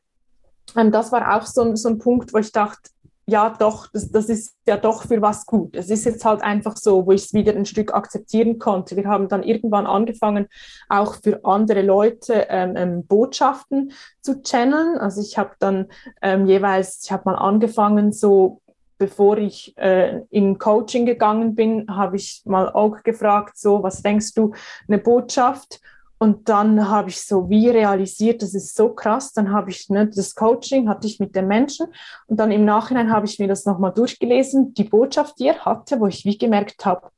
ähm, 0.76 0.92
das 0.92 1.12
war 1.12 1.36
auch 1.36 1.46
so, 1.46 1.76
so 1.76 1.90
ein 1.90 2.00
Punkt, 2.00 2.34
wo 2.34 2.38
ich 2.38 2.52
dachte, 2.52 2.90
ja 3.28 3.50
doch, 3.58 3.88
das, 3.88 4.12
das 4.12 4.30
ist 4.30 4.56
ja 4.68 4.78
doch 4.78 5.04
für 5.04 5.22
was 5.22 5.46
gut. 5.46 5.76
Es 5.76 5.90
ist 5.90 6.06
jetzt 6.06 6.26
halt 6.26 6.42
einfach 6.42 6.76
so, 6.76 7.06
wo 7.06 7.12
ich 7.12 7.26
es 7.26 7.34
wieder 7.34 7.54
ein 7.54 7.66
Stück 7.66 7.94
akzeptieren 7.94 8.60
konnte. 8.60 8.96
Wir 8.96 9.06
haben 9.06 9.30
dann 9.30 9.44
irgendwann 9.44 9.88
angefangen, 9.88 10.48
auch 10.90 11.16
für 11.16 11.44
andere 11.46 11.82
Leute 11.82 12.48
ähm, 12.50 12.74
ähm, 12.76 13.06
Botschaften 13.06 13.94
zu 14.22 14.42
channeln. 14.42 14.98
Also 14.98 15.22
ich 15.22 15.38
habe 15.38 15.52
dann 15.60 15.88
ähm, 16.22 16.46
jeweils, 16.46 17.04
ich 17.04 17.12
habe 17.12 17.24
mal 17.26 17.36
angefangen, 17.36 18.12
so 18.12 18.62
bevor 18.98 19.38
ich 19.38 19.76
äh, 19.78 20.22
in 20.30 20.60
Coaching 20.60 21.08
gegangen 21.08 21.56
bin, 21.56 21.88
habe 21.90 22.18
ich 22.18 22.44
mal 22.46 22.70
auch 22.70 23.02
gefragt, 23.02 23.58
so, 23.58 23.82
was 23.82 24.04
denkst 24.04 24.36
du, 24.36 24.54
eine 24.88 25.00
Botschaft? 25.00 25.80
Und 26.22 26.50
dann 26.50 26.88
habe 26.88 27.10
ich 27.10 27.20
so 27.20 27.50
wie 27.50 27.68
realisiert, 27.68 28.44
das 28.44 28.54
ist 28.54 28.76
so 28.76 28.90
krass. 28.90 29.34
Dann 29.34 29.52
habe 29.52 29.72
ich 29.72 29.90
ne, 29.90 30.06
das 30.06 30.36
Coaching 30.36 30.88
hatte 30.88 31.08
ich 31.08 31.20
mit 31.20 31.36
den 31.36 31.48
Menschen 31.48 31.88
und 32.28 32.40
dann 32.40 32.52
im 32.52 32.64
Nachhinein 32.64 33.12
habe 33.12 33.26
ich 33.26 33.40
mir 33.40 33.48
das 33.48 33.66
nochmal 33.66 33.92
durchgelesen, 33.92 34.76
die 34.76 34.84
Botschaft, 34.84 35.40
die 35.40 35.48
er 35.48 35.66
hatte, 35.66 36.00
wo 36.00 36.06
ich 36.06 36.24
wie 36.24 36.38
gemerkt 36.38 36.86
habe, 36.86 37.10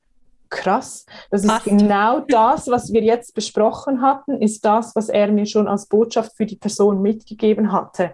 krass, 0.49 1.05
das 1.29 1.45
Passt. 1.45 1.67
ist 1.67 1.77
genau 1.77 2.21
das, 2.21 2.69
was 2.69 2.93
wir 2.93 3.03
jetzt 3.03 3.35
besprochen 3.35 4.01
hatten, 4.01 4.41
ist 4.41 4.63
das, 4.63 4.95
was 4.95 5.09
er 5.09 5.29
mir 5.33 5.47
schon 5.47 5.67
als 5.67 5.85
Botschaft 5.87 6.37
für 6.37 6.45
die 6.45 6.55
Person 6.55 7.01
mitgegeben 7.01 7.73
hatte. 7.73 8.13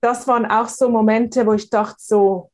Das 0.00 0.26
waren 0.26 0.44
auch 0.44 0.66
so 0.66 0.88
Momente, 0.88 1.46
wo 1.46 1.52
ich 1.52 1.70
dachte 1.70 1.98
so, 2.00 2.50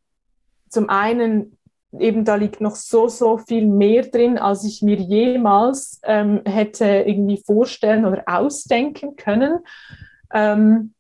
zum 0.68 0.90
einen 0.90 1.56
eben 1.98 2.24
da 2.24 2.36
liegt 2.36 2.60
noch 2.60 2.76
so, 2.76 3.08
so 3.08 3.38
viel 3.38 3.66
mehr 3.66 4.02
drin, 4.02 4.38
als 4.38 4.64
ich 4.64 4.82
mir 4.82 4.96
jemals 4.96 6.00
ähm, 6.04 6.40
hätte 6.44 6.84
irgendwie 6.84 7.42
vorstellen 7.44 8.04
oder 8.04 8.22
ausdenken 8.26 9.16
können. 9.16 9.58
Ähm, 10.32 10.94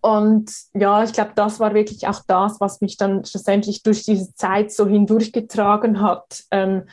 und 0.00 0.52
ja, 0.74 1.02
ich 1.02 1.12
glaube, 1.12 1.32
das 1.34 1.58
war 1.58 1.74
wirklich 1.74 2.06
auch 2.06 2.20
das, 2.26 2.60
was 2.60 2.80
mich 2.80 2.96
dann 2.96 3.24
schlussendlich 3.24 3.82
durch 3.82 4.04
diese 4.04 4.34
Zeit 4.34 4.70
so 4.70 4.86
hindurchgetragen 4.86 6.00
hat, 6.00 6.44
ähm, 6.50 6.84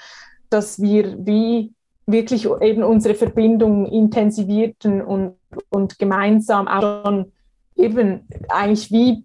dass 0.49 0.81
wir 0.81 1.25
wie 1.25 1.73
wirklich 2.07 2.47
eben 2.61 2.83
unsere 2.83 3.15
Verbindung 3.15 3.85
intensivierten 3.85 5.01
und, 5.01 5.35
und 5.69 5.99
gemeinsam 5.99 6.67
auch 6.67 7.03
schon 7.03 7.31
eben 7.75 8.27
eigentlich 8.49 8.91
wie 8.91 9.23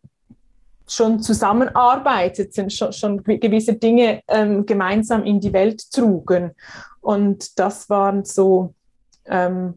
schon 0.92 1.20
zusammenarbeiteten, 1.20 2.70
schon, 2.70 2.92
schon 2.92 3.22
gewisse 3.22 3.74
Dinge 3.74 4.22
ähm, 4.28 4.66
gemeinsam 4.66 5.24
in 5.24 5.40
die 5.40 5.52
Welt 5.52 5.90
trugen. 5.92 6.52
Und 7.00 7.58
das 7.58 7.88
waren 7.88 8.24
so, 8.24 8.74
ähm, 9.26 9.74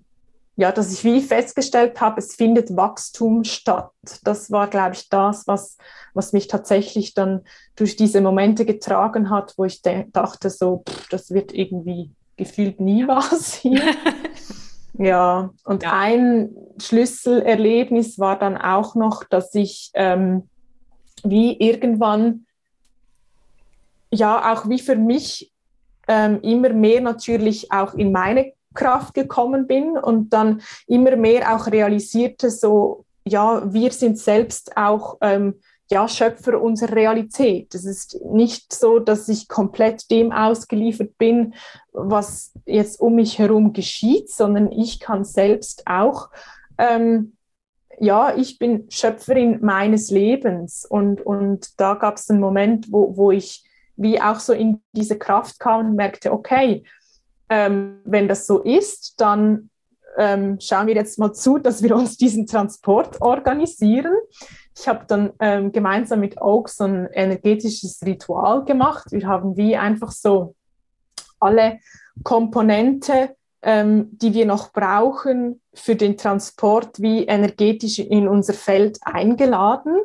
ja, 0.56 0.72
dass 0.72 0.94
ich 0.94 1.04
wie 1.04 1.22
festgestellt 1.22 2.00
habe, 2.00 2.20
es 2.20 2.36
findet 2.36 2.76
Wachstum 2.76 3.44
statt. 3.44 3.92
Das 4.24 4.52
war, 4.52 4.68
glaube 4.68 4.94
ich, 4.94 5.10
das, 5.10 5.48
was, 5.48 5.78
was 6.14 6.34
mich 6.34 6.48
tatsächlich 6.48 7.14
dann 7.14 7.42
durch 7.76 7.96
diese 7.96 8.22
Momente 8.22 8.66
getragen 8.66 9.30
hat, 9.30 9.54
wo 9.58 9.66
ich 9.66 9.82
dachte, 9.82 10.50
so, 10.50 10.84
pff, 10.88 11.10
das 11.10 11.32
wird 11.32 11.54
irgendwie 11.54 12.12
gefühlt 12.38 12.80
nie 12.80 13.08
was 13.08 13.54
hier. 13.54 13.82
ja, 14.98 15.50
und 15.66 15.84
ja. 15.84 15.94
ein 15.94 16.56
Schlüsselerlebnis 16.78 18.20
war 18.20 18.38
dann 18.38 18.58
auch 18.58 18.96
noch, 18.96 19.24
dass 19.24 19.56
ich 19.56 19.92
ähm, 19.96 20.50
wie 21.24 21.60
irgendwann, 21.60 22.46
ja, 24.12 24.54
auch 24.54 24.70
wie 24.70 24.80
für 24.80 24.96
mich 24.96 25.52
ähm, 26.08 26.42
immer 26.42 26.70
mehr 26.70 27.02
natürlich 27.02 27.72
auch 27.72 27.94
in 27.94 28.12
meine 28.12 28.54
Kraft 28.74 29.14
gekommen 29.14 29.68
bin 29.68 29.98
und 29.98 30.32
dann 30.34 30.62
immer 30.88 31.16
mehr 31.16 31.56
auch 31.56 31.68
realisierte, 31.68 32.50
so, 32.50 33.06
ja, 33.26 33.72
wir 33.72 33.92
sind 33.92 34.18
selbst 34.18 34.76
auch 34.76 35.18
ähm, 35.22 35.56
ja, 35.90 36.08
Schöpfer 36.08 36.62
unserer 36.62 36.96
Realität. 36.96 37.76
Es 37.76 37.86
ist 37.86 38.20
nicht 38.26 38.74
so, 38.74 39.00
dass 39.00 39.30
ich 39.30 39.48
komplett 39.48 40.10
dem 40.10 40.32
ausgeliefert 40.32 41.18
bin, 41.18 41.54
was 41.92 42.52
jetzt 42.66 43.00
um 43.00 43.16
mich 43.16 43.38
herum 43.38 43.74
geschieht, 43.74 44.30
sondern 44.30 44.72
ich 44.72 45.00
kann 45.00 45.24
selbst 45.24 45.86
auch 45.86 46.30
ähm, 46.78 47.34
ja, 48.04 48.36
ich 48.36 48.60
bin 48.60 48.86
Schöpferin 48.90 49.60
meines 49.62 50.12
Lebens. 50.12 50.86
Und, 50.86 51.22
und 51.22 51.80
da 51.80 51.94
gab 51.94 52.18
es 52.18 52.30
einen 52.30 52.42
Moment, 52.42 52.92
wo, 52.92 53.16
wo 53.16 53.32
ich 53.32 53.64
wie 53.96 54.20
auch 54.22 54.40
so 54.40 54.54
in 54.54 54.82
diese 54.92 55.18
Kraft 55.18 55.60
kam 55.60 55.88
und 55.88 55.96
merkte, 55.96 56.34
okay, 56.34 56.84
ähm, 57.50 58.00
wenn 58.04 58.28
das 58.28 58.46
so 58.46 58.62
ist, 58.62 59.22
dann 59.22 59.70
ähm, 60.18 60.60
schauen 60.60 60.88
wir 60.88 60.96
jetzt 60.96 61.18
mal 61.18 61.32
zu, 61.34 61.58
dass 61.58 61.82
wir 61.82 61.96
uns 61.96 62.18
diesen 62.18 62.46
Transport 62.46 63.22
organisieren. 63.22 64.14
Ich 64.78 64.88
habe 64.88 65.06
dann 65.08 65.32
ähm, 65.40 65.72
gemeinsam 65.72 66.20
mit 66.20 66.42
Oak 66.42 66.70
so 66.70 66.84
ein 66.84 67.08
energetisches 67.14 68.02
Ritual 68.06 68.66
gemacht. 68.66 69.12
Wir 69.12 69.28
haben 69.28 69.56
wie 69.56 69.78
einfach 69.78 70.12
so 70.12 70.56
alle 71.40 71.80
Komponente 72.24 73.36
die 73.66 74.34
wir 74.34 74.46
noch 74.46 74.74
brauchen 74.74 75.62
für 75.74 75.96
den 75.96 76.18
Transport, 76.18 77.02
wie 77.02 77.26
energetisch 77.26 78.00
in 78.00 78.28
unser 78.28 78.54
Feld 78.54 79.00
eingeladen. 79.04 80.02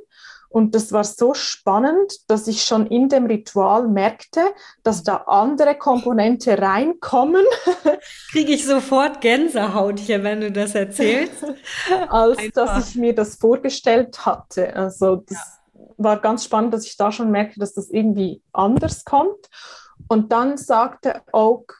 Und 0.50 0.74
das 0.74 0.92
war 0.92 1.04
so 1.04 1.34
spannend, 1.34 2.30
dass 2.30 2.48
ich 2.48 2.62
schon 2.64 2.86
in 2.86 3.08
dem 3.08 3.26
Ritual 3.26 3.86
merkte, 3.86 4.40
dass 4.82 5.02
da 5.02 5.16
andere 5.26 5.74
Komponente 5.74 6.58
reinkommen. 6.58 7.44
Kriege 8.32 8.52
ich 8.52 8.64
sofort 8.64 9.20
Gänsehaut 9.20 9.98
hier, 9.98 10.24
wenn 10.24 10.40
du 10.40 10.50
das 10.50 10.74
erzählst. 10.74 11.44
Als 12.08 12.38
Einfach. 12.38 12.76
dass 12.76 12.88
ich 12.88 12.96
mir 12.96 13.14
das 13.14 13.36
vorgestellt 13.36 14.24
hatte. 14.24 14.74
Also 14.74 15.16
das 15.16 15.60
ja. 15.74 15.80
war 15.98 16.18
ganz 16.18 16.44
spannend, 16.44 16.72
dass 16.72 16.86
ich 16.86 16.96
da 16.96 17.12
schon 17.12 17.30
merkte, 17.30 17.60
dass 17.60 17.74
das 17.74 17.90
irgendwie 17.90 18.40
anders 18.52 19.04
kommt. 19.04 19.50
Und 20.08 20.32
dann 20.32 20.56
sagte 20.56 21.20
Oak, 21.32 21.77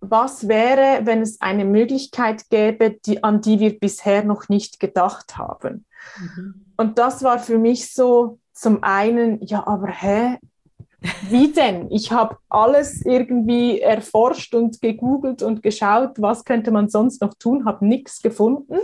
was 0.00 0.48
wäre, 0.48 1.04
wenn 1.06 1.20
es 1.20 1.40
eine 1.40 1.64
Möglichkeit 1.64 2.48
gäbe, 2.48 2.98
die, 3.04 3.22
an 3.22 3.40
die 3.40 3.60
wir 3.60 3.78
bisher 3.78 4.24
noch 4.24 4.48
nicht 4.48 4.80
gedacht 4.80 5.36
haben? 5.36 5.84
Mhm. 6.18 6.66
Und 6.76 6.98
das 6.98 7.22
war 7.22 7.38
für 7.38 7.58
mich 7.58 7.92
so 7.92 8.38
zum 8.52 8.82
einen, 8.82 9.42
ja, 9.44 9.66
aber 9.66 9.88
hä? 9.88 10.38
Wie 11.30 11.50
denn? 11.52 11.90
Ich 11.90 12.12
habe 12.12 12.36
alles 12.50 13.04
irgendwie 13.06 13.80
erforscht 13.80 14.54
und 14.54 14.82
gegoogelt 14.82 15.42
und 15.42 15.62
geschaut, 15.62 16.20
was 16.20 16.44
könnte 16.44 16.70
man 16.70 16.90
sonst 16.90 17.22
noch 17.22 17.32
tun, 17.34 17.64
habe 17.64 17.86
nichts 17.86 18.20
gefunden. 18.20 18.76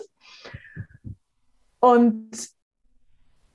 Und 1.79 2.31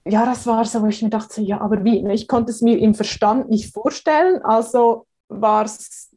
ja, 0.06 0.26
das 0.26 0.46
war 0.46 0.64
so, 0.66 0.82
wo 0.82 0.88
ich 0.88 1.02
mir 1.02 1.10
dachte, 1.10 1.42
ja, 1.42 1.60
aber 1.60 1.84
wie? 1.84 2.08
Ich 2.12 2.28
konnte 2.28 2.52
es 2.52 2.62
mir 2.62 2.78
im 2.78 2.94
Verstand 2.94 3.50
nicht 3.50 3.74
vorstellen, 3.74 4.44
also 4.44 5.08
war 5.28 5.66
es 5.66 6.11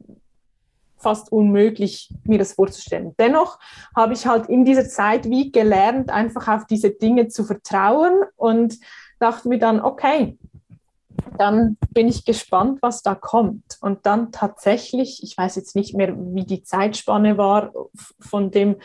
fast 1.05 1.31
unmöglich, 1.31 2.11
mir 2.23 2.39
das 2.39 2.53
vorzustellen. 2.53 3.13
Dennoch 3.19 3.59
habe 3.95 4.13
ich 4.13 4.25
halt 4.25 4.49
in 4.49 4.65
dieser 4.65 4.89
Zeit 4.89 5.29
wie 5.29 5.51
gelernt, 5.51 6.09
einfach 6.09 6.47
auf 6.47 6.65
diese 6.65 6.89
Dinge 6.89 7.27
zu 7.27 7.43
vertrauen 7.43 8.23
und 8.37 8.79
dachte 9.19 9.47
mir 9.47 9.59
dann, 9.59 9.79
okay, 9.79 10.39
dann 11.37 11.77
bin 11.91 12.07
ich 12.07 12.25
gespannt, 12.25 12.79
was 12.81 13.03
da 13.03 13.13
kommt. 13.13 13.77
Und 13.81 14.07
dann 14.07 14.31
tatsächlich, 14.31 15.21
ich 15.21 15.37
weiß 15.37 15.55
jetzt 15.57 15.75
nicht 15.75 15.93
mehr, 15.95 16.15
wie 16.17 16.43
die 16.43 16.63
Zeitspanne 16.63 17.37
war 17.37 17.71
von 18.19 18.49
dem 18.49 18.77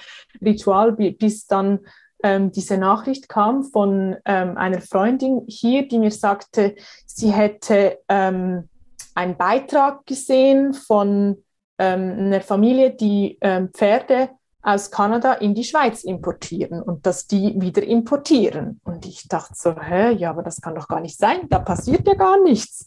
Ritual, 0.42 0.92
bis 0.92 1.46
dann 1.46 1.80
ähm, 2.22 2.52
diese 2.52 2.76
Nachricht 2.76 3.30
kam 3.30 3.64
von 3.64 4.16
ähm, 4.26 4.59
einer 4.59 4.83
Freundin 4.83 5.40
hier, 5.48 5.88
die 5.88 5.98
mir 5.98 6.11
sagte, 6.11 6.74
sie 7.06 7.30
hätte 7.30 7.98
ähm, 8.09 8.68
einen 9.14 9.38
Beitrag 9.38 10.04
gesehen 10.04 10.74
von 10.74 11.42
einer 11.83 12.40
Familie, 12.40 12.90
die 12.90 13.38
ähm, 13.40 13.71
Pferde 13.73 14.31
aus 14.62 14.90
Kanada 14.90 15.35
in 15.35 15.55
die 15.55 15.64
Schweiz 15.64 16.05
importieren 16.05 16.83
und 16.83 17.07
dass 17.07 17.27
die 17.27 17.59
wieder 17.61 17.83
importieren. 17.83 18.81
Und 18.85 19.07
ich 19.07 19.27
dachte 19.29 19.55
so, 19.57 19.75
hä, 19.81 20.12
ja, 20.12 20.31
aber 20.31 20.43
das 20.43 20.61
kann 20.61 20.75
doch 20.75 20.88
gar 20.88 21.01
nicht 21.01 21.19
sein, 21.19 21.49
da 21.49 21.59
passiert 21.59 22.07
ja 22.07 22.14
gar 22.14 22.43
nichts. 22.43 22.87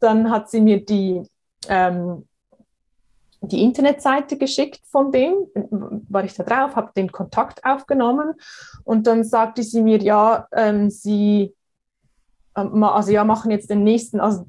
Dann 0.00 0.30
hat 0.30 0.50
sie 0.50 0.60
mir 0.60 0.84
die, 0.84 1.22
ähm, 1.68 2.26
die 3.40 3.62
Internetseite 3.62 4.36
geschickt 4.36 4.80
von 4.86 5.12
dem, 5.12 5.34
war 6.08 6.24
ich 6.24 6.34
da 6.34 6.42
drauf, 6.42 6.74
habe 6.74 6.92
den 6.96 7.12
Kontakt 7.12 7.64
aufgenommen 7.64 8.34
und 8.82 9.06
dann 9.06 9.22
sagte 9.22 9.62
sie 9.62 9.82
mir, 9.82 9.98
ja, 10.02 10.48
ähm, 10.52 10.90
sie 10.90 11.54
ähm, 12.56 12.82
also 12.82 13.12
ja, 13.12 13.24
machen 13.24 13.50
jetzt 13.50 13.70
den 13.70 13.84
nächsten, 13.84 14.18
also 14.18 14.48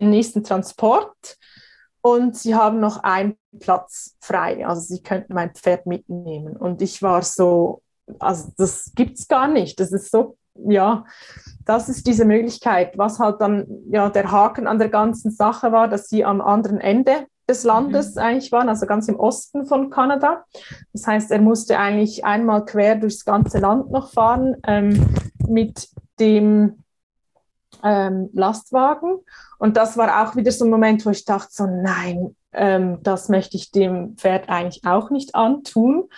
den 0.00 0.10
nächsten 0.10 0.44
Transport 0.44 1.36
und 2.06 2.36
sie 2.36 2.54
haben 2.54 2.78
noch 2.78 3.02
einen 3.02 3.36
Platz 3.58 4.16
frei. 4.20 4.64
Also 4.64 4.80
sie 4.80 5.02
könnten 5.02 5.34
mein 5.34 5.50
Pferd 5.54 5.86
mitnehmen. 5.86 6.56
Und 6.56 6.80
ich 6.80 7.02
war 7.02 7.22
so, 7.22 7.82
also 8.20 8.52
das 8.56 8.92
gibt 8.94 9.18
es 9.18 9.26
gar 9.26 9.48
nicht. 9.48 9.80
Das 9.80 9.90
ist 9.90 10.12
so, 10.12 10.36
ja, 10.54 11.04
das 11.64 11.88
ist 11.88 12.06
diese 12.06 12.24
Möglichkeit. 12.24 12.96
Was 12.96 13.18
halt 13.18 13.40
dann 13.40 13.66
ja 13.90 14.08
der 14.08 14.30
Haken 14.30 14.68
an 14.68 14.78
der 14.78 14.88
ganzen 14.88 15.32
Sache 15.32 15.72
war, 15.72 15.88
dass 15.88 16.08
sie 16.08 16.24
am 16.24 16.40
anderen 16.40 16.80
Ende 16.80 17.26
des 17.48 17.64
Landes 17.64 18.14
mhm. 18.14 18.22
eigentlich 18.22 18.52
waren, 18.52 18.68
also 18.68 18.86
ganz 18.86 19.08
im 19.08 19.18
Osten 19.18 19.66
von 19.66 19.90
Kanada. 19.90 20.44
Das 20.92 21.08
heißt, 21.08 21.32
er 21.32 21.40
musste 21.40 21.76
eigentlich 21.76 22.24
einmal 22.24 22.64
quer 22.64 22.94
durchs 22.94 23.24
ganze 23.24 23.58
Land 23.58 23.90
noch 23.90 24.12
fahren 24.12 24.54
ähm, 24.64 25.08
mit 25.48 25.88
dem 26.20 26.84
ähm, 27.86 28.30
Lastwagen. 28.32 29.20
Und 29.58 29.76
das 29.76 29.96
war 29.96 30.26
auch 30.26 30.34
wieder 30.34 30.50
so 30.50 30.64
ein 30.64 30.70
Moment, 30.70 31.06
wo 31.06 31.10
ich 31.10 31.24
dachte, 31.24 31.48
so 31.52 31.66
nein, 31.66 32.34
ähm, 32.52 32.98
das 33.02 33.28
möchte 33.28 33.56
ich 33.56 33.70
dem 33.70 34.16
Pferd 34.16 34.48
eigentlich 34.48 34.84
auch 34.84 35.10
nicht 35.10 35.34
antun. 35.34 36.08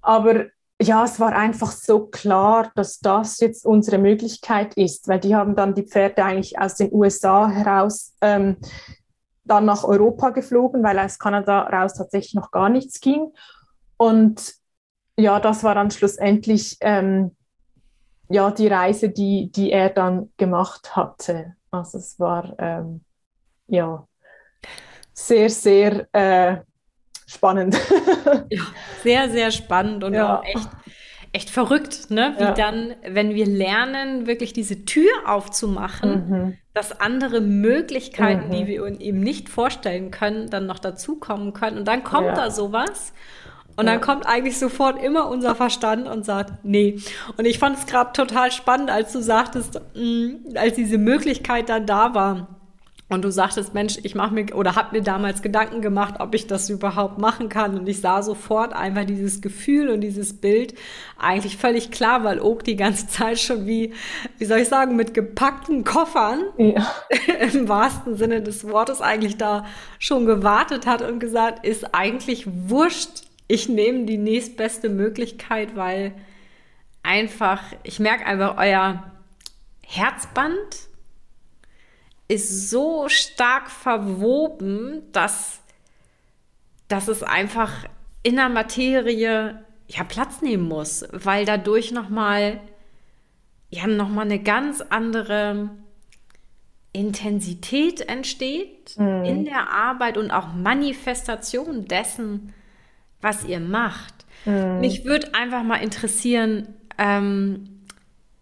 Aber 0.00 0.46
ja, 0.80 1.04
es 1.04 1.18
war 1.18 1.32
einfach 1.32 1.72
so 1.72 2.06
klar, 2.06 2.70
dass 2.74 3.00
das 3.00 3.40
jetzt 3.40 3.66
unsere 3.66 3.98
Möglichkeit 3.98 4.74
ist, 4.74 5.08
weil 5.08 5.20
die 5.20 5.34
haben 5.34 5.56
dann 5.56 5.74
die 5.74 5.86
Pferde 5.86 6.24
eigentlich 6.24 6.58
aus 6.58 6.76
den 6.76 6.92
USA 6.92 7.48
heraus 7.48 8.14
ähm, 8.20 8.56
dann 9.44 9.64
nach 9.64 9.84
Europa 9.84 10.30
geflogen, 10.30 10.82
weil 10.84 10.98
aus 10.98 11.18
Kanada 11.18 11.62
raus 11.62 11.94
tatsächlich 11.94 12.34
noch 12.34 12.52
gar 12.52 12.68
nichts 12.68 13.00
ging. 13.00 13.32
Und 13.96 14.54
ja, 15.16 15.40
das 15.40 15.64
war 15.64 15.74
dann 15.74 15.90
schlussendlich 15.90 16.76
ähm, 16.80 17.36
ja, 18.32 18.50
die 18.50 18.68
Reise, 18.68 19.10
die, 19.10 19.50
die 19.52 19.72
er 19.72 19.90
dann 19.90 20.30
gemacht 20.36 20.96
hatte. 20.96 21.54
Also 21.70 21.98
es 21.98 22.18
war 22.18 22.54
ähm, 22.58 23.02
ja 23.66 24.06
sehr, 25.12 25.50
sehr 25.50 26.06
äh, 26.12 26.56
spannend. 27.26 27.78
ja, 28.50 28.62
sehr, 29.02 29.30
sehr 29.30 29.50
spannend 29.50 30.02
und 30.04 30.14
ja. 30.14 30.38
auch 30.38 30.44
echt, 30.44 30.68
echt 31.32 31.50
verrückt, 31.50 32.10
ne? 32.10 32.34
Wie 32.38 32.42
ja. 32.42 32.52
dann, 32.52 32.94
wenn 33.06 33.34
wir 33.34 33.46
lernen, 33.46 34.26
wirklich 34.26 34.52
diese 34.52 34.84
Tür 34.84 35.10
aufzumachen, 35.26 36.28
mhm. 36.28 36.58
dass 36.72 37.00
andere 37.00 37.40
Möglichkeiten, 37.40 38.48
mhm. 38.48 38.52
die 38.52 38.66
wir 38.66 38.84
uns 38.84 38.98
eben 39.00 39.20
nicht 39.20 39.50
vorstellen 39.50 40.10
können, 40.10 40.48
dann 40.48 40.66
noch 40.66 40.78
dazukommen 40.78 41.52
können. 41.52 41.78
Und 41.78 41.88
dann 41.88 42.02
kommt 42.02 42.36
da 42.36 42.50
sowas. 42.50 43.12
Und 43.76 43.86
dann 43.86 44.00
kommt 44.00 44.26
eigentlich 44.26 44.58
sofort 44.58 45.02
immer 45.02 45.28
unser 45.28 45.54
Verstand 45.54 46.06
und 46.06 46.24
sagt, 46.24 46.64
nee. 46.64 46.98
Und 47.36 47.46
ich 47.46 47.58
fand 47.58 47.78
es 47.78 47.86
gerade 47.86 48.12
total 48.12 48.52
spannend, 48.52 48.90
als 48.90 49.12
du 49.12 49.20
sagtest, 49.20 49.80
mh, 49.94 50.02
mm, 50.02 50.56
als 50.56 50.74
diese 50.74 50.98
Möglichkeit 50.98 51.68
dann 51.68 51.86
da 51.86 52.14
war 52.14 52.48
und 53.12 53.22
du 53.22 53.30
sagtest, 53.30 53.74
Mensch, 53.74 53.98
ich 54.02 54.14
mache 54.14 54.32
mir 54.32 54.46
oder 54.54 54.74
habe 54.74 54.96
mir 54.96 55.02
damals 55.02 55.42
Gedanken 55.42 55.82
gemacht, 55.82 56.14
ob 56.18 56.34
ich 56.34 56.46
das 56.46 56.70
überhaupt 56.70 57.18
machen 57.18 57.50
kann. 57.50 57.78
Und 57.78 57.86
ich 57.86 58.00
sah 58.00 58.22
sofort 58.22 58.72
einfach 58.72 59.04
dieses 59.04 59.42
Gefühl 59.42 59.90
und 59.90 60.00
dieses 60.00 60.40
Bild 60.40 60.74
eigentlich 61.18 61.58
völlig 61.58 61.90
klar, 61.90 62.24
weil 62.24 62.40
Oak 62.40 62.64
die 62.64 62.76
ganze 62.76 63.06
Zeit 63.08 63.38
schon 63.38 63.66
wie, 63.66 63.92
wie 64.38 64.44
soll 64.46 64.60
ich 64.60 64.68
sagen, 64.68 64.96
mit 64.96 65.12
gepackten 65.12 65.84
Koffern 65.84 66.42
ja. 66.56 66.90
im 67.52 67.68
wahrsten 67.68 68.16
Sinne 68.16 68.40
des 68.40 68.66
Wortes 68.66 69.02
eigentlich 69.02 69.36
da 69.36 69.66
schon 69.98 70.24
gewartet 70.24 70.86
hat 70.86 71.02
und 71.02 71.20
gesagt, 71.20 71.66
ist 71.66 71.94
eigentlich 71.94 72.46
wurscht. 72.46 73.24
Ich 73.48 73.68
nehme 73.68 74.04
die 74.04 74.18
nächstbeste 74.18 74.88
Möglichkeit, 74.88 75.76
weil 75.76 76.14
einfach, 77.02 77.62
ich 77.82 77.98
merke 77.98 78.26
einfach 78.26 78.56
euer 78.58 79.12
Herzband 79.84 80.88
ist 82.28 82.70
so 82.70 83.08
stark 83.08 83.70
verwoben, 83.70 85.02
dass, 85.12 85.60
dass 86.88 87.08
es 87.08 87.22
einfach 87.22 87.70
in 88.22 88.36
der 88.36 88.48
Materie 88.48 89.62
ja 89.86 90.04
Platz 90.04 90.40
nehmen 90.40 90.66
muss, 90.66 91.04
weil 91.12 91.44
dadurch 91.44 91.92
nochmal 91.92 92.60
ja 93.72 93.86
nochmal 93.86 94.26
eine 94.26 94.38
ganz 94.38 94.82
andere 94.82 95.70
Intensität 96.92 98.02
entsteht 98.02 98.98
mhm. 98.98 99.24
in 99.24 99.44
der 99.44 99.70
Arbeit 99.70 100.18
und 100.18 100.30
auch 100.30 100.52
Manifestation 100.52 101.86
dessen, 101.86 102.52
was 103.22 103.44
ihr 103.44 103.60
macht. 103.60 104.26
Mhm. 104.44 104.80
Mich 104.80 105.04
würde 105.04 105.34
einfach 105.34 105.62
mal 105.62 105.76
interessieren, 105.76 106.68
ähm, 106.98 107.80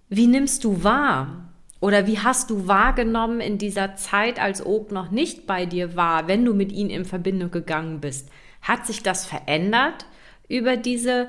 wie 0.08 0.26
nimmst 0.26 0.64
du 0.64 0.82
wahr? 0.82 1.46
Oder 1.80 2.06
wie 2.06 2.18
hast 2.18 2.50
du 2.50 2.66
wahrgenommen 2.66 3.40
in 3.40 3.56
dieser 3.56 3.94
Zeit, 3.96 4.40
als 4.40 4.64
Oak 4.64 4.92
noch 4.92 5.10
nicht 5.10 5.46
bei 5.46 5.64
dir 5.64 5.96
war, 5.96 6.28
wenn 6.28 6.44
du 6.44 6.52
mit 6.52 6.72
ihm 6.72 6.90
in 6.90 7.04
Verbindung 7.04 7.50
gegangen 7.50 8.00
bist? 8.00 8.28
Hat 8.60 8.86
sich 8.86 9.02
das 9.02 9.24
verändert 9.24 10.04
über 10.48 10.76
diese 10.76 11.28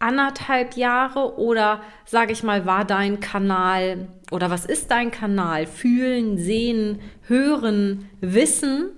anderthalb 0.00 0.76
Jahre 0.76 1.38
oder 1.38 1.82
sage 2.04 2.32
ich 2.32 2.42
mal, 2.42 2.66
war 2.66 2.84
dein 2.84 3.20
Kanal 3.20 4.08
oder 4.30 4.50
was 4.50 4.64
ist 4.64 4.90
dein 4.90 5.10
Kanal? 5.10 5.66
Fühlen, 5.66 6.36
sehen, 6.36 7.00
hören, 7.26 8.08
wissen? 8.20 8.90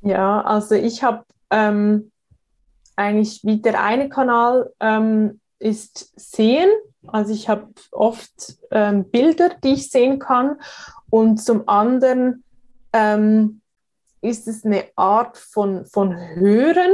Ja, 0.00 0.40
also 0.40 0.74
ich 0.74 1.02
habe 1.02 1.24
ähm, 1.50 2.11
eigentlich 2.96 3.40
wie 3.44 3.60
der 3.60 3.82
eine 3.82 4.08
Kanal 4.08 4.70
ähm, 4.80 5.40
ist 5.58 6.12
sehen 6.16 6.70
also 7.06 7.32
ich 7.32 7.48
habe 7.48 7.68
oft 7.90 8.56
ähm, 8.70 9.04
Bilder, 9.10 9.50
die 9.62 9.74
ich 9.74 9.90
sehen 9.90 10.18
kann 10.18 10.60
und 11.10 11.38
zum 11.38 11.68
anderen 11.68 12.44
ähm, 12.92 13.60
ist 14.20 14.46
es 14.46 14.64
eine 14.64 14.84
Art 14.94 15.36
von, 15.36 15.84
von 15.86 16.16
Hören, 16.16 16.92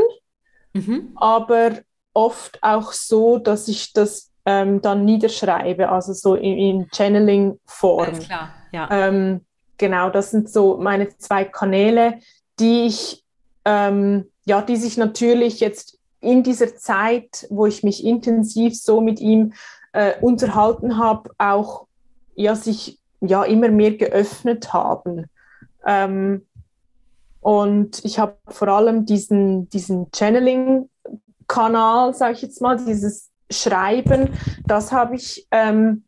mhm. 0.72 1.12
aber 1.16 1.72
oft 2.14 2.62
auch 2.62 2.92
so, 2.92 3.38
dass 3.38 3.68
ich 3.68 3.92
das 3.92 4.32
ähm, 4.46 4.80
dann 4.80 5.04
niederschreibe, 5.04 5.90
also 5.90 6.14
so 6.14 6.34
in, 6.34 6.56
in 6.56 6.88
Channeling-Form. 6.90 8.18
klar, 8.20 8.54
ja. 8.72 8.88
Ähm, 8.90 9.44
genau, 9.76 10.08
das 10.08 10.30
sind 10.30 10.50
so 10.50 10.78
meine 10.78 11.08
zwei 11.18 11.44
Kanäle, 11.44 12.20
die 12.58 12.86
ich, 12.86 13.24
ähm, 13.66 14.30
ja, 14.48 14.62
die 14.62 14.76
sich 14.76 14.96
natürlich 14.96 15.60
jetzt 15.60 15.98
in 16.20 16.42
dieser 16.42 16.74
Zeit, 16.74 17.46
wo 17.50 17.66
ich 17.66 17.84
mich 17.84 18.02
intensiv 18.02 18.74
so 18.74 19.02
mit 19.02 19.20
ihm 19.20 19.52
äh, 19.92 20.14
unterhalten 20.22 20.96
habe, 20.96 21.30
auch 21.36 21.86
ja, 22.34 22.54
sich 22.54 22.98
ja 23.20 23.44
immer 23.44 23.68
mehr 23.68 23.90
geöffnet 23.98 24.72
haben. 24.72 25.26
Ähm, 25.86 26.46
und 27.40 28.02
ich 28.06 28.18
habe 28.18 28.38
vor 28.46 28.68
allem 28.68 29.04
diesen, 29.04 29.68
diesen 29.68 30.06
Channeling-Kanal, 30.16 32.14
sage 32.14 32.32
ich 32.32 32.40
jetzt 32.42 32.62
mal, 32.62 32.78
dieses 32.78 33.28
Schreiben, 33.50 34.30
das 34.66 34.92
habe 34.92 35.16
ich 35.16 35.46
ähm, 35.50 36.04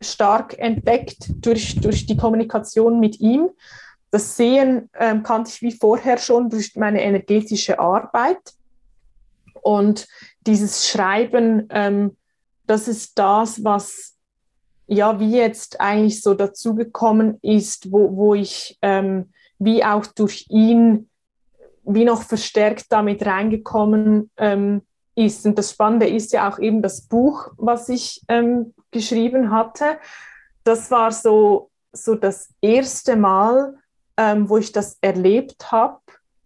stark 0.00 0.56
entdeckt 0.56 1.32
durch, 1.44 1.80
durch 1.80 2.06
die 2.06 2.16
Kommunikation 2.16 3.00
mit 3.00 3.18
ihm. 3.18 3.50
Das 4.12 4.36
Sehen 4.36 4.88
ähm, 4.94 5.24
kannte 5.24 5.50
ich 5.50 5.62
wie 5.62 5.72
vorher 5.72 6.18
schon 6.18 6.48
durch 6.48 6.76
meine 6.76 7.02
energetische 7.02 7.80
Arbeit. 7.80 8.54
Und 9.62 10.06
dieses 10.46 10.88
Schreiben 10.88 11.66
ähm, 11.70 12.16
das 12.66 12.88
ist 12.88 13.18
das, 13.18 13.64
was 13.64 14.16
ja 14.86 15.18
wie 15.20 15.36
jetzt 15.36 15.80
eigentlich 15.80 16.22
so 16.22 16.34
dazugekommen 16.34 17.38
ist, 17.42 17.92
wo, 17.92 18.16
wo 18.16 18.34
ich 18.34 18.78
ähm, 18.82 19.32
wie 19.58 19.84
auch 19.84 20.06
durch 20.06 20.46
ihn 20.48 21.08
wie 21.84 22.04
noch 22.04 22.22
verstärkt 22.22 22.86
damit 22.90 23.26
reingekommen 23.26 24.30
ähm, 24.36 24.82
ist. 25.16 25.44
Und 25.44 25.58
das 25.58 25.72
Spannende 25.72 26.08
ist 26.08 26.32
ja 26.32 26.50
auch 26.50 26.58
eben 26.58 26.80
das 26.80 27.02
Buch, 27.02 27.50
was 27.56 27.88
ich 27.88 28.22
ähm, 28.28 28.72
geschrieben 28.92 29.50
hatte. 29.50 29.98
Das 30.64 30.90
war 30.90 31.10
so, 31.10 31.70
so 31.92 32.14
das 32.14 32.50
erste 32.60 33.16
Mal, 33.16 33.74
ähm, 34.16 34.48
wo 34.48 34.58
ich 34.58 34.72
das 34.72 34.98
erlebt 35.00 35.70
habe, 35.72 36.00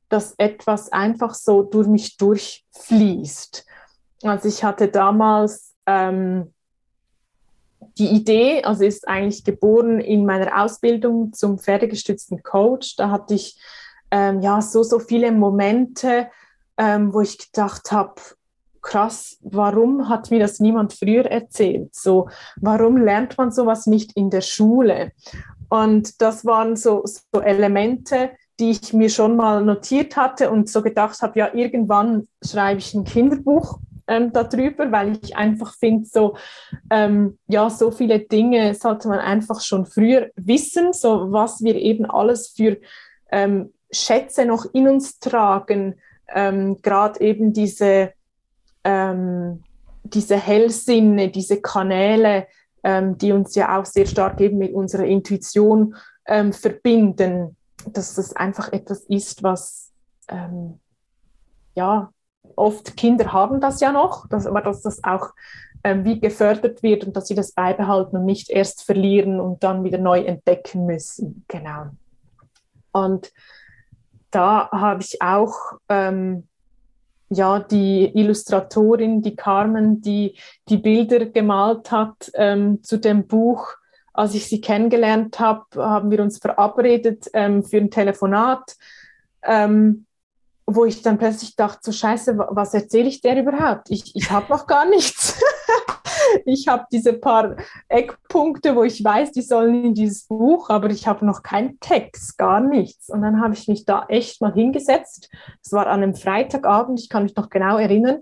dass 0.08 0.34
etwas 0.38 0.92
einfach 0.92 1.34
so 1.34 1.62
durch 1.62 1.88
mich 1.88 2.16
durchfließt. 2.16 3.66
Also 4.22 4.48
ich 4.48 4.64
hatte 4.64 4.88
damals 4.88 5.74
ähm, 5.86 6.52
die 7.98 8.08
Idee, 8.08 8.62
also 8.62 8.84
ist 8.84 9.08
eigentlich 9.08 9.44
geboren 9.44 10.00
in 10.00 10.26
meiner 10.26 10.62
Ausbildung 10.62 11.32
zum 11.32 11.58
pferdegestützten 11.58 12.42
Coach. 12.42 12.96
Da 12.96 13.10
hatte 13.10 13.34
ich 13.34 13.58
ähm, 14.10 14.40
ja 14.40 14.60
so, 14.60 14.82
so 14.82 14.98
viele 14.98 15.32
Momente, 15.32 16.28
ähm, 16.76 17.12
wo 17.12 17.20
ich 17.20 17.38
gedacht 17.38 17.90
habe, 17.90 18.14
krass, 18.82 19.38
warum 19.40 20.08
hat 20.08 20.30
mir 20.30 20.38
das 20.38 20.60
niemand 20.60 20.92
früher 20.92 21.26
erzählt? 21.26 21.94
So, 21.94 22.28
warum 22.60 22.96
lernt 22.96 23.36
man 23.36 23.50
sowas 23.50 23.86
nicht 23.86 24.12
in 24.16 24.30
der 24.30 24.42
Schule? 24.42 25.12
Und 25.68 26.20
das 26.22 26.44
waren 26.44 26.76
so, 26.76 27.02
so 27.04 27.40
Elemente, 27.40 28.30
die 28.58 28.70
ich 28.70 28.92
mir 28.92 29.10
schon 29.10 29.36
mal 29.36 29.62
notiert 29.62 30.16
hatte 30.16 30.50
und 30.50 30.68
so 30.68 30.82
gedacht 30.82 31.20
habe, 31.20 31.38
ja, 31.38 31.54
irgendwann 31.54 32.28
schreibe 32.42 32.78
ich 32.78 32.94
ein 32.94 33.04
Kinderbuch 33.04 33.78
ähm, 34.06 34.32
darüber, 34.32 34.90
weil 34.92 35.18
ich 35.22 35.36
einfach 35.36 35.74
finde, 35.74 36.06
so, 36.06 36.36
ähm, 36.90 37.38
ja, 37.48 37.68
so 37.68 37.90
viele 37.90 38.20
Dinge 38.20 38.74
sollte 38.74 39.08
man 39.08 39.18
einfach 39.18 39.60
schon 39.60 39.84
früher 39.84 40.30
wissen, 40.36 40.92
so 40.92 41.32
was 41.32 41.62
wir 41.62 41.74
eben 41.74 42.06
alles 42.06 42.48
für 42.56 42.78
ähm, 43.30 43.72
Schätze 43.90 44.46
noch 44.46 44.66
in 44.72 44.88
uns 44.88 45.18
tragen, 45.18 45.96
ähm, 46.34 46.78
gerade 46.82 47.20
eben 47.20 47.52
diese, 47.52 48.12
ähm, 48.84 49.62
diese 50.04 50.36
Hellsinne, 50.36 51.28
diese 51.30 51.60
Kanäle, 51.60 52.46
ähm, 52.86 53.18
die 53.18 53.32
uns 53.32 53.56
ja 53.56 53.76
auch 53.76 53.84
sehr 53.84 54.06
stark 54.06 54.40
eben 54.40 54.58
mit 54.58 54.72
unserer 54.72 55.04
Intuition 55.04 55.96
ähm, 56.24 56.52
verbinden, 56.52 57.56
dass 57.92 58.14
das 58.14 58.34
einfach 58.36 58.72
etwas 58.72 59.00
ist, 59.08 59.42
was 59.42 59.90
ähm, 60.28 60.78
ja 61.74 62.12
oft 62.54 62.96
Kinder 62.96 63.32
haben 63.32 63.60
das 63.60 63.80
ja 63.80 63.90
noch, 63.90 64.28
dass, 64.28 64.46
aber 64.46 64.60
dass 64.60 64.82
das 64.82 65.02
auch 65.02 65.30
ähm, 65.82 66.04
wie 66.04 66.20
gefördert 66.20 66.84
wird 66.84 67.04
und 67.04 67.16
dass 67.16 67.26
sie 67.26 67.34
das 67.34 67.50
beibehalten 67.50 68.18
und 68.18 68.24
nicht 68.24 68.50
erst 68.50 68.84
verlieren 68.84 69.40
und 69.40 69.64
dann 69.64 69.82
wieder 69.82 69.98
neu 69.98 70.20
entdecken 70.20 70.86
müssen. 70.86 71.44
Genau. 71.48 71.86
Und 72.92 73.32
da 74.30 74.70
habe 74.70 75.02
ich 75.02 75.20
auch 75.20 75.54
ähm, 75.88 76.46
ja, 77.28 77.58
die 77.58 78.04
Illustratorin, 78.14 79.22
die 79.22 79.34
Carmen, 79.34 80.00
die 80.00 80.38
die 80.68 80.76
Bilder 80.76 81.26
gemalt 81.26 81.90
hat 81.90 82.30
ähm, 82.34 82.82
zu 82.82 82.98
dem 82.98 83.26
Buch. 83.26 83.74
Als 84.12 84.34
ich 84.34 84.46
sie 84.46 84.60
kennengelernt 84.60 85.38
habe, 85.40 85.64
haben 85.76 86.10
wir 86.10 86.22
uns 86.22 86.38
verabredet 86.38 87.28
ähm, 87.34 87.62
für 87.62 87.78
ein 87.78 87.90
Telefonat, 87.90 88.76
ähm, 89.42 90.06
wo 90.66 90.84
ich 90.84 91.02
dann 91.02 91.18
plötzlich 91.18 91.54
dachte, 91.56 91.80
so 91.82 91.92
scheiße, 91.92 92.38
was 92.38 92.74
erzähle 92.74 93.08
ich 93.08 93.20
der 93.20 93.40
überhaupt? 93.40 93.90
Ich, 93.90 94.14
ich 94.14 94.30
habe 94.30 94.46
noch 94.48 94.66
gar 94.66 94.88
nichts. 94.88 95.40
ich 96.44 96.68
habe 96.68 96.86
diese 96.92 97.12
paar 97.14 97.56
Eckpunkte, 97.88 98.74
wo 98.74 98.82
ich 98.82 99.02
weiß, 99.02 99.32
die 99.32 99.42
sollen 99.42 99.84
in 99.84 99.94
dieses 99.94 100.24
Buch, 100.24 100.70
aber 100.70 100.90
ich 100.90 101.06
habe 101.06 101.24
noch 101.24 101.42
keinen 101.42 101.78
Text, 101.80 102.38
gar 102.38 102.60
nichts. 102.60 103.08
Und 103.08 103.22
dann 103.22 103.40
habe 103.40 103.54
ich 103.54 103.68
mich 103.68 103.84
da 103.84 104.06
echt 104.08 104.40
mal 104.40 104.52
hingesetzt. 104.52 105.30
Es 105.62 105.72
war 105.72 105.86
an 105.86 106.02
einem 106.02 106.14
Freitagabend, 106.14 107.00
ich 107.00 107.08
kann 107.08 107.24
mich 107.24 107.36
noch 107.36 107.50
genau 107.50 107.78
erinnern. 107.78 108.20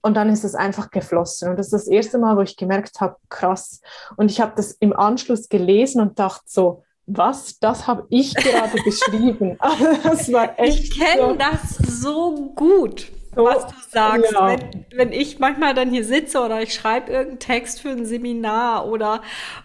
Und 0.00 0.14
dann 0.14 0.28
ist 0.28 0.44
es 0.44 0.54
einfach 0.54 0.90
geflossen. 0.90 1.50
Und 1.50 1.58
das 1.58 1.66
ist 1.66 1.72
das 1.72 1.88
erste 1.88 2.18
Mal, 2.18 2.36
wo 2.36 2.40
ich 2.40 2.56
gemerkt 2.56 3.00
habe, 3.00 3.16
krass. 3.28 3.80
Und 4.16 4.30
ich 4.30 4.40
habe 4.40 4.52
das 4.54 4.72
im 4.72 4.92
Anschluss 4.92 5.48
gelesen 5.48 6.00
und 6.00 6.18
dachte 6.18 6.44
so, 6.46 6.84
was, 7.06 7.58
das 7.58 7.86
habe 7.86 8.06
ich 8.10 8.34
gerade 8.36 8.80
geschrieben. 8.82 9.58
das 10.04 10.32
war 10.32 10.58
echt. 10.58 10.84
Ich 10.84 10.98
kenne 10.98 11.30
so. 11.30 11.34
das 11.34 12.00
so 12.00 12.52
gut 12.54 13.10
so, 13.34 13.44
was 13.44 13.66
du 13.66 13.74
sagst. 13.90 14.32
Ja. 14.32 14.48
Wenn, 14.48 14.86
wenn 14.92 15.12
ich 15.12 15.38
manchmal 15.38 15.74
dann 15.74 15.90
hier 15.90 16.04
sitze 16.04 16.40
oder 16.40 16.62
ich 16.62 16.74
schreibe 16.74 17.12
irgendeinen 17.12 17.38
Text 17.38 17.80
für 17.80 17.90
ein 17.90 18.06
Seminar 18.06 18.86
oder, 18.88 19.22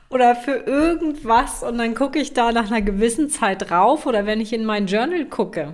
oder 0.10 0.36
für 0.36 0.56
irgendwas 0.56 1.64
und 1.64 1.78
dann 1.78 1.96
gucke 1.96 2.20
ich 2.20 2.34
da 2.34 2.52
nach 2.52 2.68
einer 2.68 2.82
gewissen 2.82 3.30
Zeit 3.30 3.70
drauf 3.70 4.06
oder 4.06 4.26
wenn 4.26 4.42
ich 4.42 4.54
in 4.54 4.66
mein 4.66 4.88
Journal 4.88 5.26
gucke. 5.26 5.74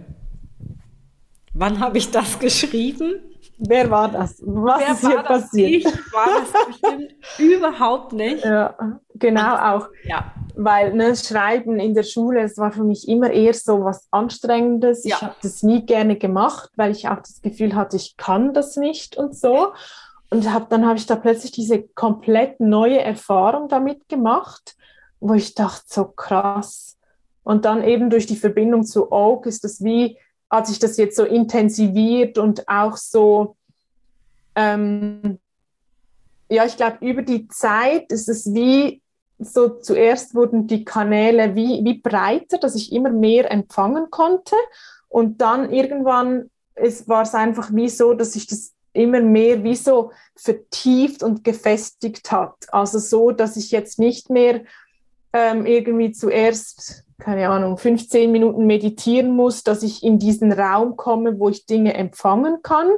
Wann 1.54 1.80
habe 1.80 1.98
ich 1.98 2.12
das 2.12 2.40
geschrieben? 2.40 3.16
Wer 3.58 3.92
war 3.92 4.10
das? 4.10 4.42
Was 4.46 4.80
Wer 4.80 4.92
ist 4.92 5.08
hier 5.08 5.24
passiert? 5.24 5.70
Ich 5.70 6.14
war 6.14 6.28
das 6.40 6.68
bestimmt 6.68 7.14
überhaupt 7.38 8.14
nicht. 8.14 8.46
Ja, 8.46 8.76
genau 9.20 9.56
auch. 9.56 9.90
Ja. 10.04 10.34
Weil 10.56 10.94
ne, 10.94 11.16
Schreiben 11.16 11.80
in 11.80 11.94
der 11.94 12.04
Schule, 12.04 12.42
das 12.42 12.58
war 12.58 12.72
für 12.72 12.84
mich 12.84 13.08
immer 13.08 13.32
eher 13.32 13.54
so 13.54 13.84
was 13.84 14.08
Anstrengendes. 14.12 15.04
Ja. 15.06 15.16
Ich 15.16 15.22
habe 15.22 15.36
das 15.42 15.64
nie 15.64 15.86
gerne 15.86 16.18
gemacht, 16.18 16.70
weil 16.76 16.92
ich 16.92 17.08
auch 17.08 17.20
das 17.20 17.42
Gefühl 17.42 17.76
hatte, 17.76 17.98
ich 17.98 18.18
kann 18.18 18.54
das 18.54 18.76
nicht 18.76 19.16
und 19.18 19.36
so. 19.36 19.74
Und 20.30 20.52
hab, 20.54 20.70
dann 20.70 20.86
habe 20.86 20.98
ich 20.98 21.06
da 21.06 21.16
plötzlich 21.16 21.52
diese 21.52 21.82
komplett 21.82 22.60
neue 22.60 23.00
Erfahrung 23.00 23.68
damit 23.68 24.08
gemacht, 24.10 24.76
wo 25.20 25.34
ich 25.34 25.56
dachte, 25.56 25.86
so 25.88 26.06
krass. 26.06 26.98
Und 27.44 27.66
dann 27.66 27.84
eben 27.84 28.10
durch 28.10 28.26
die 28.26 28.36
Verbindung 28.36 28.84
zu 28.84 29.12
Oak 29.12 29.46
ist 29.48 29.64
das 29.64 29.84
wie 29.84 30.18
hat 30.50 30.68
sich 30.68 30.80
das 30.80 30.98
jetzt 30.98 31.16
so 31.16 31.24
intensiviert 31.26 32.38
und 32.38 32.68
auch 32.68 32.98
so, 32.98 33.56
ähm, 34.56 35.40
ja, 36.50 36.66
ich 36.66 36.76
glaube, 36.76 36.98
über 37.02 37.22
die 37.22 37.48
Zeit 37.48 38.12
ist 38.12 38.28
es 38.28 38.54
wie 38.54 39.02
so, 39.40 39.70
zuerst 39.70 40.36
wurden 40.36 40.68
die 40.68 40.84
Kanäle 40.86 41.56
wie, 41.56 41.84
wie 41.84 42.00
breiter, 42.00 42.58
dass 42.58 42.76
ich 42.76 42.92
immer 42.92 43.10
mehr 43.10 43.50
empfangen 43.52 44.10
konnte. 44.10 44.56
Und 45.08 45.42
dann 45.42 45.72
irgendwann 45.72 46.50
war 47.06 47.24
es 47.24 47.34
einfach 47.34 47.74
wie 47.74 47.90
so, 47.90 48.14
dass 48.14 48.34
sich 48.34 48.48
das 48.48 48.74
immer 48.94 49.22
mehr 49.22 49.64
wie 49.64 49.76
so 49.76 50.12
vertieft 50.36 51.24
und 51.24 51.44
gefestigt 51.44 52.32
hat. 52.32 52.56
Also 52.72 53.00
so, 53.00 53.32
dass 53.32 53.56
ich 53.56 53.72
jetzt 53.72 54.00
nicht 54.00 54.30
mehr 54.30 54.62
ähm, 55.34 55.66
irgendwie 55.66 56.12
zuerst 56.12 57.06
keine 57.20 57.50
Ahnung, 57.50 57.78
15 57.78 58.32
Minuten 58.32 58.66
meditieren 58.66 59.36
muss, 59.36 59.64
dass 59.64 59.84
ich 59.84 60.04
in 60.04 60.18
diesen 60.20 60.52
Raum 60.52 60.96
komme, 60.96 61.38
wo 61.38 61.50
ich 61.50 61.66
Dinge 61.66 61.94
empfangen 61.94 62.62
kann, 62.64 62.90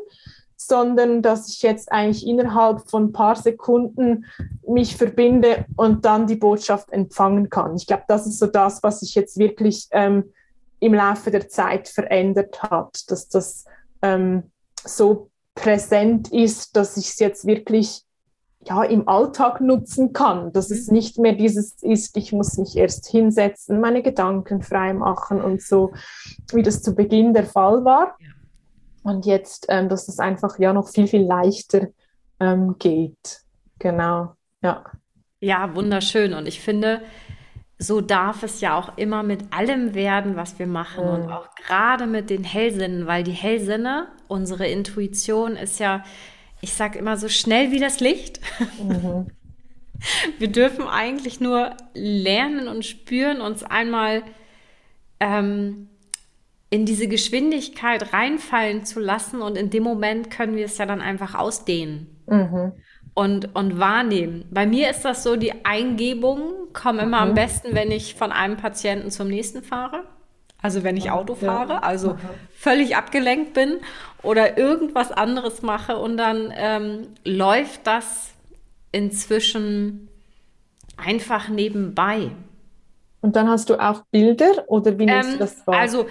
sondern 0.72 1.22
dass 1.22 1.50
ich 1.50 1.62
jetzt 1.64 1.92
eigentlich 1.92 2.26
innerhalb 2.26 2.90
von 2.90 3.08
ein 3.08 3.12
paar 3.12 3.36
Sekunden 3.36 4.24
mich 4.66 4.96
verbinde 4.96 5.66
und 5.76 6.06
dann 6.06 6.28
die 6.28 6.38
Botschaft 6.38 6.94
empfangen 6.94 7.50
kann. 7.50 7.76
Ich 7.76 7.88
glaube, 7.88 8.04
das 8.08 8.26
ist 8.26 8.40
so 8.40 8.48
das, 8.48 8.82
was 8.82 9.02
sich 9.02 9.14
jetzt 9.14 9.38
wirklich 9.38 9.90
ähm, 9.92 10.32
im 10.80 10.94
Laufe 10.94 11.30
der 11.30 11.50
Zeit 11.50 11.90
verändert 11.90 12.64
hat, 12.64 13.12
dass 13.12 13.28
das 13.28 13.66
ähm, 14.02 14.44
so 14.82 15.30
präsent 15.56 16.32
ist, 16.32 16.78
dass 16.78 16.96
ich 16.96 17.10
es 17.10 17.20
jetzt 17.20 17.46
wirklich 17.46 18.06
ja, 18.64 18.82
im 18.84 19.10
Alltag 19.10 19.60
nutzen 19.60 20.14
kann, 20.14 20.54
dass 20.54 20.72
es 20.72 20.88
mhm. 20.88 20.94
nicht 20.94 21.18
mehr 21.18 21.34
dieses 21.34 21.84
ist, 21.84 22.16
ich 22.16 22.32
muss 22.32 22.58
mich 22.58 22.78
erst 22.78 23.08
hinsetzen, 23.08 23.82
meine 23.82 24.04
Gedanken 24.04 24.62
frei 24.62 24.94
machen 24.94 25.42
und 25.42 25.62
so, 25.62 25.92
wie 26.54 26.64
das 26.64 26.82
zu 26.82 26.96
Beginn 26.96 27.34
der 27.34 27.46
Fall 27.46 27.84
war. 27.84 28.16
Und 29.04 29.26
jetzt, 29.26 29.66
ähm, 29.70 29.90
dass 29.90 30.08
es 30.08 30.20
einfach 30.20 30.60
ja 30.60 30.74
noch 30.74 30.90
viel, 30.90 31.08
viel 31.08 31.24
leichter 31.24 31.88
ähm, 32.40 32.76
geht. 32.78 33.42
Genau, 33.80 34.36
ja. 34.62 34.84
Ja, 35.40 35.74
wunderschön. 35.74 36.34
Und 36.34 36.48
ich 36.48 36.62
finde, 36.62 37.02
so 37.80 38.00
darf 38.00 38.44
es 38.44 38.62
ja 38.62 38.78
auch 38.78 38.98
immer 38.98 39.24
mit 39.24 39.52
allem 39.52 39.96
werden, 39.96 40.36
was 40.36 40.60
wir 40.60 40.68
machen. 40.68 41.04
Mhm. 41.04 41.12
Und 41.12 41.32
auch 41.32 41.50
gerade 41.56 42.06
mit 42.06 42.30
den 42.30 42.44
Hellsinnen, 42.44 43.08
weil 43.08 43.24
die 43.24 43.32
Hellsinne, 43.32 44.08
unsere 44.28 44.68
Intuition 44.68 45.56
ist 45.56 45.80
ja 45.80 46.04
ich 46.62 46.74
sage 46.74 47.00
immer 47.00 47.18
so 47.18 47.28
schnell 47.28 47.72
wie 47.72 47.80
das 47.80 48.00
Licht. 48.00 48.40
Mhm. 48.82 49.28
Wir 50.40 50.52
dürfen 50.52 50.88
eigentlich 50.88 51.40
nur 51.40 51.76
lernen 51.94 52.68
und 52.68 52.86
spüren, 52.86 53.40
uns 53.40 53.64
einmal 53.64 54.24
ähm, 55.20 55.90
in 56.72 56.86
diese 56.86 57.08
Geschwindigkeit 57.08 58.14
reinfallen 58.14 58.86
zu 58.86 59.00
lassen 59.00 59.42
und 59.42 59.58
in 59.58 59.70
dem 59.70 59.84
Moment 59.84 60.32
können 60.32 60.56
wir 60.56 60.66
es 60.66 60.78
ja 60.78 60.86
dann 60.86 61.02
einfach 61.02 61.36
ausdehnen 61.36 62.08
mhm. 62.28 62.72
und, 63.14 63.54
und 63.54 63.78
wahrnehmen. 63.78 64.46
Bei 64.50 64.66
mir 64.66 64.90
ist 64.90 65.04
das 65.04 65.22
so, 65.22 65.36
die 65.36 65.66
Eingebungen 65.66 66.72
kommen 66.72 67.00
immer 67.00 67.24
mhm. 67.24 67.30
am 67.30 67.34
besten, 67.36 67.76
wenn 67.76 67.92
ich 67.92 68.16
von 68.16 68.32
einem 68.32 68.56
Patienten 68.56 69.12
zum 69.12 69.28
nächsten 69.28 69.64
fahre. 69.64 70.06
Also 70.62 70.84
wenn 70.84 70.96
ich 70.96 71.12
Auto 71.12 71.36
fahre, 71.36 71.84
also 71.84 72.18
völlig 72.54 72.96
abgelenkt 72.96 73.54
bin 73.54 73.80
oder 74.22 74.58
irgendwas 74.58 75.12
anderes 75.12 75.64
mache 75.64 75.98
und 75.98 76.18
dann 76.18 76.54
ähm, 76.56 77.08
läuft 77.26 77.86
das 77.88 78.32
inzwischen 78.92 80.08
einfach 80.98 81.50
nebenbei. 81.50 82.30
Und 83.22 83.36
dann 83.36 83.50
hast 83.50 83.70
du 83.70 83.76
auch 83.76 84.04
Bilder 84.12 84.66
oder 84.68 84.98
wie 84.98 85.06
nimmst 85.06 85.30
ähm, 85.30 85.34
du 85.34 85.40
das 85.40 85.68
wahr? 85.68 85.80
Also 85.80 86.06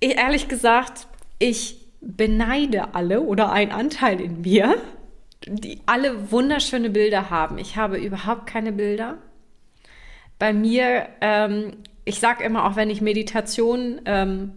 ich, 0.00 0.16
ehrlich 0.16 0.48
gesagt, 0.48 1.06
ich 1.38 1.86
beneide 2.00 2.94
alle 2.94 3.20
oder 3.20 3.52
ein 3.52 3.70
Anteil 3.70 4.20
in 4.20 4.40
mir, 4.40 4.76
die 5.46 5.80
alle 5.86 6.30
wunderschöne 6.30 6.90
Bilder 6.90 7.30
haben. 7.30 7.58
Ich 7.58 7.76
habe 7.76 7.98
überhaupt 7.98 8.46
keine 8.46 8.72
Bilder. 8.72 9.18
Bei 10.38 10.52
mir 10.52 11.08
ähm, 11.20 11.76
ich 12.04 12.18
sage 12.18 12.44
immer, 12.44 12.66
auch 12.66 12.76
wenn 12.76 12.90
ich 12.90 13.00
Meditation 13.00 14.00
ähm, 14.04 14.52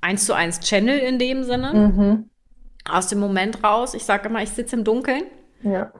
eins 0.00 0.24
zu 0.24 0.32
eins 0.32 0.60
channel 0.60 0.98
in 0.98 1.18
dem 1.18 1.44
Sinne, 1.44 1.74
mhm. 1.74 2.30
aus 2.88 3.08
dem 3.08 3.18
Moment 3.18 3.62
raus, 3.64 3.94
ich 3.94 4.04
sage 4.04 4.28
immer, 4.28 4.42
ich 4.42 4.50
sitze 4.50 4.76
im 4.76 4.84
Dunkeln. 4.84 5.24
Ja. 5.62 5.92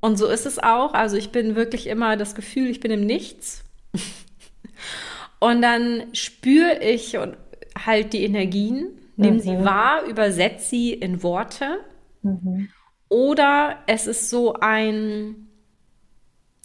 Und 0.00 0.18
so 0.18 0.26
ist 0.26 0.46
es 0.46 0.58
auch. 0.58 0.94
Also 0.94 1.16
ich 1.16 1.32
bin 1.32 1.56
wirklich 1.56 1.86
immer 1.86 2.16
das 2.16 2.34
Gefühl, 2.34 2.68
ich 2.68 2.80
bin 2.80 2.90
im 2.90 3.06
Nichts. 3.06 3.64
und 5.40 5.62
dann 5.62 6.04
spüre 6.12 6.78
ich 6.80 7.16
und 7.16 7.36
halt 7.84 8.12
die 8.12 8.24
Energien, 8.24 8.98
nehme 9.16 9.36
mhm. 9.36 9.40
sie 9.40 9.64
wahr, 9.64 10.02
übersetze 10.04 10.68
sie 10.70 10.92
in 10.92 11.22
Worte. 11.22 11.78
Mhm. 12.22 12.68
Oder 13.08 13.78
es 13.86 14.06
ist 14.06 14.30
so 14.30 14.54
ein 14.54 15.46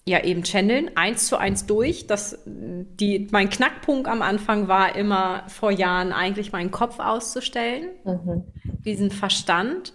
ja 0.06 0.24
eben 0.24 0.44
channeln, 0.44 0.92
eins 0.96 1.28
zu 1.28 1.38
eins 1.38 1.66
durch. 1.66 2.08
Das, 2.08 2.40
die, 2.46 3.28
mein 3.32 3.50
Knackpunkt 3.50 4.08
am 4.08 4.22
Anfang 4.22 4.68
war 4.68 4.96
immer 4.96 5.44
vor 5.48 5.72
Jahren 5.72 6.12
eigentlich 6.12 6.52
meinen 6.52 6.72
Kopf 6.72 7.00
auszustellen, 7.00 7.90
mhm. 8.04 8.44
diesen 8.84 9.12
Verstand. 9.12 9.94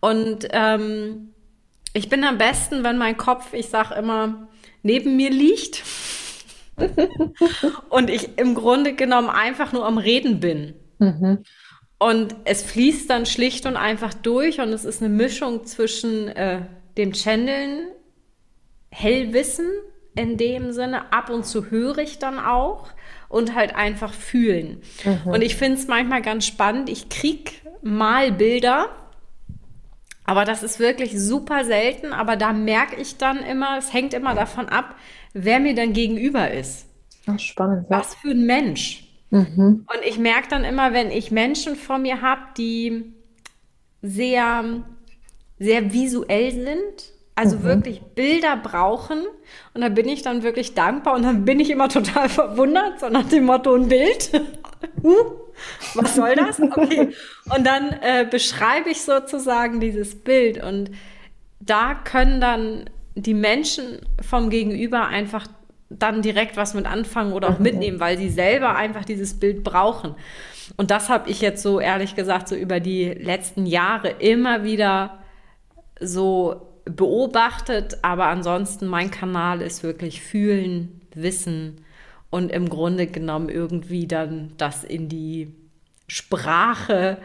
Und 0.00 0.46
ähm, 0.50 1.30
ich 1.94 2.08
bin 2.08 2.24
am 2.24 2.36
besten, 2.36 2.84
wenn 2.84 2.98
mein 2.98 3.16
Kopf, 3.16 3.54
ich 3.54 3.68
sage 3.68 3.94
immer, 3.94 4.48
neben 4.82 5.16
mir 5.16 5.30
liegt 5.30 5.76
und 7.88 8.10
ich 8.10 8.38
im 8.38 8.54
Grunde 8.54 8.94
genommen 8.94 9.28
einfach 9.28 9.72
nur 9.72 9.86
am 9.86 9.98
Reden 9.98 10.40
bin. 10.40 10.74
Mhm. 10.98 11.44
Und 11.98 12.36
es 12.44 12.62
fließt 12.62 13.08
dann 13.08 13.24
schlicht 13.24 13.64
und 13.64 13.76
einfach 13.76 14.12
durch 14.12 14.60
und 14.60 14.68
es 14.68 14.84
ist 14.84 15.02
eine 15.02 15.12
Mischung 15.12 15.64
zwischen 15.64 16.28
äh, 16.28 16.62
dem 16.98 17.12
Channeln, 17.12 17.88
Hellwissen 18.90 19.68
in 20.14 20.36
dem 20.36 20.72
Sinne, 20.72 21.12
ab 21.12 21.30
und 21.30 21.44
zu 21.44 21.70
höre 21.70 21.98
ich 21.98 22.18
dann 22.18 22.38
auch 22.38 22.88
und 23.28 23.54
halt 23.54 23.74
einfach 23.74 24.12
fühlen. 24.12 24.82
Mhm. 25.04 25.32
Und 25.32 25.42
ich 25.42 25.56
finde 25.56 25.78
es 25.78 25.86
manchmal 25.86 26.22
ganz 26.22 26.46
spannend. 26.46 26.88
Ich 26.88 27.08
kriege 27.08 27.52
mal 27.82 28.32
Bilder, 28.32 28.88
aber 30.26 30.44
das 30.44 30.62
ist 30.62 30.80
wirklich 30.80 31.18
super 31.18 31.64
selten. 31.64 32.12
Aber 32.12 32.36
da 32.36 32.52
merke 32.52 33.00
ich 33.00 33.16
dann 33.16 33.38
immer, 33.38 33.78
es 33.78 33.92
hängt 33.92 34.12
immer 34.12 34.34
davon 34.34 34.68
ab, 34.68 34.96
wer 35.32 35.60
mir 35.60 35.74
dann 35.74 35.92
gegenüber 35.92 36.50
ist. 36.50 36.86
Ach, 37.26 37.38
spannend. 37.38 37.86
Was 37.88 38.16
für 38.16 38.30
ein 38.30 38.44
Mensch. 38.44 39.08
Mhm. 39.30 39.86
Und 39.86 40.04
ich 40.06 40.18
merke 40.18 40.48
dann 40.48 40.64
immer, 40.64 40.92
wenn 40.92 41.10
ich 41.10 41.30
Menschen 41.30 41.76
vor 41.76 41.98
mir 41.98 42.22
habe, 42.22 42.42
die 42.58 43.14
sehr, 44.02 44.84
sehr 45.58 45.92
visuell 45.92 46.52
sind, 46.52 47.12
also 47.34 47.58
mhm. 47.58 47.62
wirklich 47.64 48.02
Bilder 48.02 48.56
brauchen. 48.56 49.24
Und 49.74 49.80
da 49.80 49.88
bin 49.88 50.08
ich 50.08 50.22
dann 50.22 50.42
wirklich 50.42 50.74
dankbar 50.74 51.14
und 51.14 51.22
dann 51.22 51.44
bin 51.44 51.60
ich 51.60 51.70
immer 51.70 51.88
total 51.88 52.28
verwundert, 52.28 53.00
so 53.00 53.08
nach 53.08 53.28
dem 53.28 53.44
Motto 53.44 53.74
ein 53.74 53.88
Bild. 53.88 54.30
uh, 55.02 55.45
was 55.94 56.14
soll 56.14 56.34
das? 56.34 56.60
Okay. 56.60 57.12
Und 57.54 57.66
dann 57.66 57.90
äh, 58.02 58.26
beschreibe 58.28 58.90
ich 58.90 59.02
sozusagen 59.02 59.80
dieses 59.80 60.14
Bild 60.14 60.62
und 60.62 60.90
da 61.60 61.94
können 61.94 62.40
dann 62.40 62.90
die 63.14 63.34
Menschen 63.34 64.00
vom 64.20 64.50
Gegenüber 64.50 65.06
einfach 65.06 65.46
dann 65.88 66.20
direkt 66.20 66.56
was 66.56 66.74
mit 66.74 66.86
anfangen 66.86 67.32
oder 67.32 67.48
auch 67.48 67.58
mitnehmen, 67.58 68.00
weil 68.00 68.18
sie 68.18 68.28
selber 68.28 68.76
einfach 68.76 69.04
dieses 69.04 69.38
Bild 69.38 69.64
brauchen. 69.64 70.14
Und 70.76 70.90
das 70.90 71.08
habe 71.08 71.30
ich 71.30 71.40
jetzt 71.40 71.62
so 71.62 71.80
ehrlich 71.80 72.16
gesagt 72.16 72.48
so 72.48 72.56
über 72.56 72.80
die 72.80 73.04
letzten 73.04 73.66
Jahre 73.66 74.08
immer 74.08 74.64
wieder 74.64 75.20
so 76.00 76.68
beobachtet, 76.84 77.98
aber 78.02 78.26
ansonsten 78.26 78.86
mein 78.86 79.10
Kanal 79.10 79.62
ist 79.62 79.82
wirklich 79.82 80.20
fühlen, 80.20 81.00
wissen 81.14 81.84
und 82.30 82.50
im 82.50 82.68
Grunde 82.68 83.06
genommen 83.06 83.48
irgendwie 83.48 84.06
dann 84.06 84.52
das 84.56 84.84
in 84.84 85.08
die 85.08 85.54
Sprache 86.08 87.18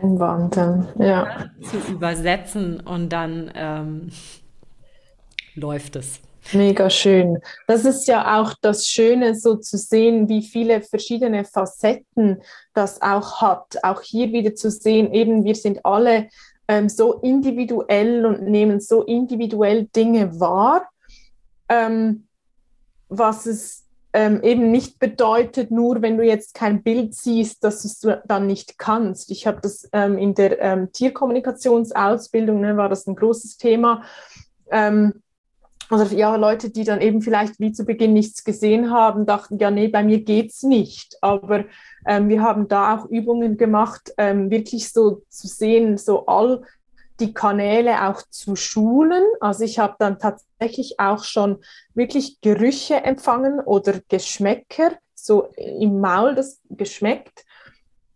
umwandeln, 0.00 0.88
ja. 0.98 1.50
zu 1.62 1.78
übersetzen 1.92 2.80
und 2.80 3.10
dann 3.10 3.50
ähm, 3.54 4.10
läuft 5.54 5.96
es. 5.96 6.20
Mega 6.52 6.88
schön. 6.88 7.38
Das 7.66 7.84
ist 7.84 8.08
ja 8.08 8.40
auch 8.40 8.54
das 8.62 8.86
Schöne, 8.86 9.34
so 9.34 9.56
zu 9.56 9.76
sehen, 9.76 10.28
wie 10.28 10.42
viele 10.42 10.80
verschiedene 10.80 11.44
Facetten 11.44 12.40
das 12.74 13.02
auch 13.02 13.42
hat. 13.42 13.76
Auch 13.82 14.00
hier 14.00 14.32
wieder 14.32 14.54
zu 14.54 14.70
sehen, 14.70 15.12
eben 15.12 15.44
wir 15.44 15.54
sind 15.54 15.84
alle 15.84 16.28
ähm, 16.68 16.88
so 16.88 17.14
individuell 17.20 18.24
und 18.24 18.42
nehmen 18.42 18.80
so 18.80 19.02
individuell 19.02 19.88
Dinge 19.94 20.40
wahr, 20.40 20.88
ähm, 21.68 22.28
was 23.08 23.44
es 23.46 23.87
ähm, 24.12 24.42
eben 24.42 24.70
nicht 24.70 24.98
bedeutet, 24.98 25.70
nur 25.70 26.02
wenn 26.02 26.16
du 26.16 26.24
jetzt 26.24 26.54
kein 26.54 26.82
Bild 26.82 27.14
siehst, 27.14 27.62
dass 27.62 27.82
du 27.82 27.88
es 27.88 28.20
dann 28.26 28.46
nicht 28.46 28.78
kannst. 28.78 29.30
Ich 29.30 29.46
habe 29.46 29.60
das 29.60 29.88
ähm, 29.92 30.16
in 30.18 30.34
der 30.34 30.60
ähm, 30.60 30.92
Tierkommunikationsausbildung, 30.92 32.60
ne, 32.60 32.76
war 32.76 32.88
das 32.88 33.06
ein 33.06 33.16
großes 33.16 33.58
Thema. 33.58 34.02
Ähm, 34.70 35.22
oder 35.90 36.04
ja, 36.12 36.36
Leute, 36.36 36.70
die 36.70 36.84
dann 36.84 37.00
eben 37.00 37.22
vielleicht 37.22 37.60
wie 37.60 37.72
zu 37.72 37.84
Beginn 37.84 38.12
nichts 38.12 38.44
gesehen 38.44 38.90
haben, 38.90 39.24
dachten, 39.24 39.58
ja, 39.58 39.70
nee, 39.70 39.88
bei 39.88 40.02
mir 40.02 40.22
geht's 40.22 40.62
nicht. 40.62 41.16
Aber 41.22 41.64
ähm, 42.06 42.28
wir 42.28 42.42
haben 42.42 42.68
da 42.68 42.96
auch 42.96 43.06
Übungen 43.06 43.56
gemacht, 43.56 44.12
ähm, 44.18 44.50
wirklich 44.50 44.92
so 44.92 45.22
zu 45.28 45.46
sehen, 45.46 45.96
so 45.96 46.26
all 46.26 46.62
die 47.20 47.34
Kanäle 47.34 48.08
auch 48.08 48.22
zu 48.30 48.56
schulen. 48.56 49.24
Also 49.40 49.64
ich 49.64 49.78
habe 49.78 49.96
dann 49.98 50.18
tatsächlich 50.18 50.98
auch 50.98 51.24
schon 51.24 51.58
wirklich 51.94 52.40
Gerüche 52.40 52.96
empfangen 52.96 53.60
oder 53.60 54.00
Geschmäcker, 54.08 54.92
so 55.14 55.48
im 55.56 56.00
Maul 56.00 56.34
das 56.34 56.60
geschmeckt. 56.70 57.44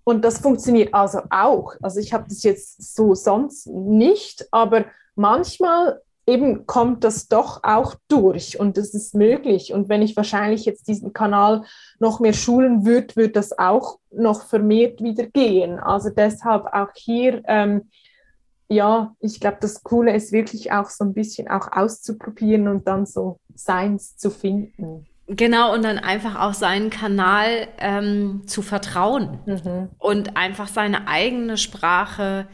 Und 0.05 0.25
das 0.25 0.39
funktioniert 0.39 0.95
also 0.95 1.21
auch. 1.31 1.75
Also 1.81 2.01
ich 2.01 2.13
habe 2.13 2.25
das 2.29 2.43
jetzt 2.43 2.95
so 2.95 3.15
sonst 3.15 3.67
nicht, 3.67 4.47
aber 4.51 4.87
manchmal 5.15 6.01
eben 6.27 6.67
kommt 6.67 7.05
das 7.05 7.29
doch 7.29 7.63
auch 7.65 7.95
durch 8.09 8.59
und 8.59 8.77
das 8.77 8.95
ist 8.95 9.15
möglich. 9.15 9.73
Und 9.73 9.89
wenn 9.89 10.03
ich 10.03 10.17
wahrscheinlich 10.17 10.65
jetzt 10.65 10.87
diesen 10.89 11.13
Kanal 11.13 11.65
noch 11.99 12.21
mehr 12.21 12.33
schulen 12.33 12.85
würde, 12.85 13.17
würde 13.17 13.33
das 13.33 13.59
auch 13.59 13.99
noch 14.11 14.47
vermehrt 14.47 15.03
wieder 15.03 15.27
gehen. 15.27 15.79
Also 15.79 16.11
deshalb 16.11 16.67
auch 16.67 16.91
hier, 16.95 17.43
ähm, 17.47 17.91
ja, 18.73 19.15
ich 19.21 19.41
glaube, 19.41 19.59
das 19.61 19.83
Coole 19.83 20.15
ist 20.15 20.33
wirklich 20.33 20.73
auch 20.73 20.89
so 20.89 21.05
ein 21.05 21.15
bisschen 21.15 21.49
auch 21.49 21.71
auszuprobieren 21.73 22.69
und 22.69 22.89
dann 22.89 23.07
so 23.07 23.39
Seins 23.55 24.17
zu 24.17 24.31
finden. 24.31 25.07
Genau, 25.29 25.73
und 25.73 25.85
dann 25.85 25.99
einfach 25.99 26.41
auch 26.41 26.55
seinen 26.55 26.91
Kanal 26.91 27.69
ähm, 27.79 28.43
zu 28.47 28.61
vertrauen 28.61 29.39
mhm. 29.47 29.89
und 29.99 30.37
einfach 30.37 30.69
seine 30.69 31.07
eigene 31.07 31.57
Sprache 31.57 32.49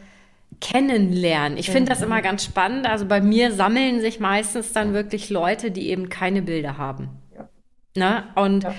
kennenlernen. 0.61 1.57
Ich 1.57 1.71
finde 1.71 1.91
das 1.91 2.01
mhm. 2.01 2.07
immer 2.07 2.23
ganz 2.23 2.45
spannend. 2.45 2.89
Also 2.89 3.07
bei 3.07 3.21
mir 3.21 3.53
sammeln 3.53 4.01
sich 4.01 4.21
meistens 4.21 4.73
dann 4.73 4.93
wirklich 4.93 5.31
Leute, 5.31 5.71
die 5.71 5.89
eben 5.89 6.09
keine 6.09 6.43
Bilder 6.43 6.79
haben. 6.79 7.09
Ja. 7.35 7.49
Ne? 7.97 8.25
Und, 8.35 8.65
ja. 8.65 8.75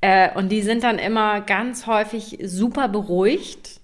äh, 0.00 0.36
und 0.36 0.50
die 0.50 0.62
sind 0.62 0.82
dann 0.82 0.98
immer 0.98 1.40
ganz 1.40 1.86
häufig 1.86 2.38
super 2.42 2.88
beruhigt, 2.88 3.75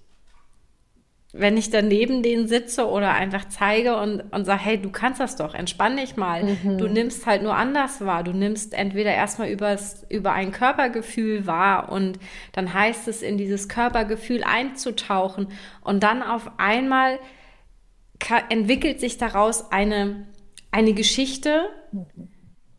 wenn 1.34 1.56
ich 1.56 1.70
dann 1.70 1.88
neben 1.88 2.22
denen 2.22 2.46
sitze 2.46 2.86
oder 2.86 3.14
einfach 3.14 3.48
zeige 3.48 3.96
und, 3.96 4.20
und 4.32 4.44
sage, 4.44 4.62
hey, 4.62 4.80
du 4.80 4.90
kannst 4.90 5.18
das 5.18 5.36
doch, 5.36 5.54
entspann 5.54 5.96
dich 5.96 6.16
mal. 6.16 6.44
Mhm. 6.44 6.76
Du 6.76 6.88
nimmst 6.88 7.24
halt 7.24 7.42
nur 7.42 7.56
anders 7.56 8.04
wahr. 8.04 8.22
Du 8.22 8.32
nimmst 8.32 8.74
entweder 8.74 9.14
erstmal 9.14 9.48
übers, 9.48 10.04
über 10.10 10.32
ein 10.32 10.52
Körpergefühl 10.52 11.46
wahr 11.46 11.90
und 11.90 12.18
dann 12.52 12.74
heißt 12.74 13.08
es, 13.08 13.22
in 13.22 13.38
dieses 13.38 13.70
Körpergefühl 13.70 14.44
einzutauchen 14.44 15.48
und 15.80 16.02
dann 16.02 16.22
auf 16.22 16.50
einmal 16.58 17.18
entwickelt 18.50 19.00
sich 19.00 19.16
daraus 19.16 19.72
eine, 19.72 20.26
eine 20.70 20.92
Geschichte, 20.92 21.64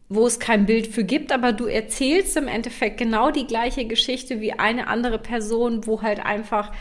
wo 0.09 0.27
es 0.27 0.39
kein 0.39 0.67
Bild 0.67 0.87
für 0.87 1.03
gibt, 1.03 1.31
aber 1.31 1.53
du 1.53 1.65
erzählst 1.65 2.37
im 2.37 2.47
Endeffekt 2.47 2.97
genau 2.97 3.31
die 3.31 3.47
gleiche 3.47 3.85
Geschichte 3.85 4.41
wie 4.41 4.53
eine 4.53 4.87
andere 4.87 5.17
Person, 5.17 5.87
wo 5.87 6.03
halt 6.03 6.23
einfach 6.23 6.71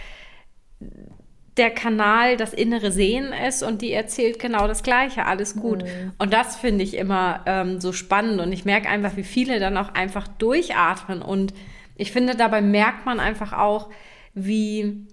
der 1.56 1.70
Kanal 1.70 2.36
das 2.36 2.54
innere 2.54 2.90
Sehen 2.92 3.32
ist 3.46 3.62
und 3.62 3.82
die 3.82 3.92
erzählt 3.92 4.38
genau 4.38 4.66
das 4.66 4.82
Gleiche, 4.82 5.26
alles 5.26 5.54
gut. 5.54 5.82
Mhm. 5.82 6.12
Und 6.18 6.32
das 6.32 6.56
finde 6.56 6.82
ich 6.82 6.96
immer 6.96 7.40
ähm, 7.46 7.80
so 7.80 7.92
spannend 7.92 8.40
und 8.40 8.52
ich 8.52 8.64
merke 8.64 8.88
einfach, 8.88 9.16
wie 9.16 9.24
viele 9.24 9.60
dann 9.60 9.76
auch 9.76 9.92
einfach 9.94 10.28
durchatmen 10.28 11.20
und 11.20 11.52
ich 11.96 12.10
finde, 12.10 12.34
dabei 12.34 12.62
merkt 12.62 13.04
man 13.04 13.20
einfach 13.20 13.52
auch, 13.52 13.90
wie, 14.34 15.06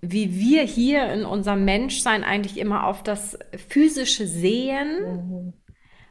wie 0.00 0.38
wir 0.38 0.62
hier 0.62 1.10
in 1.12 1.24
unserem 1.24 1.64
Menschsein 1.64 2.24
eigentlich 2.24 2.58
immer 2.58 2.86
auf 2.86 3.02
das 3.02 3.38
physische 3.68 4.26
Sehen 4.26 5.00
mhm. 5.00 5.52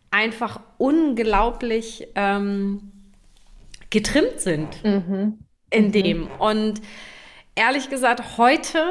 einfach 0.09 0.61
unglaublich 0.77 2.07
ähm, 2.15 2.91
getrimmt 3.91 4.39
sind 4.39 4.83
mhm. 4.83 5.39
in 5.69 5.87
mhm. 5.87 5.91
dem. 5.91 6.27
Und 6.39 6.81
ehrlich 7.55 7.91
gesagt, 7.91 8.37
heute 8.37 8.83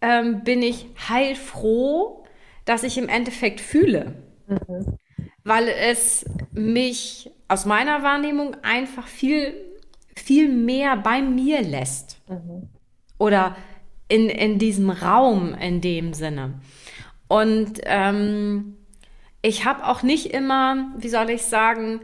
ähm, 0.00 0.44
bin 0.44 0.62
ich 0.62 0.86
heilfroh, 1.08 2.24
dass 2.64 2.82
ich 2.82 2.98
im 2.98 3.08
Endeffekt 3.08 3.60
fühle. 3.60 4.14
Mhm. 4.46 4.98
Weil 5.44 5.68
es 5.68 6.24
mich 6.52 7.30
aus 7.48 7.66
meiner 7.66 8.02
Wahrnehmung 8.02 8.56
einfach 8.62 9.06
viel, 9.06 9.54
viel 10.14 10.48
mehr 10.48 10.96
bei 10.96 11.22
mir 11.22 11.62
lässt. 11.62 12.20
Mhm. 12.28 12.68
Oder 13.18 13.56
in, 14.08 14.28
in 14.28 14.58
diesem 14.58 14.90
Raum 14.90 15.54
in 15.54 15.80
dem 15.80 16.14
Sinne. 16.14 16.60
Und 17.28 17.80
ähm, 17.84 18.76
ich 19.42 19.64
habe 19.64 19.86
auch 19.86 20.02
nicht 20.02 20.26
immer, 20.26 20.92
wie 20.96 21.08
soll 21.08 21.30
ich 21.30 21.42
sagen, 21.42 22.00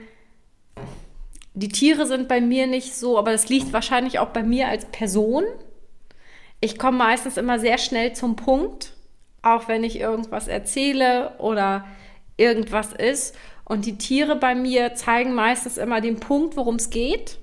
die 1.54 1.68
Tiere 1.68 2.06
sind 2.06 2.28
bei 2.28 2.40
mir 2.40 2.66
nicht 2.66 2.94
so, 2.94 3.18
aber 3.18 3.32
das 3.32 3.48
liegt 3.48 3.72
wahrscheinlich 3.72 4.18
auch 4.18 4.28
bei 4.28 4.42
mir 4.42 4.68
als 4.68 4.84
Person. 4.86 5.44
Ich 6.66 6.80
komme 6.80 6.98
meistens 6.98 7.36
immer 7.36 7.60
sehr 7.60 7.78
schnell 7.78 8.12
zum 8.14 8.34
Punkt, 8.34 8.92
auch 9.40 9.68
wenn 9.68 9.84
ich 9.84 10.00
irgendwas 10.00 10.48
erzähle 10.48 11.38
oder 11.38 11.86
irgendwas 12.36 12.92
ist. 12.92 13.36
Und 13.64 13.86
die 13.86 13.98
Tiere 13.98 14.34
bei 14.34 14.56
mir 14.56 14.94
zeigen 14.94 15.32
meistens 15.32 15.78
immer 15.78 16.00
den 16.00 16.18
Punkt, 16.18 16.56
worum 16.56 16.74
es 16.74 16.90
geht. 16.90 17.38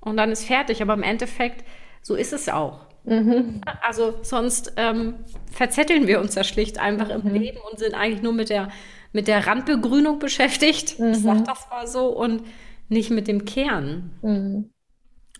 Und 0.00 0.18
dann 0.18 0.32
ist 0.32 0.44
fertig. 0.44 0.82
Aber 0.82 0.92
im 0.92 1.02
Endeffekt, 1.02 1.64
so 2.02 2.14
ist 2.14 2.34
es 2.34 2.50
auch. 2.50 2.80
Mhm. 3.04 3.62
Also 3.80 4.18
sonst 4.20 4.74
ähm, 4.76 5.14
verzetteln 5.50 6.06
wir 6.06 6.20
uns 6.20 6.34
ja 6.34 6.44
schlicht 6.44 6.78
einfach 6.78 7.08
mhm. 7.08 7.30
im 7.30 7.40
Leben 7.40 7.58
und 7.70 7.78
sind 7.78 7.94
eigentlich 7.94 8.20
nur 8.20 8.34
mit 8.34 8.50
der, 8.50 8.68
mit 9.14 9.28
der 9.28 9.46
Randbegrünung 9.46 10.18
beschäftigt. 10.18 10.98
Mhm. 10.98 11.12
Ich 11.12 11.18
sag 11.20 11.42
das 11.46 11.66
mal 11.70 11.86
so 11.86 12.08
und 12.08 12.42
nicht 12.90 13.08
mit 13.08 13.28
dem 13.28 13.46
Kern. 13.46 14.10
Mhm. 14.20 14.70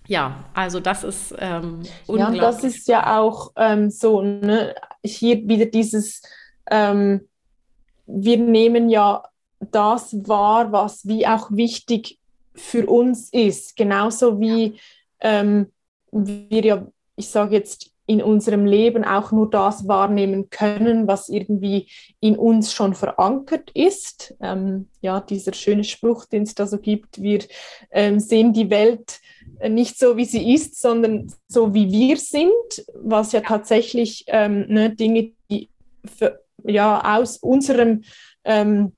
Ja, 0.07 0.45
also 0.55 0.81
das 0.81 1.05
ist 1.05 1.35
ähm, 1.39 1.83
Ja, 2.07 2.29
und 2.29 2.39
das 2.39 2.65
ist 2.65 2.89
ja 2.89 3.19
auch 3.19 3.53
ähm, 3.57 3.91
so, 3.91 4.23
ne? 4.23 4.75
hier 5.05 5.47
wieder 5.49 5.67
dieses, 5.67 6.23
ähm, 6.71 7.29
wir 8.07 8.39
nehmen 8.39 8.89
ja 8.89 9.23
das 9.59 10.15
wahr, 10.29 10.73
was 10.73 11.07
wie 11.07 11.27
auch 11.27 11.51
wichtig 11.51 12.19
für 12.55 12.87
uns 12.87 13.31
ist, 13.33 13.77
genauso 13.77 14.41
wie 14.41 14.79
ähm, 15.21 15.73
wir 16.13 16.65
ja, 16.65 16.87
ich 17.17 17.29
sage 17.29 17.55
jetzt, 17.55 17.93
in 18.07 18.23
unserem 18.23 18.67
Leben 18.67 19.05
auch 19.05 19.33
nur 19.33 19.51
das 19.51 19.89
wahrnehmen 19.89 20.49
können, 20.49 21.09
was 21.09 21.29
irgendwie 21.29 21.89
in 22.21 22.37
uns 22.37 22.73
schon 22.73 22.95
verankert 22.95 23.71
ist. 23.75 24.35
Ähm, 24.41 24.89
ja, 25.01 25.21
dieser 25.21 25.53
schöne 25.53 25.83
Spruch, 25.83 26.25
den 26.25 26.45
es 26.45 26.55
da 26.55 26.67
so 26.67 26.79
gibt, 26.79 27.21
wir 27.21 27.41
ähm, 27.91 28.21
sehen 28.21 28.53
die 28.53 28.71
Welt 28.71 29.19
nicht 29.69 29.99
so, 29.99 30.17
wie 30.17 30.25
sie 30.25 30.55
ist, 30.55 30.81
sondern 30.81 31.33
so, 31.49 31.75
wie 31.75 31.91
wir 31.91 32.17
sind, 32.17 32.85
was 32.95 33.33
ja 33.33 33.41
tatsächlich 33.41 34.25
ähm, 34.29 34.67
ne, 34.69 34.95
Dinge, 34.95 35.33
die 35.51 35.69
für, 36.05 36.41
ja, 36.65 37.17
aus 37.17 37.39
unserem 37.39 38.03
ähm, 38.45 38.93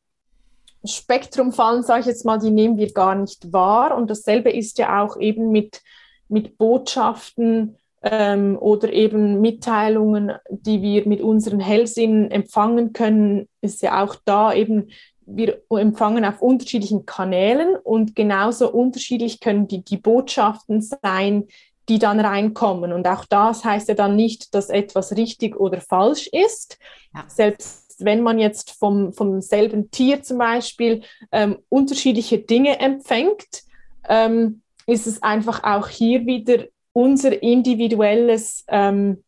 Spektrum 0.84 1.52
fallen, 1.52 1.82
sage 1.82 2.00
ich 2.00 2.06
jetzt 2.06 2.24
mal, 2.24 2.38
die 2.38 2.50
nehmen 2.50 2.76
wir 2.76 2.92
gar 2.92 3.14
nicht 3.14 3.52
wahr. 3.52 3.96
Und 3.96 4.10
dasselbe 4.10 4.50
ist 4.50 4.78
ja 4.78 5.02
auch 5.02 5.18
eben 5.18 5.50
mit, 5.50 5.82
mit 6.28 6.58
Botschaften 6.58 7.76
ähm, 8.02 8.56
oder 8.58 8.92
eben 8.92 9.40
Mitteilungen, 9.40 10.32
die 10.50 10.82
wir 10.82 11.06
mit 11.06 11.20
unseren 11.20 11.60
Hellsinnen 11.60 12.30
empfangen 12.30 12.92
können, 12.92 13.48
ist 13.60 13.82
ja 13.82 14.04
auch 14.04 14.16
da 14.24 14.52
eben, 14.52 14.88
wir 15.30 15.62
empfangen 15.70 16.24
auf 16.24 16.40
unterschiedlichen 16.40 17.04
Kanälen 17.06 17.76
und 17.76 18.16
genauso 18.16 18.70
unterschiedlich 18.72 19.40
können 19.40 19.68
die, 19.68 19.84
die 19.84 19.98
Botschaften 19.98 20.80
sein, 20.80 21.46
die 21.88 21.98
dann 21.98 22.20
reinkommen. 22.20 22.92
Und 22.92 23.06
auch 23.06 23.24
das 23.24 23.64
heißt 23.64 23.88
ja 23.88 23.94
dann 23.94 24.16
nicht, 24.16 24.54
dass 24.54 24.68
etwas 24.68 25.16
richtig 25.16 25.58
oder 25.58 25.80
falsch 25.80 26.28
ist. 26.28 26.78
Ja. 27.14 27.24
Selbst 27.28 27.96
wenn 27.98 28.22
man 28.22 28.38
jetzt 28.38 28.72
vom, 28.72 29.12
vom 29.12 29.40
selben 29.40 29.90
Tier 29.90 30.22
zum 30.22 30.38
Beispiel 30.38 31.02
ähm, 31.32 31.58
unterschiedliche 31.68 32.38
Dinge 32.38 32.78
empfängt, 32.80 33.64
ähm, 34.08 34.62
ist 34.86 35.06
es 35.06 35.22
einfach 35.22 35.64
auch 35.64 35.88
hier 35.88 36.24
wieder 36.24 36.64
unser 36.92 37.42
individuelles 37.42 38.64
ähm, 38.68 39.24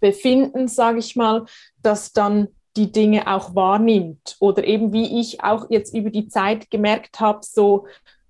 Befinden, 0.00 0.68
sage 0.68 0.98
ich 0.98 1.16
mal, 1.16 1.46
das 1.82 2.12
dann 2.12 2.48
die 2.76 2.92
Dinge 2.92 3.26
auch 3.26 3.54
wahrnimmt. 3.54 4.36
Oder 4.40 4.64
eben 4.64 4.92
wie 4.92 5.20
ich 5.20 5.42
auch 5.42 5.70
jetzt 5.70 5.94
über 5.94 6.10
die 6.10 6.28
Zeit 6.28 6.70
gemerkt 6.70 7.20
habe, 7.20 7.40
so 7.42 7.86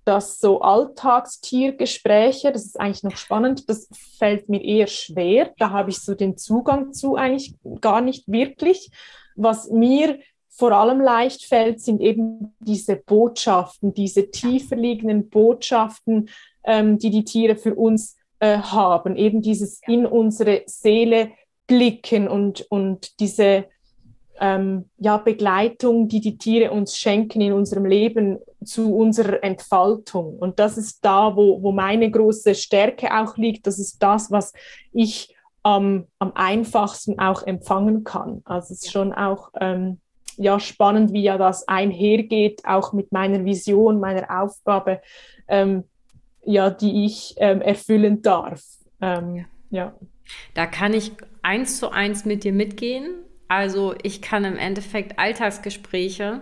dass 0.07 0.39
so 0.39 0.61
Alltagstiergespräche, 0.61 2.53
das 2.53 2.63
ist 2.63 2.79
eigentlich 2.79 3.03
noch 3.03 3.17
spannend, 3.17 3.69
das 3.69 3.89
fällt 4.17 4.47
mir 4.47 4.63
eher 4.63 4.87
schwer. 4.87 5.51
Da 5.57 5.71
habe 5.71 5.89
ich 5.89 5.99
so 5.99 6.15
den 6.15 6.37
Zugang 6.37 6.93
zu 6.93 7.17
eigentlich 7.17 7.55
gar 7.81 7.99
nicht 7.99 8.25
wirklich. 8.31 8.89
Was 9.35 9.69
mir 9.69 10.19
vor 10.47 10.71
allem 10.71 11.01
leicht 11.01 11.43
fällt, 11.43 11.81
sind 11.81 11.99
eben 11.99 12.55
diese 12.59 12.95
Botschaften, 12.95 13.93
diese 13.93 14.31
tiefer 14.31 14.77
liegenden 14.77 15.29
Botschaften, 15.29 16.29
ähm, 16.63 16.97
die 16.97 17.09
die 17.09 17.25
Tiere 17.25 17.57
für 17.57 17.75
uns 17.75 18.15
äh, 18.39 18.59
haben. 18.59 19.17
Eben 19.17 19.41
dieses 19.41 19.81
in 19.87 20.05
unsere 20.05 20.63
Seele 20.67 21.31
blicken 21.67 22.29
und, 22.29 22.65
und 22.69 23.19
diese 23.19 23.65
ähm, 24.39 24.85
ja, 24.97 25.17
Begleitung, 25.17 26.07
die 26.07 26.21
die 26.21 26.37
Tiere 26.37 26.71
uns 26.71 26.97
schenken 26.97 27.41
in 27.41 27.53
unserem 27.53 27.85
Leben 27.85 28.39
zu 28.63 28.95
unserer 28.95 29.43
Entfaltung. 29.43 30.37
Und 30.37 30.59
das 30.59 30.77
ist 30.77 31.03
da, 31.03 31.35
wo, 31.35 31.61
wo 31.61 31.71
meine 31.71 32.09
große 32.09 32.55
Stärke 32.55 33.15
auch 33.15 33.37
liegt. 33.37 33.67
Das 33.67 33.79
ist 33.79 34.01
das, 34.01 34.31
was 34.31 34.53
ich 34.91 35.35
am, 35.63 36.07
am 36.19 36.31
einfachsten 36.35 37.19
auch 37.19 37.43
empfangen 37.43 38.03
kann. 38.03 38.41
Also 38.45 38.73
es 38.73 38.83
ist 38.83 38.91
schon 38.91 39.13
auch 39.13 39.49
ähm, 39.59 39.99
ja, 40.37 40.59
spannend, 40.59 41.13
wie 41.13 41.23
ja 41.23 41.37
das 41.37 41.67
einhergeht, 41.67 42.61
auch 42.65 42.93
mit 42.93 43.11
meiner 43.11 43.43
Vision, 43.43 43.99
meiner 43.99 44.41
Aufgabe, 44.41 45.01
ähm, 45.47 45.83
ja, 46.45 46.69
die 46.69 47.05
ich 47.05 47.35
ähm, 47.37 47.61
erfüllen 47.61 48.21
darf. 48.21 48.63
Ähm, 49.01 49.45
ja. 49.69 49.93
Da 50.53 50.65
kann 50.65 50.93
ich 50.93 51.11
eins 51.41 51.79
zu 51.79 51.89
eins 51.89 52.25
mit 52.25 52.43
dir 52.43 52.53
mitgehen. 52.53 53.09
Also 53.47 53.95
ich 54.03 54.21
kann 54.21 54.45
im 54.45 54.57
Endeffekt 54.57 55.19
Alltagsgespräche 55.19 56.41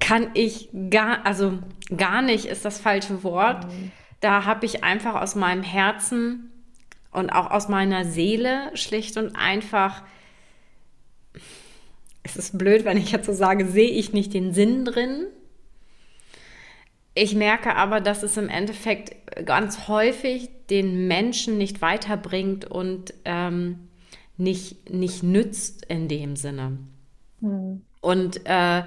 kann 0.00 0.30
ich 0.34 0.70
gar, 0.90 1.26
also 1.26 1.58
gar 1.96 2.22
nicht 2.22 2.46
ist 2.46 2.64
das 2.64 2.80
falsche 2.80 3.22
Wort. 3.22 3.66
Mhm 3.66 3.92
da 4.20 4.44
habe 4.44 4.66
ich 4.66 4.84
einfach 4.84 5.20
aus 5.20 5.34
meinem 5.34 5.62
Herzen 5.62 6.50
und 7.10 7.30
auch 7.30 7.50
aus 7.50 7.68
meiner 7.68 8.04
Seele 8.04 8.70
schlicht 8.74 9.16
und 9.16 9.36
einfach, 9.36 10.02
es 12.22 12.36
ist 12.36 12.58
blöd, 12.58 12.84
wenn 12.84 12.96
ich 12.96 13.12
jetzt 13.12 13.26
so 13.26 13.32
sage, 13.32 13.66
sehe 13.66 13.90
ich 13.90 14.12
nicht 14.12 14.34
den 14.34 14.52
Sinn 14.52 14.84
drin. 14.84 15.26
Ich 17.14 17.34
merke 17.34 17.74
aber, 17.74 18.00
dass 18.00 18.22
es 18.22 18.36
im 18.36 18.48
Endeffekt 18.48 19.16
ganz 19.44 19.88
häufig 19.88 20.50
den 20.70 21.08
Menschen 21.08 21.58
nicht 21.58 21.80
weiterbringt 21.80 22.64
und 22.64 23.14
ähm, 23.24 23.87
nicht, 24.38 24.90
nicht 24.90 25.22
nützt 25.22 25.84
in 25.86 26.08
dem 26.08 26.36
Sinne. 26.36 26.78
Mhm. 27.40 27.82
Und 28.00 28.38
äh, 28.46 28.82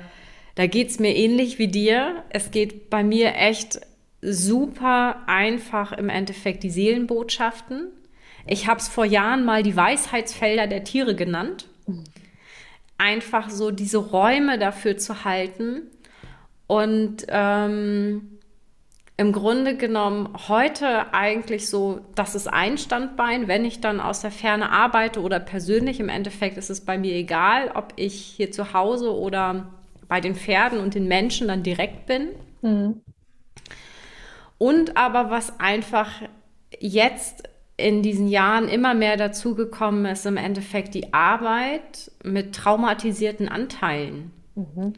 da 0.56 0.68
geht 0.68 0.90
es 0.90 1.00
mir 1.00 1.16
ähnlich 1.16 1.60
wie 1.60 1.68
dir. 1.68 2.24
Es 2.30 2.52
geht 2.52 2.90
bei 2.90 3.04
mir 3.04 3.36
echt 3.36 3.82
super 4.22 5.24
einfach 5.28 5.92
im 5.92 6.10
Endeffekt 6.10 6.64
die 6.64 6.70
Seelenbotschaften. 6.70 7.88
Ich 8.48 8.68
habe 8.68 8.80
es 8.80 8.88
vor 8.88 9.06
Jahren 9.06 9.46
mal 9.46 9.64
die 9.64 9.76
Weisheitsfelder 9.76 10.68
der 10.68 10.84
Tiere 10.84 11.16
genannt. 11.16 11.68
Einfach 12.98 13.50
so 13.50 13.72
diese 13.72 13.98
Räume 13.98 14.58
dafür 14.58 14.98
zu 14.98 15.26
halten. 15.26 15.88
Und 16.68 17.26
ähm, 17.28 18.40
im 19.22 19.34
Grunde 19.34 19.78
genommen 19.78 20.30
heute 20.48 21.14
eigentlich 21.14 21.70
so, 21.70 22.00
das 22.16 22.34
ist 22.34 22.48
ein 22.48 22.80
Standbein, 22.80 23.48
wenn 23.48 23.66
ich 23.66 23.80
dann 23.80 24.00
aus 24.00 24.22
der 24.22 24.32
Ferne 24.32 24.72
arbeite 24.72 25.22
oder 25.22 25.40
persönlich. 25.40 26.00
Im 26.00 26.10
Endeffekt 26.10 26.58
ist 26.58 26.72
es 26.72 26.82
bei 26.82 26.98
mir 26.98 27.14
egal, 27.14 27.70
ob 27.76 27.94
ich 27.98 28.16
hier 28.16 28.52
zu 28.52 28.74
Hause 28.74 29.16
oder 29.16 29.68
bei 30.08 30.22
den 30.22 30.34
Pferden 30.34 30.80
und 30.80 30.96
den 30.96 31.08
Menschen 31.08 31.50
dann 31.50 31.62
direkt 31.62 32.08
bin. 32.08 32.30
Mhm. 32.64 33.02
Und 34.58 34.98
aber 34.98 35.30
was 35.30 35.60
einfach 35.60 36.10
jetzt 36.80 37.44
in 37.78 38.02
diesen 38.02 38.28
Jahren 38.28 38.68
immer 38.68 38.96
mehr 38.96 39.18
dazugekommen 39.18 40.06
ist, 40.06 40.26
im 40.26 40.38
Endeffekt 40.38 40.96
die 40.96 41.14
Arbeit 41.14 42.10
mit 42.24 42.56
traumatisierten 42.56 43.50
Anteilen. 43.50 44.32
Mhm. 44.56 44.94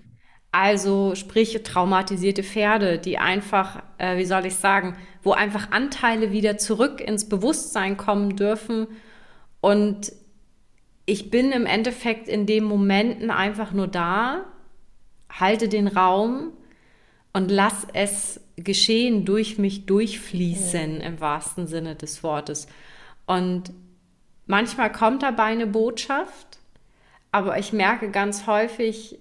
Also 0.54 1.16
sprich 1.16 1.60
traumatisierte 1.64 2.44
Pferde, 2.44 3.00
die 3.00 3.18
einfach, 3.18 3.82
äh, 3.98 4.18
wie 4.18 4.26
soll 4.26 4.46
ich 4.46 4.54
sagen, 4.56 4.96
wo 5.24 5.32
einfach 5.32 5.72
Anteile 5.72 6.32
wieder 6.32 6.60
zurück 6.60 7.02
ins 7.02 7.28
Bewusstsein 7.28 7.98
kommen 7.98 8.36
dürfen. 8.36 8.86
Und 9.62 10.14
ich 11.08 11.32
bin 11.32 11.52
im 11.52 11.66
Endeffekt 11.66 12.28
in 12.28 12.46
den 12.46 12.66
Momenten 12.66 13.32
einfach 13.32 13.72
nur 13.72 13.88
da, 13.88 14.46
halte 15.28 15.70
den 15.70 15.88
Raum 15.88 16.54
und 17.34 17.50
lass 17.50 17.88
es 17.94 18.40
geschehen 18.56 19.26
durch 19.26 19.58
mich 19.58 19.88
durchfließen 19.88 21.02
ja. 21.02 21.08
im 21.08 21.20
wahrsten 21.20 21.66
Sinne 21.66 21.96
des 21.96 22.22
Wortes. 22.22 22.68
Und 23.26 23.74
manchmal 24.46 24.92
kommt 24.92 25.24
dabei 25.24 25.46
eine 25.46 25.66
Botschaft, 25.66 26.60
aber 27.32 27.58
ich 27.58 27.74
merke 27.74 28.12
ganz 28.12 28.46
häufig, 28.46 29.18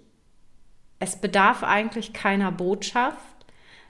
es 1.02 1.16
bedarf 1.16 1.64
eigentlich 1.64 2.12
keiner 2.12 2.52
Botschaft, 2.52 3.18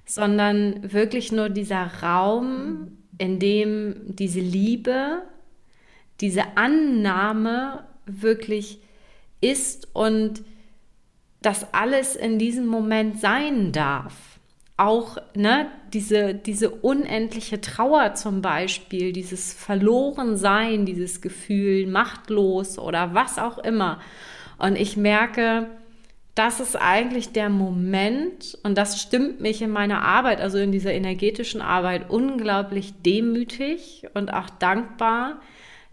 sondern 0.07 0.93
wirklich 0.93 1.31
nur 1.31 1.51
dieser 1.51 2.03
Raum, 2.03 2.99
in 3.19 3.39
dem 3.39 3.97
diese 4.07 4.41
Liebe, 4.41 5.23
diese 6.21 6.57
Annahme 6.57 7.85
wirklich 8.07 8.81
ist 9.41 9.95
und 9.95 10.43
das 11.43 11.75
alles 11.75 12.17
in 12.17 12.39
diesem 12.39 12.67
Moment 12.67 13.21
sein 13.21 13.73
darf 13.73 14.15
auch 14.79 15.19
ne, 15.35 15.71
diese, 15.93 16.35
diese 16.35 16.71
unendliche 16.71 17.61
Trauer 17.61 18.15
zum 18.15 18.43
Beispiel, 18.43 19.13
dieses 19.13 19.53
Verlorensein, 19.53 20.87
dieses 20.87 21.21
Gefühl, 21.21 21.87
machtlos 21.87 22.79
oder 22.79 23.15
was 23.15 23.39
auch 23.39 23.59
immer. 23.59 24.01
Und 24.59 24.77
ich 24.77 24.97
merke, 24.97 25.69
das 26.35 26.61
ist 26.61 26.76
eigentlich 26.76 27.33
der 27.33 27.51
Moment 27.51 28.59
und 28.62 28.78
das 28.78 29.03
stimmt 29.03 29.41
mich 29.41 29.61
in 29.61 29.70
meiner 29.70 30.03
Arbeit, 30.03 30.41
also 30.41 30.59
in 30.59 30.72
dieser 30.72 30.93
energetischen 30.93 31.61
Arbeit, 31.61 32.09
unglaublich 32.09 32.95
demütig 33.03 34.07
und 34.14 34.33
auch 34.33 34.49
dankbar, 34.49 35.41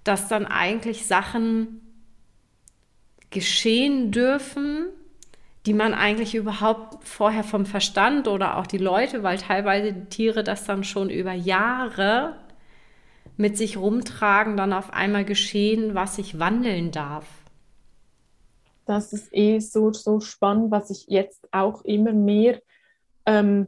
dass 0.06 0.30
dann 0.30 0.46
eigentlich 0.46 1.06
Sachen 1.06 1.82
geschehen 3.32 4.12
dürfen, 4.12 4.88
die 5.66 5.74
man 5.74 5.94
eigentlich 5.94 6.36
überhaupt 6.36 7.06
vorher 7.06 7.44
vom 7.44 7.66
Verstand 7.66 8.30
oder 8.30 8.58
auch 8.58 8.66
die 8.66 8.78
Leute, 8.78 9.24
weil 9.24 9.38
teilweise 9.38 9.92
die 9.92 10.06
Tiere 10.06 10.44
das 10.44 10.64
dann 10.64 10.86
schon 10.86 11.10
über 11.10 11.34
Jahre 11.34 12.38
mit 13.36 13.58
sich 13.58 13.78
rumtragen, 13.78 14.56
dann 14.56 14.74
auf 14.74 14.94
einmal 14.94 15.26
geschehen, 15.26 15.96
was 15.96 16.16
sich 16.16 16.40
wandeln 16.40 16.92
darf. 16.92 17.26
Das 18.90 19.14
ist 19.14 19.32
eh 19.34 19.60
so, 19.60 19.94
so 19.94 20.20
spannend, 20.20 20.72
was 20.72 20.90
ich 20.90 21.06
jetzt 21.10 21.48
auch 21.52 21.84
immer 21.86 22.12
mehr 22.12 22.60
ähm, 23.28 23.68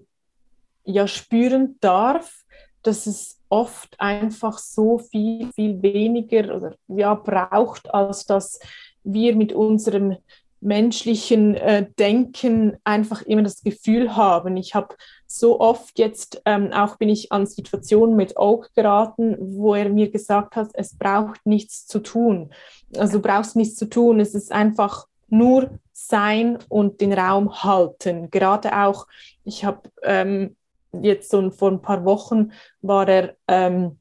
ja, 0.84 1.08
spüren 1.08 1.78
darf, 1.80 2.44
dass 2.82 3.06
es 3.06 3.40
oft 3.48 4.00
einfach 4.00 4.58
so 4.58 4.98
viel, 4.98 5.52
viel 5.54 5.80
weniger 5.84 6.56
oder, 6.56 6.76
ja, 6.88 7.14
braucht, 7.14 7.94
als 7.94 8.26
dass 8.26 8.60
wir 9.04 9.36
mit 9.36 9.54
unserem 9.54 10.18
menschlichen 10.60 11.54
äh, 11.54 11.86
Denken 12.00 12.78
einfach 12.84 13.22
immer 13.22 13.44
das 13.44 13.62
Gefühl 13.62 14.16
haben. 14.16 14.58
Ich 14.58 14.74
habe 14.74 14.96
so 15.28 15.60
oft 15.60 16.00
jetzt, 16.00 16.42
ähm, 16.46 16.74
auch 16.74 16.98
bin 16.98 17.10
ich 17.10 17.32
an 17.32 17.46
Situationen 17.46 18.16
mit 18.16 18.38
Oak 18.38 18.74
geraten, 18.74 19.38
wo 19.40 19.76
er 19.76 19.90
mir 19.90 20.10
gesagt 20.10 20.56
hat, 20.56 20.72
es 20.74 20.98
braucht 20.98 21.46
nichts 21.46 21.86
zu 21.86 22.00
tun. 22.00 22.52
Also 22.98 23.18
du 23.18 23.22
brauchst 23.22 23.56
nichts 23.56 23.76
zu 23.76 23.88
tun, 23.88 24.20
es 24.20 24.34
ist 24.34 24.52
einfach 24.52 25.06
nur 25.32 25.80
sein 25.94 26.60
und 26.70 27.02
den 27.02 27.14
Raum 27.14 27.64
halten. 27.64 28.30
Gerade 28.30 28.76
auch, 28.78 29.08
ich 29.44 29.66
habe 29.66 29.90
ähm, 30.04 30.56
jetzt 31.02 31.32
so 31.32 31.50
vor 31.52 31.72
ein 31.72 31.82
paar 31.82 32.06
Wochen 32.06 32.52
war 32.82 33.08
er 33.08 33.36
ähm, 33.48 33.98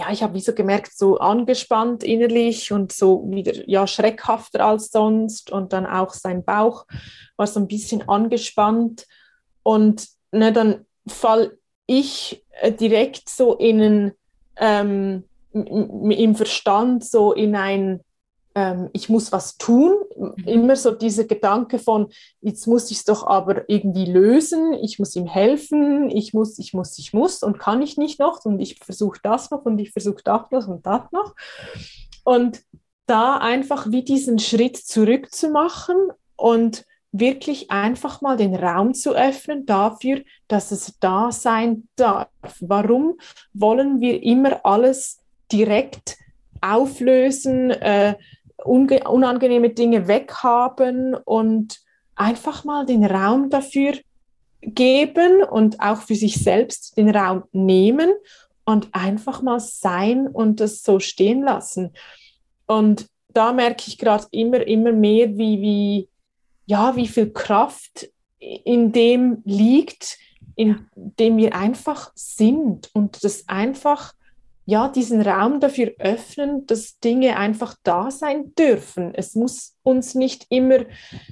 ja, 0.00 0.12
ich 0.12 0.22
habe 0.22 0.34
wie 0.34 0.40
so 0.40 0.54
gemerkt, 0.54 0.96
so 0.96 1.18
angespannt 1.18 2.04
innerlich 2.04 2.70
und 2.70 2.92
so 2.92 3.24
wieder 3.30 3.68
ja 3.68 3.86
schreckhafter 3.86 4.64
als 4.64 4.90
sonst 4.90 5.50
und 5.50 5.72
dann 5.72 5.86
auch 5.86 6.14
sein 6.14 6.44
Bauch 6.44 6.86
war 7.36 7.46
so 7.46 7.58
ein 7.58 7.66
bisschen 7.66 8.08
angespannt 8.08 9.06
und 9.62 10.06
ne, 10.30 10.52
dann 10.52 10.86
fall 11.06 11.58
ich 11.86 12.44
äh, 12.60 12.72
direkt 12.72 13.28
so 13.28 13.56
in 13.56 13.80
einen, 13.80 14.12
ähm, 14.56 15.24
im 15.52 16.34
Verstand 16.36 17.04
so 17.04 17.32
in 17.32 17.56
ein 17.56 18.00
ähm, 18.58 18.90
ich 18.92 19.08
muss 19.08 19.30
was 19.30 19.56
tun. 19.56 19.94
Mhm. 20.16 20.34
Immer 20.44 20.76
so 20.76 20.90
dieser 20.90 21.24
Gedanke 21.24 21.78
von, 21.78 22.08
jetzt 22.40 22.66
muss 22.66 22.90
ich 22.90 22.98
es 22.98 23.04
doch 23.04 23.24
aber 23.24 23.70
irgendwie 23.70 24.04
lösen, 24.04 24.72
ich 24.82 24.98
muss 24.98 25.14
ihm 25.14 25.26
helfen, 25.26 26.10
ich 26.10 26.34
muss, 26.34 26.58
ich 26.58 26.74
muss, 26.74 26.98
ich 26.98 27.12
muss 27.12 27.44
und 27.44 27.60
kann 27.60 27.82
ich 27.82 27.96
nicht 27.96 28.18
noch 28.18 28.44
und 28.44 28.58
ich 28.58 28.80
versuche 28.84 29.20
das 29.22 29.52
noch 29.52 29.64
und 29.64 29.78
ich 29.78 29.92
versuche 29.92 30.22
das 30.24 30.50
noch 30.50 30.66
und 30.66 30.84
das 30.84 31.02
noch. 31.12 31.36
Und 32.24 32.62
da 33.06 33.36
einfach 33.36 33.90
wie 33.90 34.02
diesen 34.02 34.40
Schritt 34.40 34.76
zurück 34.76 35.32
zu 35.32 35.50
machen 35.50 35.96
und 36.36 36.84
wirklich 37.12 37.70
einfach 37.70 38.20
mal 38.20 38.36
den 38.36 38.56
Raum 38.56 38.92
zu 38.92 39.14
öffnen 39.14 39.66
dafür, 39.66 40.22
dass 40.48 40.72
es 40.72 40.94
da 40.98 41.30
sein 41.30 41.88
darf. 41.94 42.28
Warum 42.60 43.18
wollen 43.54 44.00
wir 44.00 44.22
immer 44.22 44.66
alles 44.66 45.20
direkt 45.50 46.18
auflösen, 46.60 47.70
äh, 47.70 48.14
unangenehme 48.64 49.70
Dinge 49.70 50.08
weghaben 50.08 51.14
und 51.14 51.80
einfach 52.16 52.64
mal 52.64 52.84
den 52.84 53.04
Raum 53.04 53.50
dafür 53.50 53.94
geben 54.60 55.42
und 55.44 55.80
auch 55.80 55.98
für 56.02 56.16
sich 56.16 56.42
selbst 56.42 56.96
den 56.96 57.10
Raum 57.10 57.44
nehmen 57.52 58.10
und 58.64 58.88
einfach 58.92 59.40
mal 59.40 59.60
sein 59.60 60.26
und 60.26 60.60
das 60.60 60.82
so 60.82 61.00
stehen 61.00 61.42
lassen. 61.42 61.92
Und 62.66 63.06
da 63.28 63.52
merke 63.52 63.84
ich 63.86 63.98
gerade 63.98 64.26
immer, 64.30 64.66
immer 64.66 64.92
mehr, 64.92 65.36
wie, 65.38 65.60
wie, 65.60 66.08
ja, 66.66 66.96
wie 66.96 67.06
viel 67.06 67.32
Kraft 67.32 68.10
in 68.38 68.92
dem 68.92 69.42
liegt, 69.44 70.18
in 70.56 70.86
dem 70.94 71.36
wir 71.36 71.54
einfach 71.54 72.10
sind 72.14 72.90
und 72.92 73.22
das 73.22 73.48
einfach 73.48 74.14
ja, 74.70 74.88
diesen 74.88 75.22
Raum 75.22 75.60
dafür 75.60 75.94
öffnen, 75.98 76.66
dass 76.66 76.98
Dinge 76.98 77.38
einfach 77.38 77.74
da 77.84 78.10
sein 78.10 78.54
dürfen. 78.54 79.14
Es 79.14 79.34
muss 79.34 79.78
uns 79.82 80.14
nicht 80.14 80.44
immer 80.50 80.80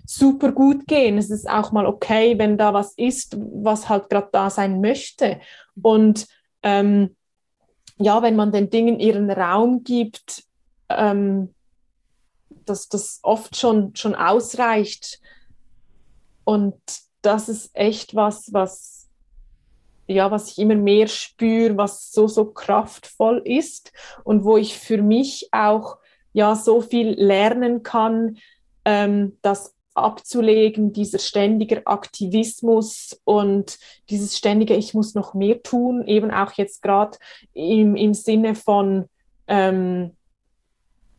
super 0.06 0.52
gut 0.52 0.86
gehen. 0.86 1.18
Es 1.18 1.28
ist 1.28 1.46
auch 1.46 1.70
mal 1.70 1.84
okay, 1.84 2.38
wenn 2.38 2.56
da 2.56 2.72
was 2.72 2.94
ist, 2.96 3.36
was 3.38 3.90
halt 3.90 4.08
gerade 4.08 4.30
da 4.32 4.48
sein 4.48 4.80
möchte. 4.80 5.38
Und 5.82 6.26
ähm, 6.62 7.14
ja, 7.98 8.22
wenn 8.22 8.36
man 8.36 8.52
den 8.52 8.70
Dingen 8.70 8.98
ihren 9.00 9.30
Raum 9.30 9.84
gibt, 9.84 10.44
ähm, 10.88 11.54
dass 12.64 12.88
das 12.88 13.20
oft 13.22 13.54
schon, 13.54 13.94
schon 13.96 14.14
ausreicht. 14.14 15.20
Und 16.44 16.80
das 17.20 17.50
ist 17.50 17.68
echt 17.74 18.14
was, 18.14 18.50
was 18.54 19.05
ja, 20.06 20.30
was 20.30 20.52
ich 20.52 20.58
immer 20.58 20.74
mehr 20.74 21.08
spüre, 21.08 21.76
was 21.76 22.12
so, 22.12 22.28
so 22.28 22.46
kraftvoll 22.46 23.42
ist 23.44 23.92
und 24.24 24.44
wo 24.44 24.56
ich 24.56 24.78
für 24.78 25.02
mich 25.02 25.48
auch 25.52 25.98
ja 26.32 26.54
so 26.54 26.80
viel 26.80 27.10
lernen 27.10 27.82
kann, 27.82 28.38
ähm, 28.84 29.38
das 29.42 29.74
abzulegen, 29.94 30.92
dieser 30.92 31.18
ständige 31.18 31.86
Aktivismus 31.86 33.18
und 33.24 33.78
dieses 34.10 34.36
ständige, 34.36 34.74
ich 34.74 34.92
muss 34.94 35.14
noch 35.14 35.32
mehr 35.34 35.62
tun, 35.62 36.06
eben 36.06 36.30
auch 36.30 36.52
jetzt 36.52 36.82
gerade 36.82 37.16
im, 37.54 37.96
im 37.96 38.12
Sinne 38.12 38.54
von, 38.54 39.06
ähm, 39.48 40.12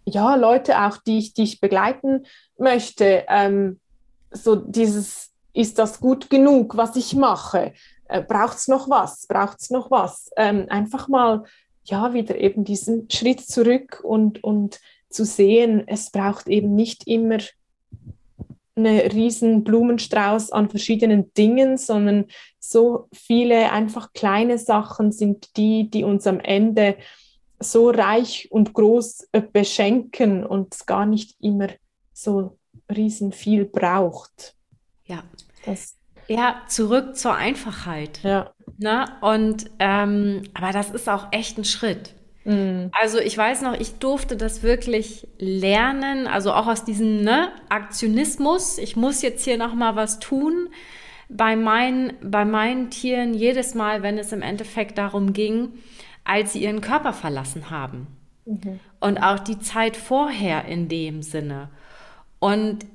ja, 0.05 0.35
Leute 0.35 0.79
auch, 0.81 0.97
die 0.97 1.17
ich, 1.17 1.33
die 1.33 1.43
ich 1.43 1.59
begleiten 1.59 2.25
möchte, 2.57 3.25
ähm, 3.27 3.79
so 4.31 4.55
dieses, 4.55 5.31
ist 5.53 5.79
das 5.79 5.99
gut 5.99 6.29
genug, 6.29 6.77
was 6.77 6.95
ich 6.95 7.15
mache? 7.15 7.73
Äh, 8.09 8.21
braucht 8.21 8.57
es 8.57 8.67
noch 8.67 8.89
was, 8.89 9.27
braucht 9.27 9.59
es 9.61 9.69
noch 9.69 9.91
was. 9.91 10.29
Ähm, 10.37 10.65
einfach 10.69 11.07
mal, 11.07 11.43
ja, 11.83 12.13
wieder 12.13 12.37
eben 12.37 12.63
diesen 12.63 13.09
Schritt 13.09 13.41
zurück 13.41 14.01
und, 14.03 14.43
und 14.43 14.79
zu 15.09 15.25
sehen, 15.25 15.83
es 15.87 16.09
braucht 16.11 16.47
eben 16.47 16.75
nicht 16.75 17.07
immer 17.07 17.37
einen 18.75 18.99
riesen 19.11 19.63
Blumenstrauß 19.63 20.51
an 20.51 20.69
verschiedenen 20.69 21.33
Dingen, 21.33 21.77
sondern 21.77 22.25
so 22.59 23.07
viele 23.11 23.71
einfach 23.71 24.13
kleine 24.13 24.57
Sachen 24.57 25.11
sind 25.11 25.57
die, 25.57 25.89
die 25.89 26.03
uns 26.03 26.27
am 26.27 26.39
Ende 26.39 26.97
so 27.59 27.89
reich 27.89 28.49
und 28.51 28.73
groß 28.73 29.29
äh, 29.31 29.41
beschenken 29.41 30.45
und 30.45 30.75
es 30.75 30.85
gar 30.85 31.05
nicht 31.05 31.35
immer 31.41 31.69
so 32.13 32.57
riesen 32.93 33.31
viel 33.31 33.65
braucht. 33.65 34.55
Ja. 35.05 35.23
Das 35.65 35.95
ja, 36.27 36.61
zurück 36.67 37.15
zur 37.15 37.35
Einfachheit. 37.35 38.19
Ja. 38.23 38.51
Ne? 38.77 39.05
Und 39.21 39.69
ähm, 39.79 40.43
aber 40.53 40.71
das 40.71 40.91
ist 40.91 41.09
auch 41.09 41.27
echt 41.31 41.57
ein 41.57 41.65
Schritt. 41.65 42.13
Mhm. 42.47 42.91
Also 42.99 43.19
ich 43.19 43.37
weiß 43.37 43.61
noch, 43.61 43.73
ich 43.73 43.99
durfte 43.99 44.37
das 44.37 44.63
wirklich 44.63 45.27
lernen, 45.37 46.27
also 46.27 46.53
auch 46.53 46.67
aus 46.67 46.85
diesem 46.85 47.23
ne, 47.23 47.49
Aktionismus. 47.69 48.77
Ich 48.77 48.95
muss 48.95 49.21
jetzt 49.21 49.43
hier 49.43 49.57
noch 49.57 49.73
mal 49.73 49.95
was 49.95 50.19
tun. 50.19 50.69
Bei 51.29 51.57
meinen, 51.57 52.13
bei 52.21 52.45
meinen 52.45 52.89
Tieren 52.89 53.33
jedes 53.33 53.75
Mal, 53.75 54.01
wenn 54.01 54.17
es 54.17 54.31
im 54.31 54.41
Endeffekt 54.41 54.97
darum 54.97 55.33
ging, 55.33 55.73
als 56.23 56.53
sie 56.53 56.63
ihren 56.63 56.79
Körper 56.79 57.11
verlassen 57.11 57.69
haben. 57.69 58.07
Mhm. 58.45 58.79
Und 59.01 59.17
auch 59.17 59.39
die 59.39 59.59
Zeit 59.59 59.97
vorher 59.97 60.65
in 60.65 60.87
dem 60.87 61.21
Sinne. 61.21 61.69
Und 62.39 62.85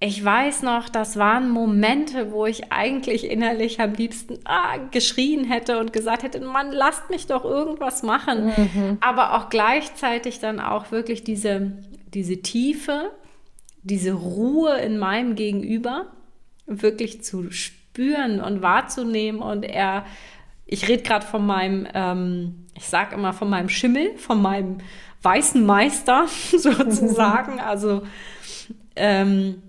ich 0.00 0.22
weiß 0.22 0.62
noch, 0.62 0.88
das 0.88 1.16
waren 1.16 1.48
Momente, 1.48 2.30
wo 2.30 2.46
ich 2.46 2.72
eigentlich 2.72 3.30
innerlich 3.30 3.80
am 3.80 3.94
liebsten 3.94 4.38
ah, 4.44 4.76
geschrien 4.90 5.44
hätte 5.44 5.78
und 5.78 5.92
gesagt 5.92 6.24
hätte, 6.24 6.40
Mann, 6.40 6.72
lasst 6.72 7.10
mich 7.10 7.26
doch 7.26 7.44
irgendwas 7.44 8.02
machen. 8.02 8.46
Mhm. 8.46 8.98
Aber 9.00 9.34
auch 9.34 9.48
gleichzeitig 9.48 10.40
dann 10.40 10.60
auch 10.60 10.90
wirklich 10.90 11.24
diese, 11.24 11.78
diese 12.12 12.42
Tiefe, 12.42 13.12
diese 13.82 14.12
Ruhe 14.12 14.76
in 14.78 14.98
meinem 14.98 15.36
Gegenüber 15.36 16.08
wirklich 16.66 17.22
zu 17.22 17.50
spüren 17.50 18.40
und 18.40 18.62
wahrzunehmen. 18.62 19.40
Und 19.40 19.62
er, 19.62 20.04
ich 20.66 20.88
rede 20.88 21.02
gerade 21.02 21.24
von 21.24 21.46
meinem, 21.46 21.86
ähm, 21.94 22.66
ich 22.74 22.86
sage 22.88 23.14
immer 23.14 23.32
von 23.32 23.48
meinem 23.48 23.68
Schimmel, 23.68 24.16
von 24.18 24.42
meinem 24.42 24.78
weißen 25.22 25.64
Meister 25.64 26.26
sozusagen. 26.50 27.60
Also 27.60 28.02
ähm, 28.96 29.62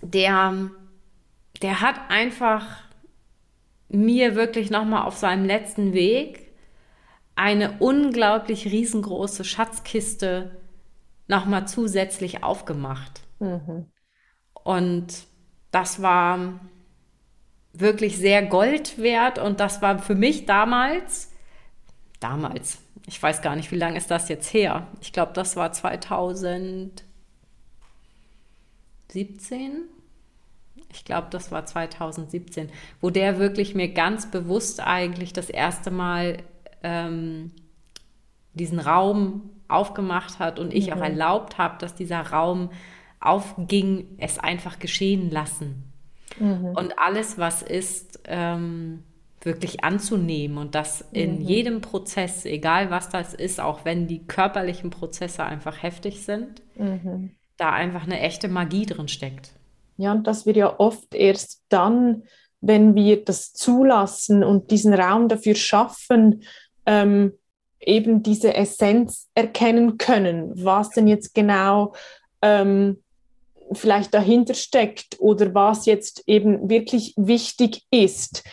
der, 0.00 0.70
der 1.62 1.80
hat 1.80 1.96
einfach 2.08 2.64
mir 3.88 4.34
wirklich 4.34 4.70
nochmal 4.70 5.06
auf 5.06 5.16
seinem 5.16 5.44
letzten 5.44 5.92
Weg 5.92 6.52
eine 7.34 7.78
unglaublich 7.78 8.66
riesengroße 8.66 9.44
Schatzkiste 9.44 10.56
nochmal 11.28 11.68
zusätzlich 11.68 12.42
aufgemacht. 12.42 13.22
Mhm. 13.38 13.86
Und 14.64 15.26
das 15.70 16.02
war 16.02 16.60
wirklich 17.72 18.18
sehr 18.18 18.44
Gold 18.44 18.98
wert 18.98 19.38
und 19.38 19.60
das 19.60 19.80
war 19.82 19.98
für 19.98 20.14
mich 20.14 20.46
damals, 20.46 21.30
damals, 22.18 22.78
ich 23.06 23.22
weiß 23.22 23.40
gar 23.40 23.56
nicht, 23.56 23.70
wie 23.70 23.76
lange 23.76 23.96
ist 23.96 24.10
das 24.10 24.28
jetzt 24.28 24.52
her? 24.52 24.86
Ich 25.00 25.12
glaube, 25.12 25.32
das 25.32 25.56
war 25.56 25.72
2000. 25.72 27.04
17, 29.10 29.84
Ich 30.92 31.04
glaube, 31.04 31.28
das 31.30 31.50
war 31.50 31.66
2017, 31.66 32.70
wo 33.00 33.10
der 33.10 33.38
wirklich 33.38 33.74
mir 33.74 33.88
ganz 33.88 34.30
bewusst 34.30 34.80
eigentlich 34.80 35.32
das 35.32 35.50
erste 35.50 35.90
Mal 35.90 36.38
ähm, 36.82 37.52
diesen 38.54 38.80
Raum 38.80 39.50
aufgemacht 39.68 40.38
hat 40.38 40.58
und 40.58 40.72
ich 40.72 40.88
mhm. 40.88 40.92
auch 40.94 41.00
erlaubt 41.00 41.58
habe, 41.58 41.78
dass 41.78 41.94
dieser 41.94 42.20
Raum 42.20 42.70
aufging, 43.20 44.16
es 44.18 44.38
einfach 44.38 44.78
geschehen 44.78 45.30
lassen. 45.30 45.92
Mhm. 46.38 46.66
Und 46.76 46.98
alles, 46.98 47.38
was 47.38 47.62
ist, 47.62 48.20
ähm, 48.24 49.02
wirklich 49.40 49.84
anzunehmen 49.84 50.58
und 50.58 50.74
das 50.74 51.04
in 51.12 51.36
mhm. 51.36 51.40
jedem 51.42 51.80
Prozess, 51.80 52.44
egal 52.44 52.90
was 52.90 53.08
das 53.08 53.34
ist, 53.34 53.60
auch 53.60 53.84
wenn 53.84 54.06
die 54.06 54.26
körperlichen 54.26 54.90
Prozesse 54.90 55.44
einfach 55.44 55.82
heftig 55.82 56.24
sind, 56.24 56.62
mhm. 56.76 57.30
Da 57.58 57.72
einfach 57.72 58.04
eine 58.04 58.20
echte 58.20 58.48
Magie 58.48 58.86
drin 58.86 59.08
steckt. 59.08 59.52
Ja, 59.98 60.12
und 60.12 60.26
das 60.26 60.46
wird 60.46 60.56
ja 60.56 60.78
oft 60.78 61.14
erst 61.14 61.62
dann, 61.68 62.22
wenn 62.60 62.94
wir 62.94 63.24
das 63.24 63.52
zulassen 63.52 64.42
und 64.42 64.70
diesen 64.70 64.94
Raum 64.94 65.28
dafür 65.28 65.54
schaffen, 65.54 66.44
ähm, 66.86 67.32
eben 67.80 68.22
diese 68.22 68.54
Essenz 68.54 69.28
erkennen 69.34 69.98
können, 69.98 70.52
was 70.54 70.90
denn 70.90 71.06
jetzt 71.06 71.34
genau 71.34 71.94
ähm, 72.42 73.02
vielleicht 73.72 74.14
dahinter 74.14 74.54
steckt 74.54 75.16
oder 75.20 75.54
was 75.54 75.86
jetzt 75.86 76.24
eben 76.26 76.70
wirklich 76.70 77.14
wichtig 77.16 77.82
ist, 77.90 78.44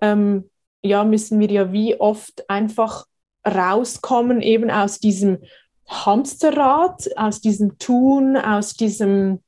ähm, 0.00 0.48
ja, 0.82 1.04
müssen 1.04 1.38
wir 1.38 1.50
ja 1.50 1.72
wie 1.72 1.98
oft 2.00 2.48
einfach 2.48 3.06
rauskommen, 3.46 4.40
eben 4.40 4.70
aus 4.70 4.98
diesem 4.98 5.38
Hamsterrad, 5.86 7.16
aus 7.16 7.40
diesem 7.40 7.78
Tun, 7.78 8.36
aus 8.36 8.74
diesem 8.74 9.40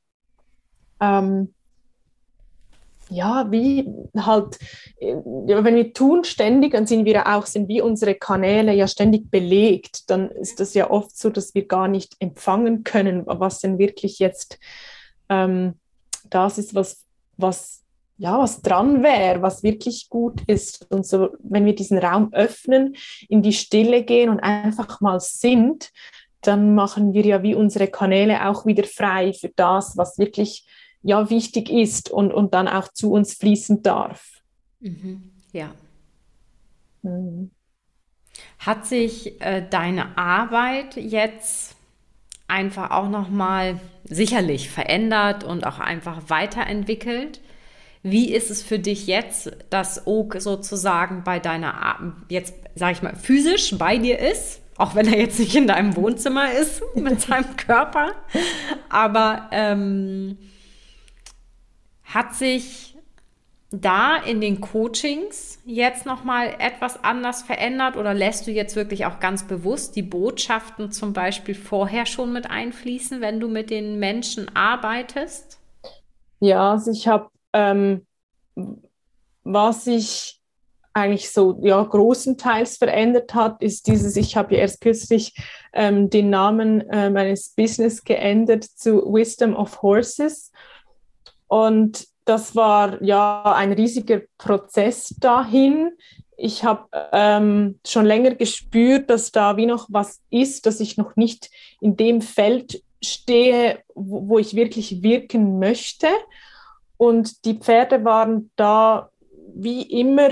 ähm, 1.01 1.55
ja, 3.11 3.51
wie 3.51 3.89
halt, 4.17 4.59
wenn 5.01 5.75
wir 5.75 5.93
tun 5.93 6.25
ständig, 6.25 6.73
dann 6.73 6.87
sind 6.87 7.05
wir 7.05 7.27
auch, 7.35 7.47
sind 7.47 7.69
wie 7.69 7.81
unsere 7.81 8.15
Kanäle 8.15 8.73
ja 8.73 8.89
ständig 8.89 9.31
belegt, 9.31 10.11
dann 10.11 10.31
ist 10.31 10.61
das 10.61 10.75
ja 10.75 10.91
oft 10.91 11.17
so, 11.17 11.31
dass 11.31 11.55
wir 11.55 11.67
gar 11.67 11.89
nicht 11.89 12.17
empfangen 12.19 12.83
können, 12.83 13.25
was 13.27 13.61
denn 13.61 13.79
wirklich 13.79 14.19
jetzt 14.19 14.59
ähm, 15.29 15.75
das 16.31 16.59
ist, 16.59 16.75
was, 16.75 17.05
was, 17.37 17.83
ja, 18.17 18.39
was 18.39 18.63
dran 18.63 19.03
wäre, 19.03 19.43
was 19.43 19.63
wirklich 19.63 20.09
gut 20.09 20.41
ist. 20.47 20.91
Und 20.91 21.07
so, 21.07 21.31
wenn 21.41 21.67
wir 21.67 21.75
diesen 21.75 21.99
Raum 21.99 22.33
öffnen, 22.33 22.97
in 23.29 23.43
die 23.43 23.53
Stille 23.53 24.05
gehen 24.05 24.31
und 24.31 24.41
einfach 24.41 25.01
mal 25.01 25.21
sind, 25.21 25.91
dann 26.47 26.75
machen 26.75 27.13
wir 27.13 27.25
ja 27.25 27.43
wie 27.43 27.55
unsere 27.55 27.89
Kanäle 27.89 28.49
auch 28.49 28.67
wieder 28.67 28.85
frei 28.85 29.33
für 29.33 29.51
das, 29.55 29.97
was 29.97 30.19
wirklich 30.19 30.67
ja 31.03 31.29
wichtig 31.31 31.71
ist 31.71 32.11
und, 32.11 32.33
und 32.33 32.55
dann 32.55 32.69
auch 32.69 32.89
zu 32.89 33.13
uns 33.13 33.35
fließen 33.35 33.83
darf. 33.83 34.43
Mhm. 34.81 35.31
Ja. 35.53 35.71
Mhm. 37.03 37.51
Hat 38.59 38.87
sich 38.87 39.41
äh, 39.41 39.65
deine 39.69 40.17
Arbeit 40.19 40.97
jetzt 40.97 41.77
einfach 42.49 42.91
auch 42.91 43.09
noch 43.09 43.29
mal 43.29 43.81
sicherlich 44.05 44.71
verändert 44.71 45.45
und 45.45 45.67
auch 45.67 45.79
einfach 45.79 46.23
weiterentwickelt? 46.29 47.41
Wie 48.03 48.33
ist 48.33 48.51
es 48.51 48.63
für 48.63 48.79
dich 48.79 49.07
jetzt, 49.07 49.51
dass 49.71 50.07
Oak 50.07 50.37
sozusagen 50.41 51.25
bei 51.25 51.39
deiner 51.39 52.15
jetzt 52.29 52.55
sage 52.75 52.93
ich 52.93 53.03
mal 53.03 53.17
physisch 53.17 53.77
bei 53.79 53.99
dir 53.99 54.19
ist? 54.19 54.61
Auch 54.77 54.95
wenn 54.95 55.07
er 55.07 55.19
jetzt 55.19 55.39
nicht 55.39 55.55
in 55.55 55.67
deinem 55.67 55.97
Wohnzimmer 55.97 56.53
ist 56.53 56.83
mit 56.95 57.21
seinem 57.21 57.57
Körper, 57.57 58.13
aber 58.89 59.49
ähm, 59.53 60.39
hat 62.03 62.35
sich 62.35 62.95
da 63.71 64.17
in 64.17 64.41
den 64.41 64.61
Coachings 64.61 65.61
jetzt 65.65 66.07
noch 66.07 66.23
mal 66.25 66.55
etwas 66.59 67.03
anders 67.03 67.43
verändert 67.43 67.97
oder 67.97 68.15
lässt 68.15 68.47
du 68.47 68.53
jetzt 68.53 68.77
wirklich 68.77 69.07
auch 69.07 69.21
ganz 69.21 69.45
bewusst 69.45 69.97
die 69.97 70.03
Botschaften 70.03 70.93
zum 70.93 71.13
Beispiel 71.13 71.55
vorher 71.55 72.07
schon 72.07 72.33
mit 72.33 72.51
einfließen, 72.51 73.21
wenn 73.21 73.41
du 73.41 73.49
mit 73.49 73.71
den 73.71 73.99
Menschen 73.99 74.55
arbeitest? 74.55 75.59
Ja, 76.41 76.73
also 76.73 76.91
ich 76.91 77.09
habe, 77.09 77.31
ähm, 77.53 78.07
was 79.43 79.87
ich 79.87 80.41
eigentlich 80.95 81.31
so 81.31 81.59
ja 81.63 81.83
großenteils 81.83 82.77
verändert 82.77 83.35
hat, 83.35 83.61
ist 83.61 83.89
dieses, 83.89 84.17
ich 84.17 84.37
habe 84.37 84.55
ja 84.55 84.61
erst 84.61 84.81
kürzlich 84.81 85.35
ähm, 85.73 86.09
den 86.09 86.31
Namen 86.31 86.89
äh, 86.89 87.11
meines 87.11 87.51
Business 87.51 88.05
geändert 88.05 88.65
zu 88.65 89.13
Wisdom 89.13 89.57
of 89.57 89.83
Horses. 89.83 90.53
Und 91.49 92.07
das 92.25 92.57
war 92.57 93.03
ja 93.03 93.43
ein 93.43 93.73
riesiger 93.73 94.23
Prozess 94.39 95.15
dahin. 95.19 95.91
Ich 96.37 96.65
habe 96.65 96.89
ähm, 97.13 97.79
schon 97.87 98.07
länger 98.07 98.35
gespürt, 98.35 99.11
dass 99.11 99.31
da 99.33 99.57
wie 99.57 99.67
noch 99.67 99.89
was 99.91 100.21
ist, 100.31 100.67
dass 100.67 100.81
ich 100.81 100.97
noch 100.97 101.17
nicht 101.17 101.51
in 101.81 101.97
dem 101.97 102.21
Feld 102.23 102.83
stehe, 103.03 103.81
wo, 103.95 104.29
wo 104.29 104.39
ich 104.39 104.55
wirklich 104.55 105.03
wirken 105.03 105.59
möchte. 105.59 106.07
Und 106.97 107.45
die 107.45 107.59
Pferde 107.59 108.05
waren 108.05 108.51
da 108.57 109.11
wie 109.55 109.83
immer 109.83 110.31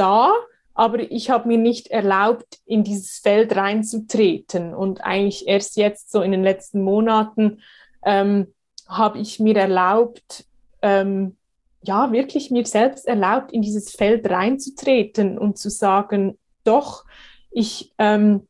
da, 0.00 0.32
aber 0.74 1.10
ich 1.10 1.30
habe 1.30 1.46
mir 1.46 1.58
nicht 1.58 1.88
erlaubt, 1.88 2.58
in 2.64 2.84
dieses 2.84 3.18
Feld 3.18 3.54
reinzutreten. 3.54 4.74
Und 4.74 5.04
eigentlich 5.04 5.46
erst 5.46 5.76
jetzt, 5.76 6.10
so 6.10 6.22
in 6.22 6.32
den 6.32 6.42
letzten 6.42 6.82
Monaten, 6.82 7.60
ähm, 8.04 8.46
habe 8.88 9.18
ich 9.18 9.40
mir 9.40 9.56
erlaubt, 9.56 10.46
ähm, 10.82 11.36
ja, 11.82 12.12
wirklich 12.12 12.50
mir 12.50 12.66
selbst 12.66 13.06
erlaubt, 13.06 13.52
in 13.52 13.62
dieses 13.62 13.90
Feld 13.90 14.28
reinzutreten 14.28 15.38
und 15.38 15.58
zu 15.58 15.70
sagen, 15.70 16.38
doch, 16.64 17.04
ich, 17.50 17.92
ähm, 17.98 18.46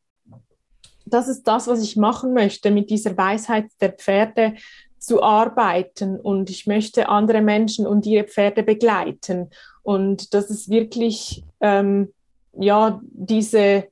das 1.06 1.28
ist 1.28 1.44
das, 1.44 1.66
was 1.66 1.82
ich 1.82 1.96
machen 1.96 2.32
möchte, 2.32 2.70
mit 2.70 2.90
dieser 2.90 3.16
Weisheit 3.16 3.66
der 3.80 3.92
Pferde 3.92 4.54
zu 4.98 5.22
arbeiten 5.22 6.20
und 6.20 6.50
ich 6.50 6.66
möchte 6.66 7.08
andere 7.08 7.40
Menschen 7.40 7.86
und 7.86 8.06
ihre 8.06 8.24
Pferde 8.24 8.62
begleiten. 8.62 9.50
Und 9.82 10.34
das 10.34 10.50
ist 10.50 10.70
wirklich, 10.70 11.44
ähm, 11.60 12.12
ja, 12.52 13.00
diese, 13.02 13.88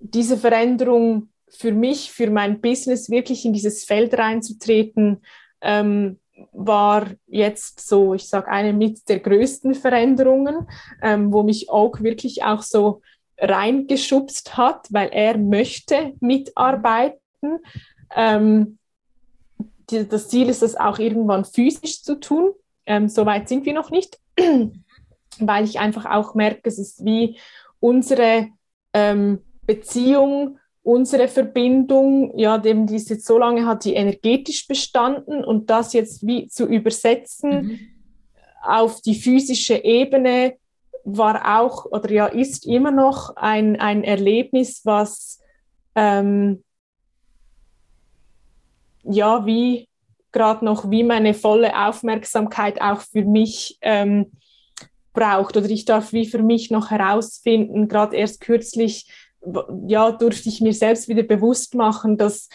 diese 0.00 0.36
Veränderung 0.36 1.28
für 1.48 1.72
mich, 1.72 2.12
für 2.12 2.30
mein 2.30 2.60
Business, 2.60 3.10
wirklich 3.10 3.44
in 3.44 3.52
dieses 3.52 3.84
Feld 3.84 4.16
reinzutreten, 4.16 5.22
ähm, 5.60 6.18
war 6.52 7.06
jetzt 7.26 7.86
so, 7.86 8.14
ich 8.14 8.28
sage, 8.28 8.48
eine 8.48 8.72
mit 8.72 9.08
der 9.08 9.20
größten 9.20 9.74
Veränderungen, 9.74 10.68
ähm, 11.02 11.32
wo 11.32 11.42
mich 11.42 11.70
auch 11.70 12.00
wirklich 12.00 12.44
auch 12.44 12.62
so 12.62 13.00
reingeschubst 13.38 14.56
hat, 14.56 14.86
weil 14.90 15.08
er 15.12 15.38
möchte 15.38 16.14
mitarbeiten. 16.20 17.60
Ähm, 18.14 18.78
die, 19.90 20.06
das 20.06 20.28
Ziel 20.28 20.48
ist 20.48 20.62
es 20.62 20.76
auch 20.76 20.98
irgendwann 20.98 21.44
physisch 21.44 22.02
zu 22.02 22.18
tun. 22.18 22.52
Ähm, 22.86 23.08
Soweit 23.08 23.48
sind 23.48 23.64
wir 23.66 23.74
noch 23.74 23.90
nicht, 23.90 24.18
weil 25.40 25.64
ich 25.64 25.78
einfach 25.78 26.06
auch 26.06 26.34
merke, 26.34 26.68
es 26.68 26.78
ist 26.78 27.04
wie 27.04 27.38
unsere 27.80 28.48
ähm, 28.92 29.40
Beziehung 29.66 30.58
unsere 30.86 31.26
Verbindung, 31.26 32.38
ja, 32.38 32.58
dem 32.58 32.86
die 32.86 32.94
jetzt 32.94 33.26
so 33.26 33.38
lange 33.38 33.66
hat 33.66 33.84
die 33.84 33.94
energetisch 33.94 34.68
bestanden 34.68 35.44
und 35.44 35.68
das 35.68 35.92
jetzt 35.92 36.24
wie 36.24 36.46
zu 36.46 36.64
übersetzen 36.64 37.50
mhm. 37.50 37.80
auf 38.62 39.00
die 39.00 39.16
physische 39.16 39.82
Ebene 39.82 40.54
war 41.02 41.58
auch 41.60 41.86
oder 41.86 42.08
ja 42.12 42.26
ist 42.26 42.66
immer 42.66 42.92
noch 42.92 43.34
ein, 43.34 43.80
ein 43.80 44.04
Erlebnis, 44.04 44.82
was 44.84 45.40
ähm, 45.96 46.62
ja 49.02 49.44
wie 49.44 49.88
gerade 50.30 50.64
noch 50.64 50.88
wie 50.88 51.02
meine 51.02 51.34
volle 51.34 51.76
Aufmerksamkeit 51.76 52.80
auch 52.80 53.00
für 53.00 53.24
mich 53.24 53.76
ähm, 53.80 54.30
braucht 55.16 55.56
oder 55.56 55.68
ich 55.68 55.84
darf 55.84 56.12
wie 56.12 56.26
für 56.26 56.42
mich 56.42 56.70
noch 56.70 56.90
herausfinden, 56.90 57.88
gerade 57.88 58.14
erst 58.14 58.40
kürzlich 58.40 59.10
ja, 59.86 60.12
durfte 60.12 60.48
ich 60.48 60.60
mir 60.60 60.72
selbst 60.72 61.08
wieder 61.08 61.22
bewusst 61.22 61.74
machen, 61.74 62.16
dass 62.16 62.48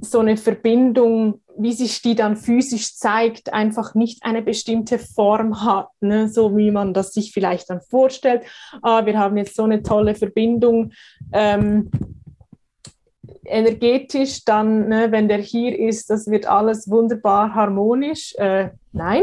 so 0.00 0.20
eine 0.20 0.36
Verbindung, 0.36 1.40
wie 1.58 1.72
sich 1.72 2.00
die 2.00 2.14
dann 2.14 2.36
physisch 2.36 2.96
zeigt, 2.96 3.52
einfach 3.52 3.94
nicht 3.94 4.22
eine 4.22 4.40
bestimmte 4.40 4.98
Form 4.98 5.64
hat, 5.64 5.88
ne? 6.00 6.28
so 6.28 6.56
wie 6.56 6.70
man 6.70 6.94
das 6.94 7.12
sich 7.12 7.32
vielleicht 7.32 7.70
dann 7.70 7.80
vorstellt. 7.80 8.42
Ah, 8.82 9.04
wir 9.04 9.18
haben 9.18 9.36
jetzt 9.36 9.56
so 9.56 9.64
eine 9.64 9.82
tolle 9.82 10.14
Verbindung. 10.14 10.92
Ähm, 11.32 11.90
energetisch, 13.50 14.44
dann, 14.44 14.88
ne, 14.88 15.10
wenn 15.10 15.28
der 15.28 15.38
hier 15.38 15.78
ist, 15.78 16.10
das 16.10 16.30
wird 16.30 16.46
alles 16.46 16.88
wunderbar 16.90 17.54
harmonisch. 17.54 18.34
Äh, 18.36 18.70
nein. 18.92 19.22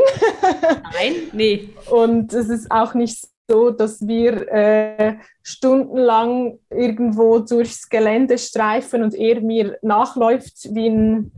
nein, 0.93 1.13
nee. 1.33 1.69
Und 1.89 2.33
es 2.33 2.49
ist 2.49 2.69
auch 2.69 2.93
nicht 2.93 3.27
so, 3.49 3.71
dass 3.71 4.05
wir 4.05 4.47
äh, 4.51 5.15
stundenlang 5.41 6.59
irgendwo 6.69 7.39
durchs 7.39 7.89
Gelände 7.89 8.37
streifen 8.37 9.03
und 9.03 9.15
er 9.15 9.41
mir 9.41 9.77
nachläuft 9.81 10.73
wie 10.75 10.89
ein, 10.89 11.31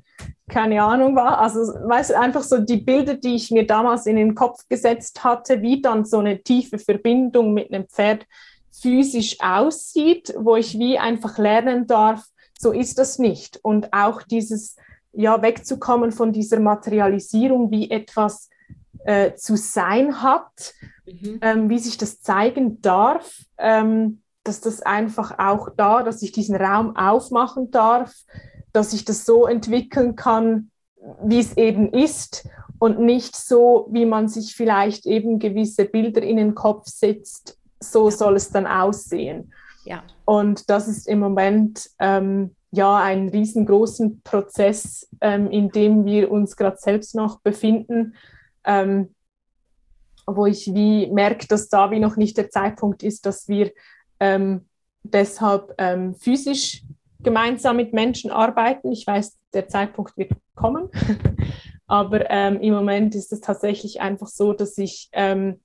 keine 0.49 0.81
Ahnung 0.81 1.15
war. 1.15 1.39
Also, 1.39 1.59
weißt 1.59 2.11
du, 2.11 2.19
einfach 2.19 2.41
so 2.41 2.57
die 2.57 2.77
Bilder, 2.77 3.13
die 3.13 3.35
ich 3.35 3.51
mir 3.51 3.67
damals 3.67 4.07
in 4.07 4.15
den 4.15 4.33
Kopf 4.33 4.67
gesetzt 4.67 5.23
hatte, 5.23 5.61
wie 5.61 5.81
dann 5.81 6.05
so 6.05 6.17
eine 6.17 6.41
tiefe 6.41 6.79
Verbindung 6.79 7.53
mit 7.53 7.71
einem 7.71 7.87
Pferd 7.87 8.25
physisch 8.71 9.37
aussieht, 9.39 10.33
wo 10.37 10.55
ich 10.55 10.77
wie 10.79 10.97
einfach 10.97 11.37
lernen 11.37 11.85
darf, 11.85 12.23
so 12.62 12.74
ist 12.74 12.99
das 12.99 13.20
nicht. 13.20 13.57
Und 13.64 13.93
auch 13.93 14.22
dieses, 14.22 14.76
ja, 15.14 15.41
wegzukommen 15.41 16.12
von 16.12 16.34
dieser 16.34 16.60
Materialisierung, 16.60 17.72
wie 17.72 17.89
etwas 17.89 18.49
äh, 19.05 19.34
zu 19.36 19.55
sein 19.55 20.22
hat, 20.22 20.74
mhm. 21.05 21.39
ähm, 21.41 21.70
wie 21.70 21.80
sich 21.80 21.97
das 21.97 22.22
zeigen 22.22 22.82
darf, 22.82 23.43
ähm, 23.57 24.22
dass 24.43 24.60
das 24.60 24.82
einfach 24.82 25.39
auch 25.39 25.70
da, 25.76 26.03
dass 26.03 26.22
ich 26.22 26.34
diesen 26.34 26.55
Raum 26.55 26.95
aufmachen 26.97 27.72
darf, 27.72 28.14
dass 28.74 28.93
ich 28.93 29.05
das 29.05 29.26
so 29.26 29.47
entwickeln 29.47 30.16
kann, 30.16 30.70
wie 31.24 31.39
es 31.39 31.55
eben 31.55 31.93
ist 31.93 32.47
und 32.78 32.99
nicht 32.99 33.36
so, 33.36 33.88
wie 33.91 34.05
man 34.05 34.28
sich 34.28 34.55
vielleicht 34.55 35.05
eben 35.05 35.39
gewisse 35.39 35.86
Bilder 35.86 36.22
in 36.22 36.38
den 36.38 36.55
Kopf 36.55 36.88
setzt, 36.88 37.57
so 37.80 38.10
soll 38.10 38.36
es 38.36 38.49
dann 38.49 38.68
aussehen. 38.68 39.53
Ja. 39.89 40.03
Und 40.23 40.69
das 40.69 40.87
ist 40.87 41.07
im 41.07 41.19
Moment 41.19 41.89
ähm, 41.97 42.55
ja 42.69 42.97
ein 42.97 43.29
riesengroßen 43.29 44.21
Prozess, 44.21 45.09
ähm, 45.19 45.49
in 45.49 45.69
dem 45.69 46.05
wir 46.05 46.31
uns 46.31 46.55
gerade 46.55 46.77
selbst 46.77 47.15
noch 47.15 47.39
befinden, 47.39 48.13
ähm, 48.65 49.15
wo 50.27 50.45
ich 50.45 50.71
wie 50.75 51.07
merke, 51.07 51.47
dass 51.47 51.69
da 51.69 51.89
wie 51.89 51.99
noch 51.99 52.17
nicht 52.17 52.37
der 52.37 52.51
Zeitpunkt 52.51 53.01
ist, 53.01 53.25
dass 53.25 53.47
wir 53.47 53.71
ähm, 54.19 54.67
deshalb 55.01 55.73
ähm, 55.79 56.13
physisch 56.13 56.83
gemeinsam 57.23 57.77
mit 57.77 57.91
Menschen 57.91 58.29
arbeiten. 58.29 58.91
Ich 58.91 59.07
weiß, 59.07 59.39
der 59.55 59.69
Zeitpunkt 59.69 60.15
wird 60.17 60.33
kommen, 60.53 60.89
aber 61.87 62.29
ähm, 62.29 62.61
im 62.61 62.75
Moment 62.75 63.15
ist 63.15 63.33
es 63.33 63.41
tatsächlich 63.41 64.01
einfach 64.01 64.27
so, 64.27 64.53
dass 64.53 64.77
ich 64.77 65.09
ähm, 65.13 65.59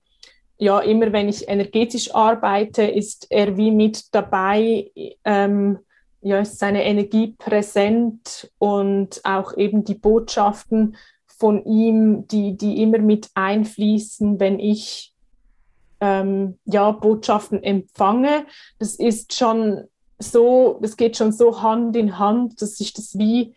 ja 0.64 0.80
immer, 0.80 1.12
wenn 1.12 1.28
ich 1.28 1.48
energetisch 1.48 2.14
arbeite, 2.14 2.82
ist 2.82 3.26
er 3.30 3.56
wie 3.56 3.70
mit 3.70 4.14
dabei. 4.14 4.90
Ähm, 5.24 5.78
ja, 6.22 6.38
ist 6.40 6.58
seine 6.58 6.84
Energie 6.84 7.34
präsent 7.38 8.50
und 8.58 9.20
auch 9.24 9.56
eben 9.58 9.84
die 9.84 9.94
Botschaften 9.94 10.96
von 11.26 11.62
ihm, 11.66 12.26
die, 12.28 12.56
die 12.56 12.82
immer 12.82 12.98
mit 12.98 13.28
einfließen, 13.34 14.40
wenn 14.40 14.58
ich 14.58 15.12
ähm, 16.00 16.58
ja, 16.64 16.92
Botschaften 16.92 17.62
empfange. 17.62 18.46
Das 18.78 18.94
ist 18.94 19.34
schon 19.34 19.84
so, 20.18 20.78
das 20.80 20.96
geht 20.96 21.18
schon 21.18 21.32
so 21.32 21.60
Hand 21.60 21.94
in 21.94 22.18
Hand, 22.18 22.62
dass 22.62 22.80
ich 22.80 22.94
das 22.94 23.18
wie 23.18 23.54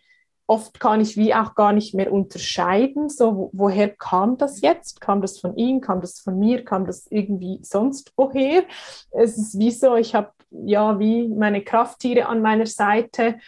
oft 0.48 0.80
kann 0.80 1.00
ich 1.00 1.16
wie 1.16 1.34
auch 1.34 1.54
gar 1.54 1.72
nicht 1.72 1.94
mehr 1.94 2.10
unterscheiden, 2.10 3.10
so 3.10 3.50
woher 3.52 3.88
kam 3.88 4.38
das 4.38 4.62
jetzt? 4.62 5.00
Kam 5.00 5.20
das 5.20 5.38
von 5.38 5.56
ihm? 5.56 5.80
Kam 5.80 6.00
das 6.00 6.18
von 6.20 6.38
mir? 6.38 6.64
Kam 6.64 6.86
das 6.86 7.06
irgendwie 7.10 7.60
sonst 7.62 8.12
woher? 8.16 8.64
Es 9.10 9.36
ist 9.36 9.58
wie 9.58 9.70
so, 9.70 9.94
ich 9.94 10.14
habe 10.14 10.32
ja 10.50 10.98
wie 10.98 11.28
meine 11.28 11.62
Krafttiere 11.62 12.26
an 12.26 12.40
meiner 12.40 12.66
Seite, 12.66 13.38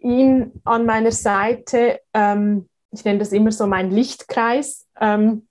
ihn 0.00 0.60
an 0.64 0.84
meiner 0.84 1.12
Seite. 1.12 2.00
Ähm, 2.12 2.68
ich 2.90 3.04
nenne 3.04 3.20
das 3.20 3.32
immer 3.32 3.52
so 3.52 3.68
mein 3.68 3.92
Lichtkreis, 3.92 4.86
ähm, 5.00 5.46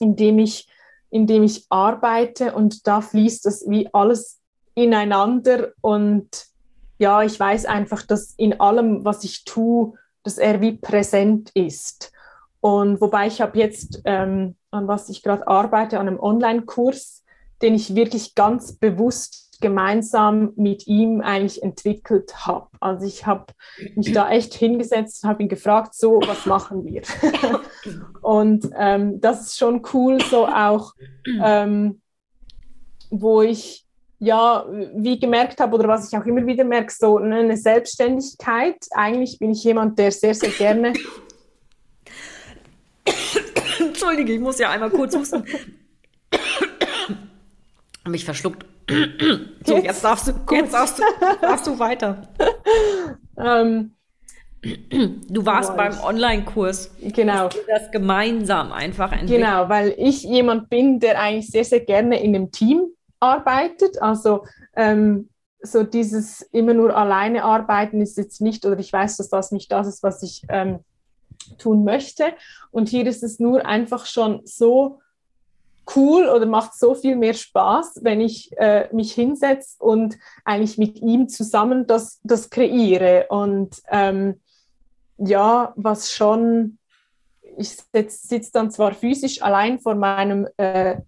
in 0.00 0.16
dem 0.16 0.40
ich 0.40 0.68
in 1.12 1.26
dem 1.26 1.42
ich 1.42 1.66
arbeite 1.70 2.54
und 2.54 2.86
da 2.86 3.00
fließt 3.00 3.44
das 3.44 3.64
wie 3.68 3.92
alles 3.92 4.40
ineinander 4.74 5.72
und 5.80 6.49
ja, 7.00 7.22
ich 7.22 7.40
weiß 7.40 7.64
einfach, 7.64 8.02
dass 8.02 8.34
in 8.36 8.60
allem, 8.60 9.06
was 9.06 9.24
ich 9.24 9.44
tue, 9.44 9.94
dass 10.22 10.36
er 10.36 10.60
wie 10.60 10.76
präsent 10.76 11.50
ist. 11.54 12.12
Und 12.60 13.00
wobei 13.00 13.26
ich 13.26 13.40
habe 13.40 13.58
jetzt, 13.58 14.02
ähm, 14.04 14.54
an 14.70 14.86
was 14.86 15.08
ich 15.08 15.22
gerade 15.22 15.48
arbeite, 15.48 15.98
an 15.98 16.08
einem 16.08 16.20
Online-Kurs, 16.20 17.24
den 17.62 17.74
ich 17.74 17.94
wirklich 17.94 18.34
ganz 18.34 18.74
bewusst 18.74 19.58
gemeinsam 19.62 20.52
mit 20.56 20.86
ihm 20.86 21.22
eigentlich 21.22 21.62
entwickelt 21.62 22.46
habe. 22.46 22.68
Also 22.80 23.06
ich 23.06 23.24
habe 23.24 23.46
mich 23.94 24.12
da 24.12 24.30
echt 24.30 24.52
hingesetzt 24.52 25.24
und 25.24 25.30
habe 25.30 25.42
ihn 25.42 25.48
gefragt, 25.48 25.94
so, 25.94 26.20
was 26.26 26.44
machen 26.44 26.84
wir? 26.84 27.00
und 28.20 28.68
ähm, 28.76 29.22
das 29.22 29.40
ist 29.40 29.58
schon 29.58 29.82
cool, 29.94 30.20
so 30.20 30.46
auch, 30.46 30.92
ähm, 31.42 32.02
wo 33.10 33.40
ich 33.40 33.86
ja, 34.20 34.66
wie 34.94 35.18
gemerkt 35.18 35.60
habe 35.60 35.76
oder 35.76 35.88
was 35.88 36.12
ich 36.12 36.18
auch 36.18 36.26
immer 36.26 36.46
wieder 36.46 36.62
merke, 36.62 36.92
so 36.96 37.16
eine 37.16 37.56
Selbstständigkeit. 37.56 38.76
Eigentlich 38.92 39.38
bin 39.38 39.50
ich 39.50 39.64
jemand, 39.64 39.98
der 39.98 40.12
sehr, 40.12 40.34
sehr 40.34 40.50
gerne. 40.50 40.92
Entschuldige, 43.80 44.34
ich 44.34 44.40
muss 44.40 44.58
ja 44.58 44.70
einmal 44.70 44.90
kurz 44.90 45.16
husten. 45.16 45.44
mich 48.06 48.24
verschluckt. 48.26 48.66
so, 49.64 49.76
jetzt, 49.76 49.84
jetzt 49.84 50.04
darfst 50.04 50.28
du, 50.28 50.32
jetzt 50.54 50.74
darfst 50.74 50.98
du, 50.98 51.02
darfst 51.40 51.66
du 51.66 51.78
weiter. 51.78 52.28
Ähm, 53.42 53.92
du 54.60 55.46
warst 55.46 55.74
beim 55.74 55.98
Online-Kurs. 55.98 56.90
Genau. 57.00 57.48
Das 57.66 57.90
gemeinsam 57.90 58.70
einfach 58.70 59.12
entwickeln. 59.12 59.40
Genau, 59.40 59.70
weil 59.70 59.94
ich 59.96 60.24
jemand 60.24 60.68
bin, 60.68 61.00
der 61.00 61.18
eigentlich 61.18 61.48
sehr, 61.48 61.64
sehr 61.64 61.80
gerne 61.80 62.22
in 62.22 62.34
einem 62.34 62.50
Team 62.50 62.92
arbeitet. 63.20 64.00
Also 64.02 64.44
ähm, 64.74 65.28
so 65.62 65.82
dieses 65.82 66.42
immer 66.52 66.74
nur 66.74 66.96
alleine 66.96 67.44
arbeiten 67.44 68.00
ist 68.00 68.16
jetzt 68.16 68.40
nicht, 68.40 68.64
oder 68.64 68.78
ich 68.78 68.92
weiß, 68.92 69.18
dass 69.18 69.28
das 69.28 69.52
nicht 69.52 69.70
das 69.70 69.86
ist, 69.86 70.02
was 70.02 70.22
ich 70.22 70.42
ähm, 70.48 70.80
tun 71.58 71.84
möchte. 71.84 72.32
Und 72.70 72.88
hier 72.88 73.06
ist 73.06 73.22
es 73.22 73.38
nur 73.38 73.66
einfach 73.66 74.06
schon 74.06 74.40
so 74.44 75.00
cool 75.96 76.28
oder 76.28 76.46
macht 76.46 76.74
so 76.74 76.94
viel 76.94 77.16
mehr 77.16 77.34
Spaß, 77.34 78.00
wenn 78.02 78.20
ich 78.20 78.56
äh, 78.58 78.88
mich 78.92 79.12
hinsetze 79.12 79.76
und 79.78 80.18
eigentlich 80.44 80.78
mit 80.78 81.00
ihm 81.00 81.28
zusammen 81.28 81.86
das, 81.86 82.20
das 82.22 82.50
kreiere. 82.50 83.26
Und 83.28 83.82
ähm, 83.90 84.40
ja, 85.18 85.72
was 85.76 86.12
schon, 86.12 86.78
ich 87.56 87.76
sitze 87.96 88.50
dann 88.52 88.70
zwar 88.70 88.94
physisch 88.94 89.42
allein 89.42 89.78
vor 89.78 89.94
meinem 89.94 90.46
äh, 90.56 90.98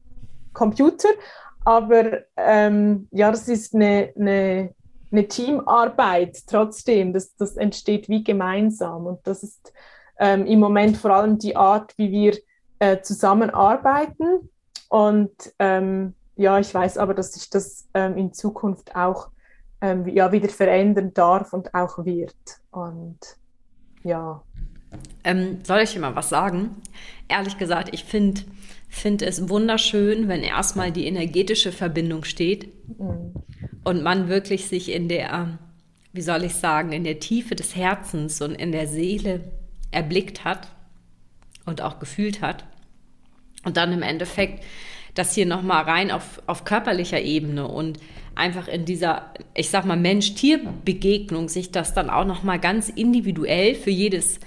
Computer, 0.53 1.09
aber 1.65 2.21
ähm, 2.37 3.09
ja, 3.11 3.31
das 3.31 3.49
ist 3.49 3.75
eine, 3.75 4.13
eine, 4.17 4.75
eine, 5.11 5.29
Teamarbeit 5.29 6.39
trotzdem. 6.47 7.13
Das, 7.13 7.35
das 7.37 7.57
entsteht 7.57 8.09
wie 8.09 8.25
gemeinsam. 8.25 9.07
Und 9.07 9.21
das 9.25 9.43
ist 9.43 9.73
ähm, 10.19 10.47
im 10.47 10.61
Moment 10.61 10.97
vor 10.97 11.13
allem 11.13 11.39
die 11.39 11.57
Art, 11.57 11.97
wie 11.97 12.11
wir 12.11 12.39
äh, 12.79 13.01
zusammenarbeiten. 13.01 14.51
Und 14.89 15.55
ähm, 15.59 16.15
ja, 16.37 16.59
ich 16.59 16.75
weiß 16.75 16.99
aber, 16.99 17.15
dass 17.15 17.33
sich 17.33 17.49
das 17.51 17.89
ähm, 17.95 18.17
in 18.17 18.33
Zukunft 18.33 18.97
auch 18.97 19.29
ähm, 19.81 20.07
ja, 20.09 20.33
wieder 20.33 20.49
verändern 20.49 21.13
darf 21.15 21.53
und 21.53 21.75
auch 21.75 22.05
wird. 22.05 22.35
Und 22.71 23.19
ja. 24.03 24.43
Ähm, 25.25 25.61
soll 25.65 25.81
ich 25.81 25.93
dir 25.93 26.01
mal 26.01 26.15
was 26.15 26.29
sagen? 26.29 26.83
Ehrlich 27.29 27.57
gesagt, 27.59 27.91
ich 27.93 28.05
finde 28.05 28.43
finde 28.93 29.25
es 29.25 29.49
wunderschön, 29.49 30.29
wenn 30.29 30.43
erstmal 30.43 30.93
die 30.93 31.07
energetische 31.07 31.73
Verbindung 31.73 32.25
steht 32.25 32.69
mhm. 32.99 33.33
und 33.85 34.03
man 34.03 34.29
wirklich 34.29 34.69
sich 34.69 34.93
in 34.93 35.09
der, 35.09 35.59
wie 36.13 36.21
soll 36.21 36.45
ich 36.45 36.55
sagen, 36.55 36.93
in 36.93 37.03
der 37.03 37.19
Tiefe 37.19 37.57
des 37.57 37.75
Herzens 37.75 38.43
und 38.43 38.55
in 38.55 38.71
der 38.71 38.87
Seele 38.87 39.41
erblickt 39.91 40.45
hat 40.45 40.69
und 41.65 41.81
auch 41.81 41.99
gefühlt 41.99 42.43
hat. 42.43 42.65
Und 43.65 43.79
dann 43.79 43.93
im 43.93 44.03
Endeffekt 44.03 44.63
das 45.15 45.35
hier 45.35 45.47
nochmal 45.47 45.85
rein 45.85 46.11
auf, 46.11 46.43
auf 46.47 46.65
körperlicher 46.65 47.21
Ebene 47.21 47.67
und 47.67 47.99
einfach 48.35 48.69
in 48.69 48.85
dieser, 48.85 49.33
ich 49.55 49.71
sag 49.71 49.87
mal, 49.87 49.97
Mensch-Tier-Begegnung 49.97 51.49
sich 51.49 51.73
das 51.73 51.95
dann 51.95 52.11
auch 52.11 52.27
nochmal 52.27 52.61
ganz 52.61 52.91
individuell 52.91 53.75
für 53.75 53.91
jedes 53.91 54.39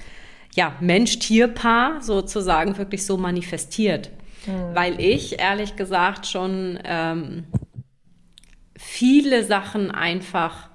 ja, 0.53 0.75
Mensch-Tier-Paar 0.81 2.01
sozusagen 2.03 2.77
wirklich 2.77 3.05
so 3.05 3.17
manifestiert 3.17 4.11
mhm. 4.47 4.75
weil 4.75 4.99
ich 4.99 5.39
ehrlich 5.39 5.75
gesagt 5.75 6.27
schon 6.27 6.79
ähm, 6.83 7.45
viele 8.77 9.43
Sachen 9.43 9.91
einfach 9.91 10.69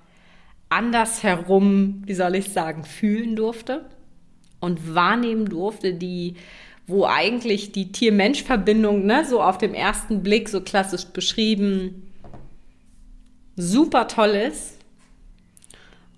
andersherum, 0.69 2.03
wie 2.07 2.15
soll 2.15 2.37
ich 2.37 2.51
sagen, 2.51 2.85
fühlen 2.85 3.37
durfte 3.37 3.87
und 4.61 4.95
wahrnehmen 4.95 5.47
durfte, 5.47 5.95
die 5.95 6.37
wo 6.91 7.07
eigentlich 7.07 7.71
die 7.71 7.93
Tier-Mensch-Verbindung, 7.93 9.07
ne, 9.07 9.25
so 9.25 9.41
auf 9.41 9.59
dem 9.59 9.75
ersten 9.75 10.25
Blick 10.25 10.49
so 10.49 10.61
klassisch 10.61 11.05
beschrieben, 11.07 12.11
super 13.55 14.09
toll 14.09 14.31
ist. 14.31 14.77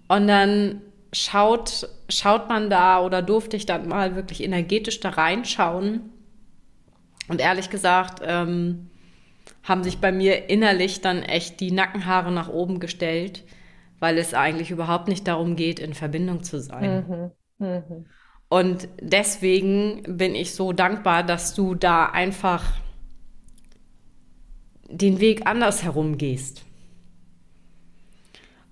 Und 0.09 0.29
dann 0.29 0.81
schaut, 1.13 1.89
schaut 2.09 2.49
man 2.49 2.71
da 2.71 3.03
oder 3.05 3.21
durfte 3.21 3.57
ich 3.57 3.67
dann 3.67 3.87
mal 3.87 4.17
wirklich 4.17 4.43
energetisch 4.43 5.01
da 5.01 5.11
reinschauen 5.11 6.12
und 7.33 7.41
ehrlich 7.41 7.71
gesagt, 7.71 8.21
ähm, 8.27 8.91
haben 9.63 9.83
sich 9.83 10.01
bei 10.01 10.13
mir 10.13 10.51
innerlich 10.51 11.01
dann 11.01 11.23
echt 11.23 11.61
die 11.61 11.71
Nackenhaare 11.71 12.31
nach 12.31 12.51
oben 12.51 12.79
gestellt, 12.79 13.43
weil 14.01 14.19
es 14.19 14.35
eigentlich 14.35 14.71
überhaupt 14.71 15.09
nicht 15.09 15.27
darum 15.27 15.57
geht, 15.57 15.81
in 15.81 15.95
Verbindung 15.95 16.43
zu 16.43 16.61
sein. 16.61 17.33
Mhm. 17.59 17.67
Mhm. 17.67 18.07
Und 18.51 18.87
deswegen 19.01 20.03
bin 20.07 20.35
ich 20.35 20.55
so 20.55 20.75
dankbar, 20.75 21.23
dass 21.23 21.55
du 21.55 21.75
da 21.75 22.05
einfach 22.05 22.65
den 24.91 25.21
Weg 25.21 25.47
anders 25.47 25.83
herum 25.83 26.19
gehst. 26.19 26.65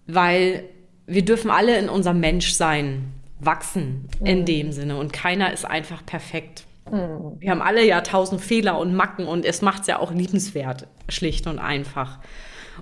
Weil 0.06 0.64
wir 1.06 1.24
dürfen 1.24 1.50
alle 1.50 1.78
in 1.78 1.88
unserem 1.88 2.20
Menschsein 2.20 3.14
wachsen 3.38 4.06
mhm. 4.20 4.26
in 4.26 4.44
dem 4.44 4.72
Sinne 4.72 4.98
und 4.98 5.14
keiner 5.14 5.50
ist 5.50 5.64
einfach 5.64 6.04
perfekt. 6.04 6.66
Mhm. 6.90 7.40
Wir 7.40 7.50
haben 7.50 7.62
alle 7.62 7.84
ja 7.84 8.00
tausend 8.00 8.40
Fehler 8.40 8.78
und 8.78 8.94
Macken 8.94 9.26
und 9.26 9.44
es 9.44 9.62
macht 9.62 9.82
es 9.82 9.86
ja 9.88 9.98
auch 9.98 10.12
liebenswert, 10.12 10.86
schlicht 11.08 11.46
und 11.46 11.58
einfach. 11.58 12.18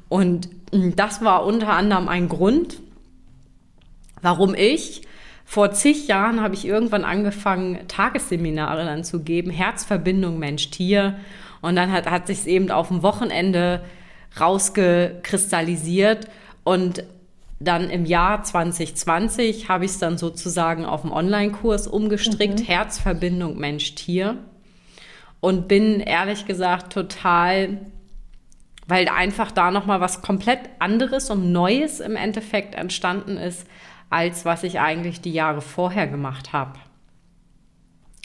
Und 0.09 0.48
das 0.72 1.22
war 1.22 1.44
unter 1.44 1.70
anderem 1.70 2.09
ein 2.09 2.28
Grund, 2.28 2.78
warum 4.22 4.54
ich 4.54 5.02
vor 5.44 5.72
zig 5.72 6.09
Jahren 6.09 6.42
habe 6.42 6.54
ich 6.54 6.66
irgendwann 6.66 7.04
angefangen, 7.04 7.88
Tagesseminare 7.88 8.84
dann 8.84 9.02
zu 9.02 9.22
geben, 9.22 9.50
Herzverbindung 9.50 10.38
Mensch-Tier. 10.38 11.18
Und 11.62 11.74
dann 11.74 11.90
hat, 11.90 12.09
hat 12.09 12.26
sich 12.26 12.40
es 12.40 12.46
eben 12.46 12.70
auf 12.70 12.88
dem 12.88 13.02
Wochenende 13.02 13.82
rausgekristallisiert. 14.38 16.28
Und 16.64 17.02
dann 17.61 17.90
im 17.90 18.04
Jahr 18.04 18.42
2020 18.42 19.68
habe 19.68 19.84
ich 19.84 19.92
es 19.92 19.98
dann 19.98 20.16
sozusagen 20.16 20.84
auf 20.84 21.02
dem 21.02 21.12
Online-Kurs 21.12 21.88
umgestrickt, 21.88 22.61
mhm. 22.61 22.64
Herzverbindung 22.64 23.59
Mensch-Tier. 23.59 24.38
Und 25.40 25.68
bin 25.68 26.00
ehrlich 26.00 26.46
gesagt 26.46 26.92
total, 26.92 27.78
weil 28.86 29.09
einfach 29.09 29.52
da 29.52 29.70
nochmal 29.70 30.00
was 30.00 30.22
komplett 30.22 30.61
anderes 30.78 31.30
und 31.30 31.52
Neues 31.52 32.00
im 32.00 32.16
Endeffekt 32.16 32.74
entstanden 32.74 33.36
ist, 33.36 33.66
als 34.11 34.44
was 34.44 34.62
ich 34.62 34.80
eigentlich 34.80 35.20
die 35.20 35.32
Jahre 35.32 35.61
vorher 35.61 36.06
gemacht 36.06 36.52
habe. 36.52 36.78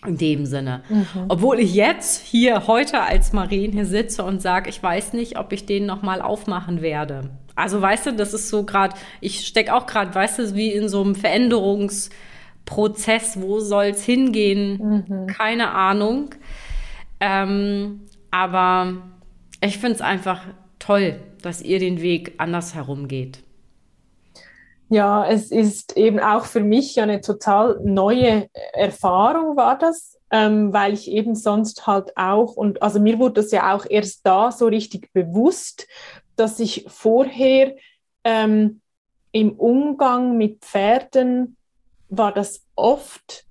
In 0.05 0.17
dem 0.17 0.45
Sinne. 0.45 0.83
Mhm. 0.89 1.25
Obwohl 1.29 1.59
ich 1.59 1.73
jetzt 1.73 2.21
hier 2.25 2.67
heute 2.67 3.01
als 3.01 3.31
Marien 3.31 3.71
hier 3.71 3.85
sitze 3.85 4.23
und 4.23 4.41
sage, 4.41 4.69
ich 4.69 4.81
weiß 4.81 5.13
nicht, 5.13 5.37
ob 5.37 5.53
ich 5.53 5.65
den 5.65 5.85
nochmal 5.85 6.21
aufmachen 6.21 6.81
werde. 6.81 7.29
Also 7.55 7.81
weißt 7.81 8.07
du, 8.07 8.13
das 8.13 8.33
ist 8.33 8.49
so 8.49 8.63
gerade, 8.63 8.95
ich 9.21 9.47
stecke 9.47 9.73
auch 9.73 9.85
gerade, 9.85 10.13
weißt 10.13 10.39
du, 10.39 10.55
wie 10.55 10.71
in 10.71 10.89
so 10.89 11.03
einem 11.03 11.15
Veränderungsprozess, 11.15 13.39
wo 13.39 13.59
soll 13.59 13.85
es 13.85 14.03
hingehen? 14.03 15.05
Mhm. 15.07 15.27
Keine 15.27 15.71
Ahnung. 15.71 16.31
Ähm, 17.19 18.01
aber 18.31 18.93
ich 19.61 19.77
finde 19.77 19.95
es 19.95 20.01
einfach 20.01 20.41
toll, 20.79 21.19
dass 21.41 21.61
ihr 21.61 21.79
den 21.79 22.01
Weg 22.01 22.33
anders 22.37 22.73
herumgeht. 22.73 23.39
Ja, 24.89 25.25
es 25.25 25.51
ist 25.51 25.97
eben 25.97 26.19
auch 26.19 26.45
für 26.45 26.59
mich 26.59 27.01
eine 27.01 27.21
total 27.21 27.79
neue 27.83 28.47
Erfahrung 28.73 29.55
war 29.55 29.77
das, 29.77 30.19
ähm, 30.33 30.73
weil 30.73 30.93
ich 30.93 31.11
eben 31.11 31.35
sonst 31.35 31.85
halt 31.85 32.17
auch, 32.17 32.55
und 32.55 32.81
also 32.81 32.99
mir 32.99 33.19
wurde 33.19 33.35
das 33.35 33.51
ja 33.51 33.75
auch 33.75 33.85
erst 33.87 34.25
da 34.25 34.51
so 34.51 34.65
richtig 34.65 35.13
bewusst, 35.13 35.87
dass 36.35 36.59
ich 36.59 36.85
vorher 36.87 37.75
ähm, 38.23 38.81
im 39.31 39.51
Umgang 39.51 40.35
mit 40.35 40.65
Pferden 40.65 41.55
war 42.09 42.33
das 42.33 42.65
oft, 42.75 43.45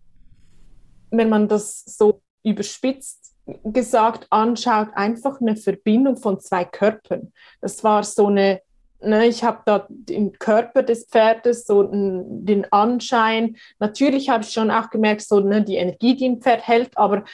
wenn 1.12 1.28
man 1.28 1.46
das 1.46 1.84
so 1.84 2.20
überspitzt 2.42 3.32
gesagt 3.62 4.26
anschaut, 4.30 4.88
einfach 4.94 5.40
eine 5.40 5.54
Verbindung 5.54 6.16
von 6.16 6.40
zwei 6.40 6.64
Körpern. 6.64 7.32
Das 7.60 7.84
war 7.84 8.02
so 8.02 8.26
eine 8.26 8.60
Ne, 9.04 9.26
ich 9.26 9.42
habe 9.42 9.62
da 9.66 9.86
den 9.88 10.38
Körper 10.38 10.82
des 10.82 11.06
Pferdes, 11.06 11.66
so 11.66 11.82
den 11.82 12.66
Anschein. 12.70 13.56
Natürlich 13.78 14.28
habe 14.28 14.44
ich 14.44 14.50
schon 14.50 14.70
auch 14.70 14.90
gemerkt, 14.90 15.22
so 15.22 15.40
ne, 15.40 15.62
die 15.62 15.76
Energie, 15.76 16.14
die 16.14 16.26
ein 16.26 16.40
Pferd 16.40 16.66
hält, 16.66 16.96
aber 16.96 17.24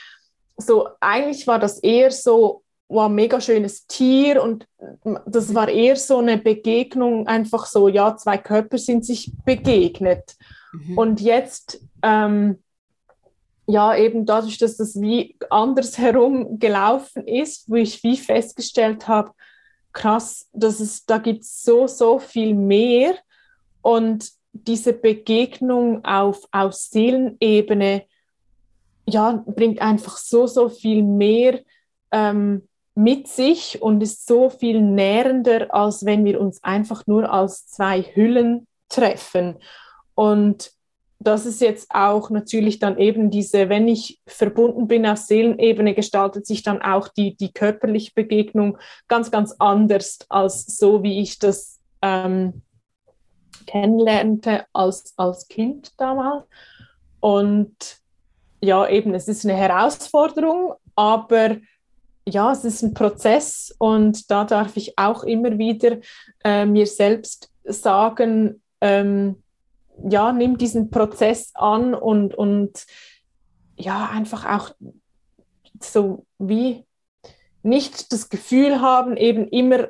so 0.56 0.88
eigentlich 1.00 1.46
war 1.46 1.58
das 1.58 1.78
eher 1.78 2.10
so, 2.10 2.62
wow, 2.88 3.10
mega 3.10 3.40
schönes 3.40 3.86
Tier 3.86 4.42
und 4.42 4.66
das 5.26 5.54
war 5.54 5.68
eher 5.68 5.96
so 5.96 6.18
eine 6.18 6.38
Begegnung, 6.38 7.26
einfach 7.26 7.66
so, 7.66 7.88
ja, 7.88 8.16
zwei 8.16 8.38
Körper 8.38 8.78
sind 8.78 9.04
sich 9.04 9.32
begegnet. 9.44 10.36
Mhm. 10.72 10.98
Und 10.98 11.20
jetzt, 11.20 11.80
ähm, 12.02 12.62
ja, 13.66 13.94
eben 13.94 14.24
dadurch, 14.24 14.56
dass 14.56 14.78
das 14.78 14.98
wie 15.00 15.36
andersherum 15.50 16.58
gelaufen 16.58 17.26
ist, 17.26 17.68
wo 17.68 17.74
ich 17.74 18.02
wie 18.02 18.16
festgestellt 18.16 19.06
habe, 19.06 19.32
krass, 19.98 20.48
dass 20.52 20.78
es, 20.78 21.04
da 21.06 21.18
gibt 21.18 21.42
es 21.42 21.62
so, 21.62 21.88
so 21.88 22.18
viel 22.20 22.54
mehr. 22.54 23.14
Und 23.82 24.30
diese 24.52 24.92
Begegnung 24.92 26.04
auf, 26.04 26.46
auf 26.52 26.72
Seelenebene 26.72 28.04
ja, 29.06 29.42
bringt 29.46 29.80
einfach 29.80 30.16
so, 30.16 30.46
so 30.46 30.68
viel 30.68 31.02
mehr 31.02 31.60
ähm, 32.12 32.68
mit 32.94 33.26
sich 33.26 33.82
und 33.82 34.02
ist 34.02 34.26
so 34.26 34.50
viel 34.50 34.80
nährender, 34.80 35.74
als 35.74 36.04
wenn 36.04 36.24
wir 36.24 36.40
uns 36.40 36.62
einfach 36.62 37.06
nur 37.06 37.32
als 37.32 37.66
zwei 37.66 38.02
Hüllen 38.02 38.66
treffen. 38.88 39.56
Und 40.14 40.72
das 41.20 41.46
ist 41.46 41.60
jetzt 41.60 41.90
auch 41.90 42.30
natürlich 42.30 42.78
dann 42.78 42.96
eben 42.98 43.30
diese, 43.30 43.68
wenn 43.68 43.88
ich 43.88 44.20
verbunden 44.26 44.86
bin 44.86 45.04
auf 45.04 45.18
Seelenebene, 45.18 45.94
gestaltet 45.94 46.46
sich 46.46 46.62
dann 46.62 46.80
auch 46.80 47.08
die, 47.08 47.36
die 47.36 47.52
körperliche 47.52 48.12
Begegnung 48.14 48.78
ganz, 49.08 49.30
ganz 49.30 49.54
anders 49.58 50.18
als 50.28 50.64
so, 50.78 51.02
wie 51.02 51.20
ich 51.20 51.38
das 51.38 51.80
ähm, 52.02 52.62
kennenlernte 53.66 54.64
als, 54.72 55.12
als 55.16 55.48
Kind 55.48 55.92
damals. 55.98 56.44
Und 57.20 57.98
ja, 58.60 58.88
eben, 58.88 59.12
es 59.14 59.26
ist 59.26 59.44
eine 59.44 59.56
Herausforderung, 59.56 60.74
aber 60.94 61.56
ja, 62.28 62.52
es 62.52 62.64
ist 62.64 62.82
ein 62.82 62.94
Prozess 62.94 63.74
und 63.78 64.30
da 64.30 64.44
darf 64.44 64.76
ich 64.76 64.98
auch 64.98 65.24
immer 65.24 65.58
wieder 65.58 65.98
äh, 66.44 66.64
mir 66.64 66.86
selbst 66.86 67.50
sagen, 67.64 68.62
ähm, 68.80 69.42
ja, 70.08 70.32
nimm 70.32 70.58
diesen 70.58 70.90
Prozess 70.90 71.50
an 71.54 71.94
und, 71.94 72.34
und 72.34 72.86
ja, 73.76 74.08
einfach 74.12 74.44
auch 74.44 74.74
so 75.80 76.26
wie 76.38 76.84
nicht 77.62 78.12
das 78.12 78.28
Gefühl 78.28 78.80
haben, 78.80 79.16
eben 79.16 79.48
immer 79.48 79.88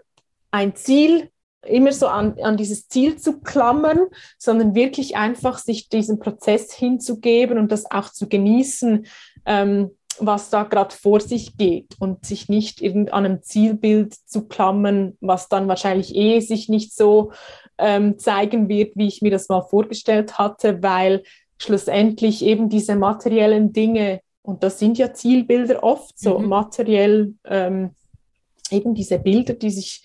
ein 0.51 0.75
Ziel, 0.75 1.31
immer 1.63 1.93
so 1.93 2.07
an, 2.07 2.39
an 2.41 2.57
dieses 2.57 2.89
Ziel 2.89 3.17
zu 3.17 3.41
klammern, 3.41 3.99
sondern 4.39 4.75
wirklich 4.75 5.17
einfach 5.17 5.59
sich 5.59 5.89
diesem 5.89 6.19
Prozess 6.19 6.73
hinzugeben 6.73 7.59
und 7.59 7.73
das 7.73 7.91
auch 7.91 8.11
zu 8.11 8.29
genießen, 8.29 9.07
ähm, 9.45 9.91
was 10.21 10.51
da 10.51 10.65
gerade 10.65 10.95
vor 10.95 11.21
sich 11.21 11.57
geht 11.57 11.95
und 11.99 12.25
sich 12.27 12.49
nicht 12.49 12.83
irgend 12.83 13.13
an 13.13 13.25
einem 13.25 13.43
Zielbild 13.43 14.15
zu 14.15 14.47
klammern, 14.49 15.17
was 15.21 15.49
dann 15.49 15.69
wahrscheinlich 15.69 16.15
eh 16.15 16.41
sich 16.41 16.69
nicht 16.69 16.95
so 16.95 17.33
ähm, 17.79 18.19
zeigen 18.19 18.69
wird, 18.69 18.97
wie 18.97 19.07
ich 19.07 19.23
mir 19.23 19.31
das 19.31 19.49
mal 19.49 19.63
vorgestellt 19.63 20.39
hatte, 20.39 20.83
weil 20.83 21.23
schlussendlich 21.59 22.45
eben 22.45 22.69
diese 22.69 22.97
materiellen 22.97 23.73
Dinge, 23.73 24.21
und 24.43 24.63
das 24.63 24.79
sind 24.79 24.99
ja 24.99 25.13
Zielbilder 25.13 25.83
oft, 25.83 26.19
so 26.19 26.39
mhm. 26.39 26.49
materiell 26.49 27.35
ähm, 27.45 27.91
eben 28.73 28.95
diese 28.95 29.19
Bilder, 29.19 29.55
die 29.55 29.71
sich, 29.71 30.03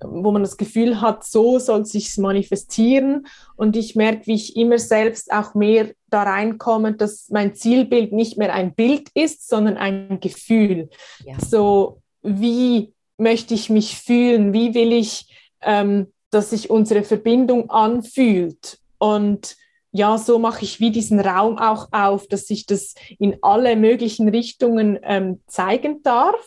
wo 0.00 0.30
man 0.32 0.42
das 0.42 0.56
Gefühl 0.56 1.00
hat, 1.00 1.24
so 1.24 1.58
soll 1.58 1.84
sich 1.86 2.16
manifestieren. 2.18 3.26
Und 3.56 3.76
ich 3.76 3.96
merke, 3.96 4.26
wie 4.26 4.34
ich 4.34 4.56
immer 4.56 4.78
selbst 4.78 5.32
auch 5.32 5.54
mehr 5.54 5.90
da 6.08 6.22
reinkomme, 6.22 6.94
dass 6.94 7.28
mein 7.30 7.54
Zielbild 7.54 8.12
nicht 8.12 8.38
mehr 8.38 8.52
ein 8.52 8.74
Bild 8.74 9.10
ist, 9.14 9.48
sondern 9.48 9.76
ein 9.76 10.20
Gefühl. 10.20 10.88
Ja. 11.24 11.36
So, 11.40 12.02
wie 12.22 12.92
möchte 13.18 13.54
ich 13.54 13.70
mich 13.70 13.96
fühlen? 13.96 14.52
Wie 14.52 14.74
will 14.74 14.92
ich 14.92 15.26
ähm, 15.62 16.06
dass 16.30 16.50
sich 16.50 16.70
unsere 16.70 17.02
Verbindung 17.02 17.70
anfühlt. 17.70 18.78
Und 18.98 19.56
ja, 19.92 20.18
so 20.18 20.38
mache 20.38 20.64
ich 20.64 20.80
wie 20.80 20.90
diesen 20.90 21.20
Raum 21.20 21.58
auch 21.58 21.88
auf, 21.92 22.26
dass 22.28 22.46
sich 22.46 22.66
das 22.66 22.94
in 23.18 23.36
alle 23.42 23.76
möglichen 23.76 24.28
Richtungen 24.28 24.98
ähm, 25.02 25.40
zeigen 25.46 26.02
darf. 26.02 26.46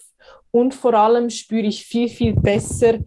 Und 0.52 0.74
vor 0.74 0.94
allem 0.94 1.30
spüre 1.30 1.68
ich 1.68 1.86
viel, 1.86 2.10
viel 2.10 2.34
besser, 2.34 3.00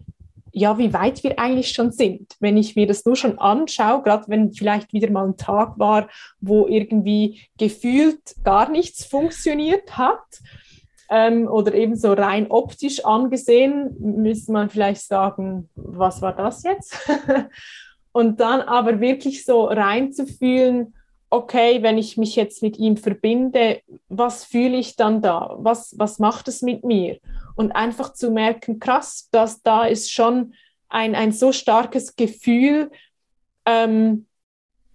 ja, 0.51 0.77
wie 0.77 0.93
weit 0.93 1.23
wir 1.23 1.39
eigentlich 1.39 1.69
schon 1.69 1.91
sind. 1.91 2.35
Wenn 2.39 2.57
ich 2.57 2.75
mir 2.75 2.85
das 2.85 3.05
nur 3.05 3.15
schon 3.15 3.39
anschaue, 3.39 4.03
gerade 4.03 4.25
wenn 4.27 4.53
vielleicht 4.53 4.93
wieder 4.93 5.09
mal 5.09 5.25
ein 5.25 5.37
Tag 5.37 5.79
war, 5.79 6.07
wo 6.39 6.67
irgendwie 6.67 7.41
gefühlt 7.57 8.35
gar 8.43 8.69
nichts 8.69 9.03
funktioniert 9.03 9.97
hat, 9.97 10.21
ähm, 11.09 11.47
oder 11.47 11.73
eben 11.73 11.95
so 11.95 12.13
rein 12.13 12.47
optisch 12.49 13.05
angesehen, 13.05 13.95
müsste 13.99 14.51
man 14.51 14.69
vielleicht 14.69 15.01
sagen, 15.01 15.69
was 15.75 16.21
war 16.21 16.35
das 16.35 16.63
jetzt? 16.63 16.97
und 18.11 18.39
dann 18.39 18.61
aber 18.61 18.99
wirklich 18.99 19.45
so 19.45 19.65
reinzufühlen, 19.65 20.95
okay, 21.33 21.81
wenn 21.81 21.97
ich 21.97 22.15
mich 22.15 22.35
jetzt 22.35 22.61
mit 22.61 22.77
ihm 22.77 22.95
verbinde, 22.95 23.81
was 24.07 24.45
fühle 24.45 24.77
ich 24.77 24.95
dann 24.95 25.21
da? 25.21 25.55
Was, 25.57 25.95
was 25.97 26.19
macht 26.19 26.47
es 26.47 26.61
mit 26.61 26.83
mir? 26.83 27.17
Und 27.55 27.71
einfach 27.71 28.13
zu 28.13 28.29
merken, 28.29 28.79
krass, 28.79 29.29
dass 29.31 29.63
da 29.63 29.85
ist 29.85 30.11
schon 30.11 30.53
ein, 30.89 31.15
ein 31.15 31.31
so 31.31 31.51
starkes 31.51 32.15
Gefühl, 32.15 32.91
ähm, 33.65 34.27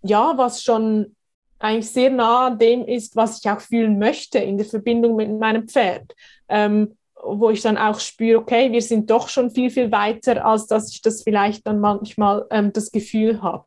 ja, 0.02 0.34
was 0.36 0.62
schon 0.62 1.16
eigentlich 1.58 1.90
sehr 1.90 2.10
nah 2.10 2.46
an 2.46 2.58
dem 2.58 2.86
ist, 2.86 3.16
was 3.16 3.40
ich 3.40 3.50
auch 3.50 3.60
fühlen 3.60 3.98
möchte 3.98 4.38
in 4.38 4.58
der 4.58 4.66
Verbindung 4.66 5.16
mit 5.16 5.36
meinem 5.40 5.66
Pferd. 5.66 6.14
Ähm, 6.48 6.96
wo 7.20 7.50
ich 7.50 7.62
dann 7.62 7.76
auch 7.76 7.98
spüre, 7.98 8.38
okay, 8.38 8.70
wir 8.70 8.80
sind 8.80 9.10
doch 9.10 9.28
schon 9.28 9.50
viel, 9.50 9.70
viel 9.70 9.90
weiter, 9.90 10.46
als 10.46 10.68
dass 10.68 10.92
ich 10.92 11.02
das 11.02 11.24
vielleicht 11.24 11.66
dann 11.66 11.80
manchmal 11.80 12.46
ähm, 12.50 12.72
das 12.72 12.92
Gefühl 12.92 13.42
habe. 13.42 13.64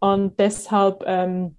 Und 0.00 0.40
deshalb, 0.40 1.04
ähm, 1.06 1.56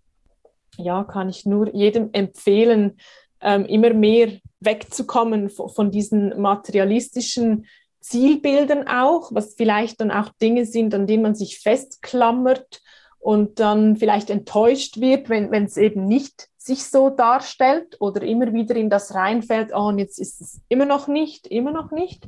ja, 0.78 1.04
kann 1.04 1.30
ich 1.30 1.46
nur 1.46 1.74
jedem 1.74 2.10
empfehlen, 2.14 2.98
ähm, 3.42 3.66
immer 3.66 3.94
mehr 3.94 4.40
wegzukommen 4.60 5.50
von, 5.50 5.70
von 5.70 5.92
diesen 5.92 6.40
materialistischen 6.42 7.68
Zielbildern 8.00 8.88
auch, 8.88 9.32
was 9.34 9.56
vielleicht 9.56 10.00
dann 10.00 10.12
auch 10.12 10.30
Dinge 10.42 10.66
sind, 10.66 10.94
an 10.94 11.08
denen 11.08 11.24
man 11.24 11.36
sich 11.36 11.60
festklammert 11.60 12.82
und 13.20 13.60
dann 13.60 13.96
vielleicht 13.96 14.30
enttäuscht 14.30 15.00
wird, 15.00 15.30
wenn 15.30 15.52
es 15.52 15.78
eben 15.78 16.06
nicht 16.06 16.48
sich 16.58 16.84
so 16.84 17.10
darstellt 17.10 17.98
oder 18.00 18.22
immer 18.22 18.54
wieder 18.54 18.76
in 18.76 18.90
das 18.90 19.16
reinfällt, 19.16 19.72
oh, 19.74 19.88
und 19.88 20.00
jetzt 20.00 20.20
ist 20.20 20.42
es 20.42 20.62
immer 20.70 20.86
noch 20.86 21.08
nicht, 21.08 21.48
immer 21.48 21.72
noch 21.72 21.92
nicht, 21.92 22.28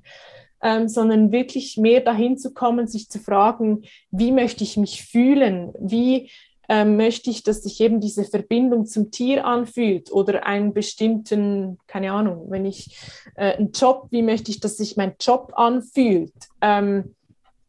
ähm, 0.62 0.88
sondern 0.88 1.32
wirklich 1.32 1.78
mehr 1.78 2.02
dahin 2.02 2.38
zu 2.38 2.54
kommen, 2.54 2.88
sich 2.88 3.10
zu 3.10 3.20
fragen, 3.20 3.84
wie 4.10 4.32
möchte 4.32 4.64
ich 4.64 4.78
mich 4.78 5.04
fühlen, 5.04 5.74
wie 5.80 6.32
ähm, 6.70 6.98
möchte 6.98 7.30
ich, 7.30 7.44
dass 7.44 7.64
sich 7.64 7.80
eben 7.80 8.02
diese 8.02 8.26
Verbindung 8.26 8.86
zum 8.86 9.12
Tier 9.12 9.46
anfühlt 9.46 10.12
oder 10.12 10.46
einen 10.46 10.74
bestimmten, 10.74 11.78
keine 11.88 12.12
Ahnung, 12.12 12.48
wenn 12.50 12.66
ich 12.66 12.98
äh, 13.36 13.54
einen 13.54 13.72
Job, 13.72 14.08
wie 14.12 14.22
möchte 14.22 14.52
ich, 14.52 14.60
dass 14.60 14.78
sich 14.78 14.98
mein 14.98 15.16
Job 15.20 15.54
anfühlt? 15.56 16.34
Ähm, 16.62 17.16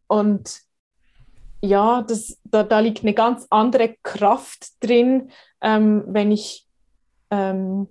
und 0.09 0.61
ja, 1.61 2.03
das, 2.03 2.39
da, 2.45 2.63
da 2.63 2.81
liegt 2.81 3.03
eine 3.03 3.15
ganz 3.15 3.47
andere 3.51 3.97
Kraft 4.03 4.73
drin, 4.81 5.31
ähm, 5.61 6.05
wenn 6.07 6.31
ich 6.31 6.67
ähm, 7.31 7.89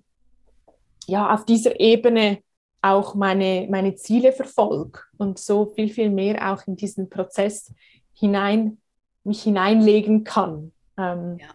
ja, 1.06 1.34
auf 1.34 1.46
dieser 1.46 1.80
Ebene 1.80 2.40
auch 2.82 3.16
meine, 3.16 3.68
meine 3.70 3.96
Ziele 3.96 4.32
verfolge 4.32 5.00
und 5.18 5.40
so 5.40 5.66
viel, 5.66 5.90
viel 5.90 6.10
mehr 6.10 6.54
auch 6.54 6.68
in 6.68 6.76
diesen 6.76 7.10
Prozess 7.10 7.74
hinein, 8.14 8.78
mich 9.24 9.44
hineinlegen 9.44 10.24
kann. 10.24 10.72
Ähm, 10.98 11.38
ja. 11.40 11.48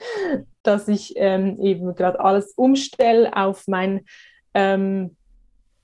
dass 0.64 0.88
ich 0.88 1.14
ähm, 1.16 1.62
eben 1.62 1.96
gerade 1.96 2.20
alles 2.20 2.54
umstelle 2.54 3.36
auf 3.36 3.68
mein, 3.68 4.06
ähm, 4.54 5.16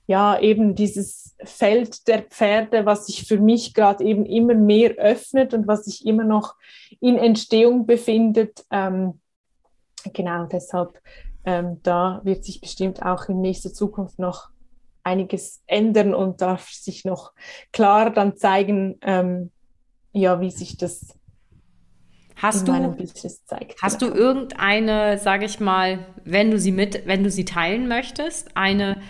ja, 0.08 0.40
eben 0.40 0.74
dieses 0.74 1.36
Feld 1.44 2.08
der 2.08 2.22
Pferde, 2.22 2.86
was 2.86 3.06
sich 3.06 3.28
für 3.28 3.38
mich 3.38 3.74
gerade 3.74 4.02
eben 4.02 4.24
immer 4.24 4.54
mehr 4.54 4.92
öffnet 4.92 5.52
und 5.52 5.68
was 5.68 5.84
sich 5.84 6.06
immer 6.06 6.24
noch 6.24 6.54
in 6.98 7.18
Entstehung 7.18 7.86
befindet. 7.86 8.64
Ähm, 8.70 9.20
genau, 10.14 10.46
deshalb, 10.46 10.98
ähm, 11.44 11.80
da 11.82 12.22
wird 12.24 12.42
sich 12.42 12.62
bestimmt 12.62 13.02
auch 13.02 13.28
in 13.28 13.42
nächster 13.42 13.74
Zukunft 13.74 14.18
noch 14.18 14.48
einiges 15.04 15.62
ändern 15.66 16.14
und 16.14 16.40
darf 16.40 16.70
sich 16.70 17.04
noch 17.04 17.32
klar 17.70 18.10
dann 18.10 18.34
zeigen, 18.38 18.96
ähm, 19.02 19.50
ja, 20.12 20.40
wie 20.40 20.50
sich 20.50 20.78
das 20.78 21.18
hast 22.34 22.66
in 22.66 22.96
du, 22.96 23.04
zeigt. 23.44 23.82
Hast 23.82 24.00
ja. 24.00 24.08
du 24.08 24.14
irgendeine, 24.14 25.18
sage 25.18 25.44
ich 25.44 25.60
mal, 25.60 26.06
wenn 26.24 26.50
du 26.50 26.58
sie 26.58 26.72
mit, 26.72 27.06
wenn 27.06 27.24
du 27.24 27.30
sie 27.30 27.44
teilen 27.44 27.88
möchtest, 27.88 28.56
eine, 28.56 29.02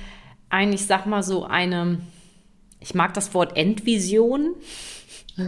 eine, 0.50 0.74
ich 0.74 0.86
sag 0.86 1.06
mal 1.06 1.22
so 1.22 1.44
eine, 1.44 2.00
ich 2.80 2.94
mag 2.94 3.14
das 3.14 3.34
Wort 3.34 3.56
Endvision 3.56 4.54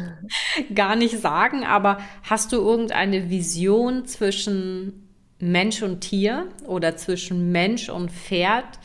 gar 0.74 0.96
nicht 0.96 1.18
sagen, 1.18 1.64
aber 1.64 1.98
hast 2.22 2.52
du 2.52 2.56
irgendeine 2.56 3.30
Vision 3.30 4.06
zwischen 4.06 5.08
Mensch 5.38 5.82
und 5.82 6.00
Tier 6.00 6.48
oder 6.66 6.96
zwischen 6.96 7.50
Mensch 7.50 7.88
und 7.88 8.10
Pferd, 8.10 8.78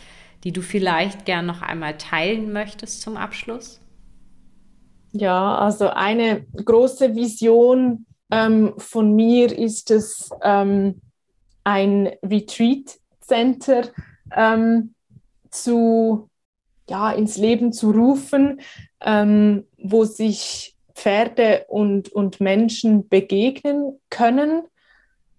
die 0.44 0.52
du 0.52 0.62
vielleicht 0.62 1.26
gern 1.26 1.46
noch 1.46 1.62
einmal 1.62 1.98
teilen 1.98 2.54
möchtest 2.54 3.02
zum 3.02 3.18
Abschluss? 3.18 3.82
Ja, 5.12 5.58
also 5.58 5.90
eine 5.90 6.46
große 6.54 7.16
Vision 7.16 8.06
ähm, 8.32 8.74
von 8.78 9.16
mir 9.16 9.58
ist 9.58 9.92
es, 9.92 10.30
ähm, 10.42 11.02
ein 11.64 12.12
Retreat 12.24 12.98
Center 13.22 13.90
ähm, 14.36 14.95
zu, 15.56 16.30
ja, 16.90 17.12
ins 17.12 17.38
Leben 17.38 17.74
zu 17.74 17.92
rufen, 17.92 18.62
ähm, 19.02 19.66
wo 19.78 20.06
sich 20.06 20.76
Pferde 20.94 21.66
und, 21.68 22.10
und 22.10 22.40
Menschen 22.40 23.08
begegnen 23.10 24.00
können. 24.10 24.64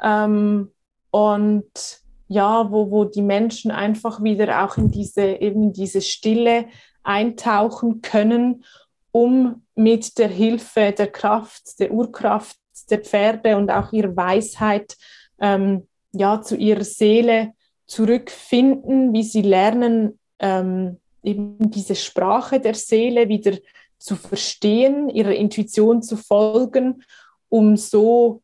Ähm, 0.02 0.72
und 1.10 2.00
ja, 2.28 2.70
wo, 2.70 2.90
wo 2.90 3.04
die 3.04 3.22
Menschen 3.22 3.70
einfach 3.70 4.22
wieder 4.22 4.64
auch 4.64 4.76
in 4.76 4.90
diese, 4.90 5.22
eben 5.22 5.72
diese 5.72 6.02
Stille 6.02 6.66
eintauchen 7.02 8.02
können, 8.02 8.64
um 9.12 9.62
mit 9.74 10.18
der 10.18 10.28
Hilfe 10.28 10.92
der 10.92 11.06
Kraft, 11.06 11.78
der 11.78 11.92
Urkraft 11.92 12.58
der 12.90 12.98
Pferde 12.98 13.56
und 13.56 13.70
auch 13.70 13.92
ihrer 13.92 14.14
Weisheit 14.16 14.96
ähm, 15.40 15.86
ja, 16.12 16.42
zu 16.42 16.56
ihrer 16.56 16.84
Seele 16.84 17.52
zurückfinden, 17.86 19.12
wie 19.12 19.22
sie 19.22 19.42
lernen, 19.42 20.18
ähm, 20.38 20.98
eben 21.22 21.70
diese 21.70 21.94
Sprache 21.94 22.60
der 22.60 22.74
Seele 22.74 23.28
wieder 23.28 23.58
zu 23.98 24.16
verstehen, 24.16 25.08
ihrer 25.08 25.34
Intuition 25.34 26.02
zu 26.02 26.16
folgen, 26.16 27.02
um 27.48 27.76
so 27.76 28.42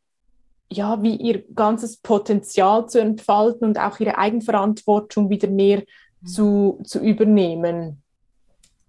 ja, 0.73 1.03
wie 1.03 1.17
ihr 1.17 1.45
ganzes 1.55 1.99
Potenzial 1.99 2.89
zu 2.89 2.99
entfalten 2.99 3.69
und 3.69 3.79
auch 3.79 4.01
ihre 4.01 4.17
Eigenverantwortung 4.17 5.29
wieder 5.29 5.49
mehr 5.49 5.83
mhm. 6.21 6.27
zu, 6.27 6.81
zu 6.85 6.99
übernehmen. 6.99 8.03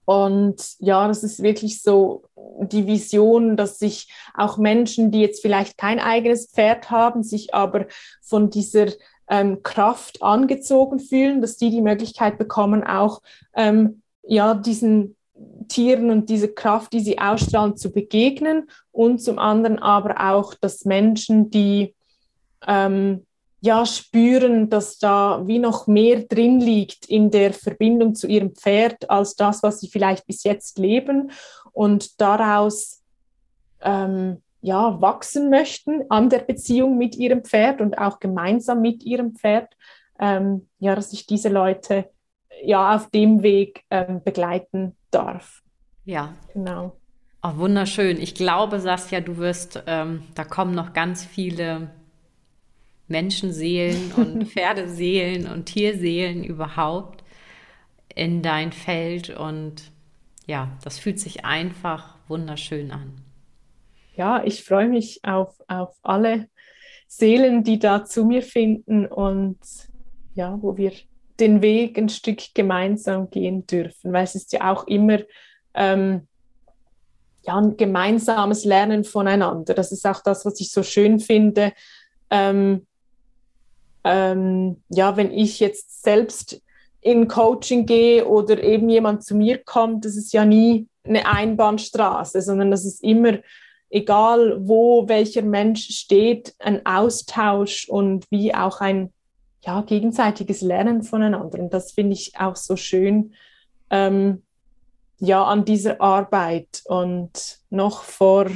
Und 0.05 0.75
ja, 0.79 1.07
das 1.07 1.23
ist 1.23 1.41
wirklich 1.41 1.81
so 1.81 2.23
die 2.35 2.87
Vision, 2.87 3.55
dass 3.55 3.79
sich 3.79 4.11
auch 4.33 4.57
Menschen, 4.57 5.11
die 5.11 5.21
jetzt 5.21 5.41
vielleicht 5.41 5.77
kein 5.77 5.99
eigenes 5.99 6.47
Pferd 6.47 6.89
haben, 6.89 7.23
sich 7.23 7.53
aber 7.53 7.85
von 8.21 8.49
dieser 8.49 8.87
ähm, 9.29 9.63
Kraft 9.63 10.21
angezogen 10.21 10.99
fühlen, 10.99 11.41
dass 11.41 11.57
die 11.57 11.69
die 11.69 11.81
Möglichkeit 11.81 12.37
bekommen, 12.37 12.83
auch 12.83 13.21
ähm, 13.55 14.01
ja, 14.23 14.53
diesen 14.53 15.15
Tieren 15.67 16.09
und 16.09 16.29
diese 16.29 16.49
Kraft, 16.49 16.93
die 16.93 16.99
sie 16.99 17.19
ausstrahlen, 17.19 17.75
zu 17.75 17.91
begegnen 17.91 18.69
und 18.91 19.21
zum 19.21 19.39
anderen 19.39 19.79
aber 19.79 20.33
auch, 20.33 20.53
dass 20.53 20.85
Menschen, 20.85 21.49
die 21.49 21.95
ähm, 22.67 23.25
ja 23.61 23.85
spüren, 23.85 24.69
dass 24.69 24.99
da 24.99 25.41
wie 25.45 25.59
noch 25.59 25.87
mehr 25.87 26.23
drin 26.23 26.59
liegt 26.59 27.05
in 27.05 27.31
der 27.31 27.53
Verbindung 27.53 28.13
zu 28.13 28.27
ihrem 28.27 28.53
Pferd 28.53 29.09
als 29.09 29.35
das, 29.35 29.63
was 29.63 29.79
sie 29.79 29.87
vielleicht 29.87 30.27
bis 30.27 30.43
jetzt 30.43 30.77
leben 30.77 31.31
und 31.71 32.19
daraus 32.19 33.01
ähm, 33.81 34.41
ja 34.63 35.01
wachsen 35.01 35.49
möchten 35.49 36.03
an 36.09 36.29
der 36.29 36.39
Beziehung 36.39 36.97
mit 36.97 37.15
ihrem 37.15 37.43
Pferd 37.43 37.81
und 37.81 37.97
auch 37.97 38.19
gemeinsam 38.19 38.81
mit 38.81 39.03
ihrem 39.03 39.35
Pferd, 39.35 39.75
ähm, 40.19 40.67
ja, 40.79 40.95
dass 40.95 41.11
ich 41.13 41.27
diese 41.27 41.49
Leute 41.49 42.09
ja 42.63 42.95
auf 42.95 43.09
dem 43.11 43.43
Weg 43.43 43.83
ähm, 43.91 44.23
begleiten 44.23 44.95
darf. 45.11 45.61
Ja. 46.05 46.33
Genau. 46.53 46.95
Oh, 47.43 47.57
wunderschön. 47.57 48.21
Ich 48.21 48.35
glaube, 48.35 48.79
Saskia, 48.79 49.19
du 49.19 49.35
wirst, 49.35 49.83
ähm, 49.85 50.23
da 50.33 50.45
kommen 50.45 50.73
noch 50.73 50.93
ganz 50.93 51.25
viele 51.25 51.89
Menschenseelen 53.09 54.13
und 54.15 54.47
Pferdeseelen 54.47 55.51
und 55.51 55.65
Tierseelen 55.65 56.45
überhaupt 56.45 57.23
in 58.15 58.41
dein 58.41 58.71
Feld 58.71 59.29
und 59.29 59.91
ja, 60.45 60.69
das 60.83 60.99
fühlt 60.99 61.19
sich 61.19 61.43
einfach 61.43 62.15
wunderschön 62.27 62.91
an. 62.91 63.22
Ja, 64.15 64.43
ich 64.43 64.63
freue 64.63 64.87
mich 64.87 65.19
auf, 65.23 65.55
auf 65.67 65.95
alle 66.03 66.47
Seelen, 67.07 67.63
die 67.63 67.79
da 67.79 68.05
zu 68.05 68.25
mir 68.25 68.41
finden 68.41 69.05
und 69.05 69.57
ja, 70.35 70.57
wo 70.61 70.77
wir 70.77 70.91
den 71.39 71.61
Weg 71.61 71.97
ein 71.97 72.09
Stück 72.09 72.53
gemeinsam 72.53 73.29
gehen 73.29 73.65
dürfen, 73.65 74.13
weil 74.13 74.23
es 74.23 74.35
ist 74.35 74.53
ja 74.53 74.71
auch 74.71 74.87
immer 74.87 75.19
ähm, 75.73 76.27
ja, 77.45 77.57
ein 77.57 77.75
gemeinsames 77.75 78.65
Lernen 78.65 79.03
voneinander. 79.03 79.73
Das 79.73 79.91
ist 79.91 80.05
auch 80.05 80.21
das, 80.21 80.45
was 80.45 80.59
ich 80.59 80.71
so 80.71 80.83
schön 80.83 81.19
finde. 81.19 81.73
Ähm, 82.29 82.87
ähm, 84.03 84.81
ja, 84.89 85.17
wenn 85.17 85.31
ich 85.31 85.59
jetzt 85.59 86.03
selbst 86.03 86.61
in 87.01 87.27
Coaching 87.27 87.85
gehe 87.85 88.25
oder 88.25 88.61
eben 88.63 88.89
jemand 88.89 89.23
zu 89.23 89.35
mir 89.35 89.57
kommt, 89.57 90.05
das 90.05 90.15
ist 90.15 90.33
ja 90.33 90.45
nie 90.45 90.87
eine 91.03 91.25
Einbahnstraße, 91.25 92.41
sondern 92.41 92.71
das 92.71 92.85
ist 92.85 93.03
immer, 93.03 93.39
egal 93.93 94.57
wo 94.67 95.07
welcher 95.07 95.43
Mensch 95.43 95.87
steht, 95.95 96.55
ein 96.57 96.83
Austausch 96.85 97.87
und 97.87 98.25
wie 98.31 98.53
auch 98.53 98.81
ein 98.81 99.13
ja, 99.61 99.81
gegenseitiges 99.81 100.61
Lernen 100.61 101.03
voneinander. 101.03 101.59
Und 101.59 101.73
das 101.73 101.91
finde 101.91 102.13
ich 102.13 102.33
auch 102.37 102.55
so 102.55 102.75
schön 102.75 103.33
ähm, 103.91 104.41
ja, 105.19 105.43
an 105.43 105.63
dieser 105.63 106.01
Arbeit. 106.01 106.81
Und 106.85 107.59
noch 107.69 108.01
vor 108.01 108.47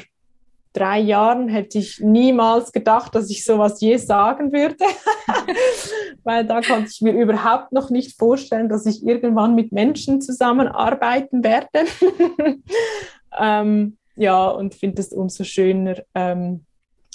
drei 0.74 1.00
Jahren 1.00 1.50
hätte 1.50 1.78
ich 1.78 2.00
niemals 2.00 2.72
gedacht, 2.72 3.14
dass 3.14 3.30
ich 3.30 3.46
sowas 3.46 3.80
je 3.80 3.98
sagen 3.98 4.52
würde, 4.52 4.84
weil 6.24 6.48
da 6.48 6.62
konnte 6.62 6.90
ich 6.92 7.02
mir 7.02 7.14
überhaupt 7.14 7.72
noch 7.72 7.92
nicht 7.92 8.18
vorstellen, 8.18 8.70
dass 8.70 8.88
ich 8.88 9.06
irgendwann 9.06 9.54
mit 9.54 9.72
Menschen 9.72 10.20
zusammenarbeiten 10.20 11.44
werde. 11.44 11.86
ähm, 13.40 13.98
ja, 14.18 14.48
und 14.48 14.76
finde 14.76 15.02
es 15.02 15.14
umso 15.14 15.44
schöner, 15.44 16.04
ähm, 16.14 16.66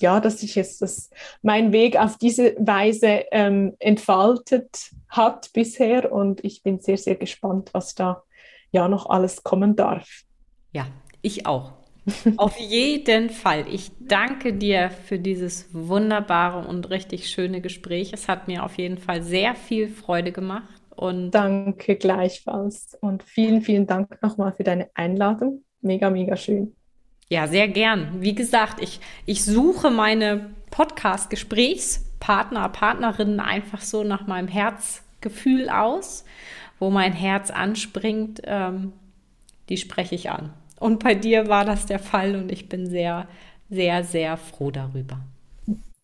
ja, 0.00 0.20
dass 0.20 0.40
sich 0.40 0.54
jetzt 0.54 0.82
das, 0.82 1.10
mein 1.42 1.72
Weg 1.72 1.96
auf 1.96 2.16
diese 2.18 2.54
Weise 2.58 3.24
ähm, 3.30 3.74
entfaltet 3.78 4.90
hat 5.08 5.52
bisher 5.52 6.10
und 6.12 6.44
ich 6.44 6.62
bin 6.62 6.80
sehr, 6.80 6.98
sehr 6.98 7.16
gespannt, 7.16 7.70
was 7.72 7.94
da 7.94 8.22
ja 8.70 8.88
noch 8.88 9.08
alles 9.10 9.42
kommen 9.42 9.76
darf. 9.76 10.08
Ja, 10.72 10.86
ich 11.20 11.46
auch. 11.46 11.72
auf 12.36 12.58
jeden 12.58 13.30
Fall. 13.30 13.64
Ich 13.70 13.92
danke 14.00 14.52
dir 14.52 14.90
für 14.90 15.18
dieses 15.18 15.68
wunderbare 15.72 16.66
und 16.66 16.90
richtig 16.90 17.28
schöne 17.28 17.60
Gespräch. 17.60 18.12
Es 18.12 18.28
hat 18.28 18.48
mir 18.48 18.64
auf 18.64 18.76
jeden 18.76 18.98
Fall 18.98 19.22
sehr 19.22 19.54
viel 19.54 19.88
Freude 19.88 20.32
gemacht. 20.32 20.82
Und 20.90 21.30
danke 21.30 21.96
gleichfalls. 21.96 22.98
Und 23.00 23.22
vielen, 23.22 23.62
vielen 23.62 23.86
Dank 23.86 24.20
nochmal 24.20 24.52
für 24.52 24.64
deine 24.64 24.90
Einladung. 24.94 25.64
Mega, 25.80 26.10
mega 26.10 26.36
schön. 26.36 26.74
Ja, 27.32 27.48
sehr 27.48 27.66
gern. 27.66 28.20
Wie 28.20 28.34
gesagt, 28.34 28.82
ich, 28.82 29.00
ich 29.24 29.42
suche 29.42 29.90
meine 29.90 30.50
Podcast-Gesprächspartner, 30.70 32.68
Partnerinnen 32.68 33.40
einfach 33.40 33.80
so 33.80 34.04
nach 34.04 34.26
meinem 34.26 34.48
Herzgefühl 34.48 35.70
aus, 35.70 36.26
wo 36.78 36.90
mein 36.90 37.14
Herz 37.14 37.50
anspringt, 37.50 38.42
ähm, 38.44 38.92
die 39.70 39.78
spreche 39.78 40.14
ich 40.14 40.28
an. 40.28 40.52
Und 40.78 41.02
bei 41.02 41.14
dir 41.14 41.48
war 41.48 41.64
das 41.64 41.86
der 41.86 42.00
Fall 42.00 42.36
und 42.36 42.52
ich 42.52 42.68
bin 42.68 42.86
sehr, 42.86 43.26
sehr, 43.70 44.04
sehr 44.04 44.36
froh 44.36 44.70
darüber. 44.70 45.20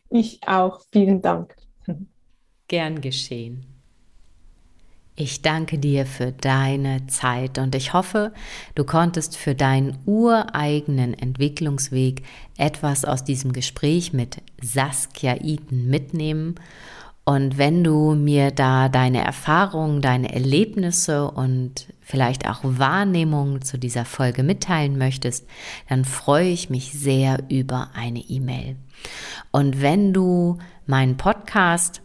Ich 0.09 0.40
auch. 0.48 0.80
Vielen 0.92 1.20
Dank. 1.20 1.55
Gern 2.68 3.02
geschehen. 3.02 3.66
Ich 5.20 5.43
danke 5.43 5.81
dir 5.81 6.07
für 6.07 6.31
deine 6.31 7.09
Zeit 7.09 7.59
und 7.59 7.74
ich 7.74 7.93
hoffe, 7.93 8.32
du 8.77 8.85
konntest 8.85 9.36
für 9.36 9.57
deinen 9.57 9.99
ureigenen 10.07 11.12
Entwicklungsweg 11.12 12.23
etwas 12.57 13.05
aus 13.05 13.24
diesem 13.24 13.53
Gespräch 13.53 14.12
mit 14.12 14.40
Saskia 14.62 15.43
Eaton 15.43 15.89
mitnehmen. 15.89 16.55
Und 17.24 17.59
wenn 17.59 17.82
du 17.82 18.15
mir 18.15 18.53
da 18.53 18.89
deine 18.89 19.24
Erfahrungen, 19.24 20.03
deine 20.03 20.32
Erlebnisse 20.32 21.28
und 21.28 21.93
vielleicht 22.01 22.49
auch 22.49 22.61
Wahrnehmungen 22.62 23.62
zu 23.62 23.77
dieser 23.77 24.05
Folge 24.05 24.45
mitteilen 24.45 24.99
möchtest, 24.99 25.49
dann 25.89 26.05
freue 26.05 26.51
ich 26.51 26.70
mich 26.70 26.93
sehr 26.93 27.43
über 27.49 27.90
eine 27.93 28.20
E-Mail. 28.20 28.77
Und 29.51 29.82
wenn 29.82 30.12
du 30.12 30.59
meinen 30.86 31.16
Podcast 31.16 32.03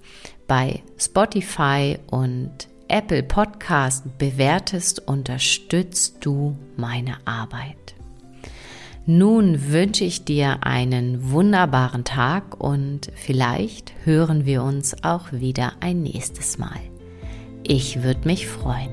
bei 0.48 0.82
Spotify 0.98 2.00
und 2.10 2.73
Apple 2.94 3.24
Podcast 3.24 4.20
bewertest, 4.20 5.08
unterstützt 5.08 6.18
du 6.24 6.56
meine 6.78 7.18
Arbeit. 7.26 7.96
Nun 9.08 9.72
wünsche 9.72 10.04
ich 10.04 10.26
dir 10.26 10.60
einen 10.62 11.32
wunderbaren 11.32 12.04
Tag 12.04 12.62
und 12.64 13.12
vielleicht 13.16 13.94
hören 14.04 14.46
wir 14.46 14.62
uns 14.62 15.04
auch 15.04 15.32
wieder 15.32 15.74
ein 15.80 16.04
nächstes 16.04 16.60
Mal. 16.60 16.82
Ich 17.64 18.04
würde 18.04 18.28
mich 18.28 18.46
freuen. 18.46 18.92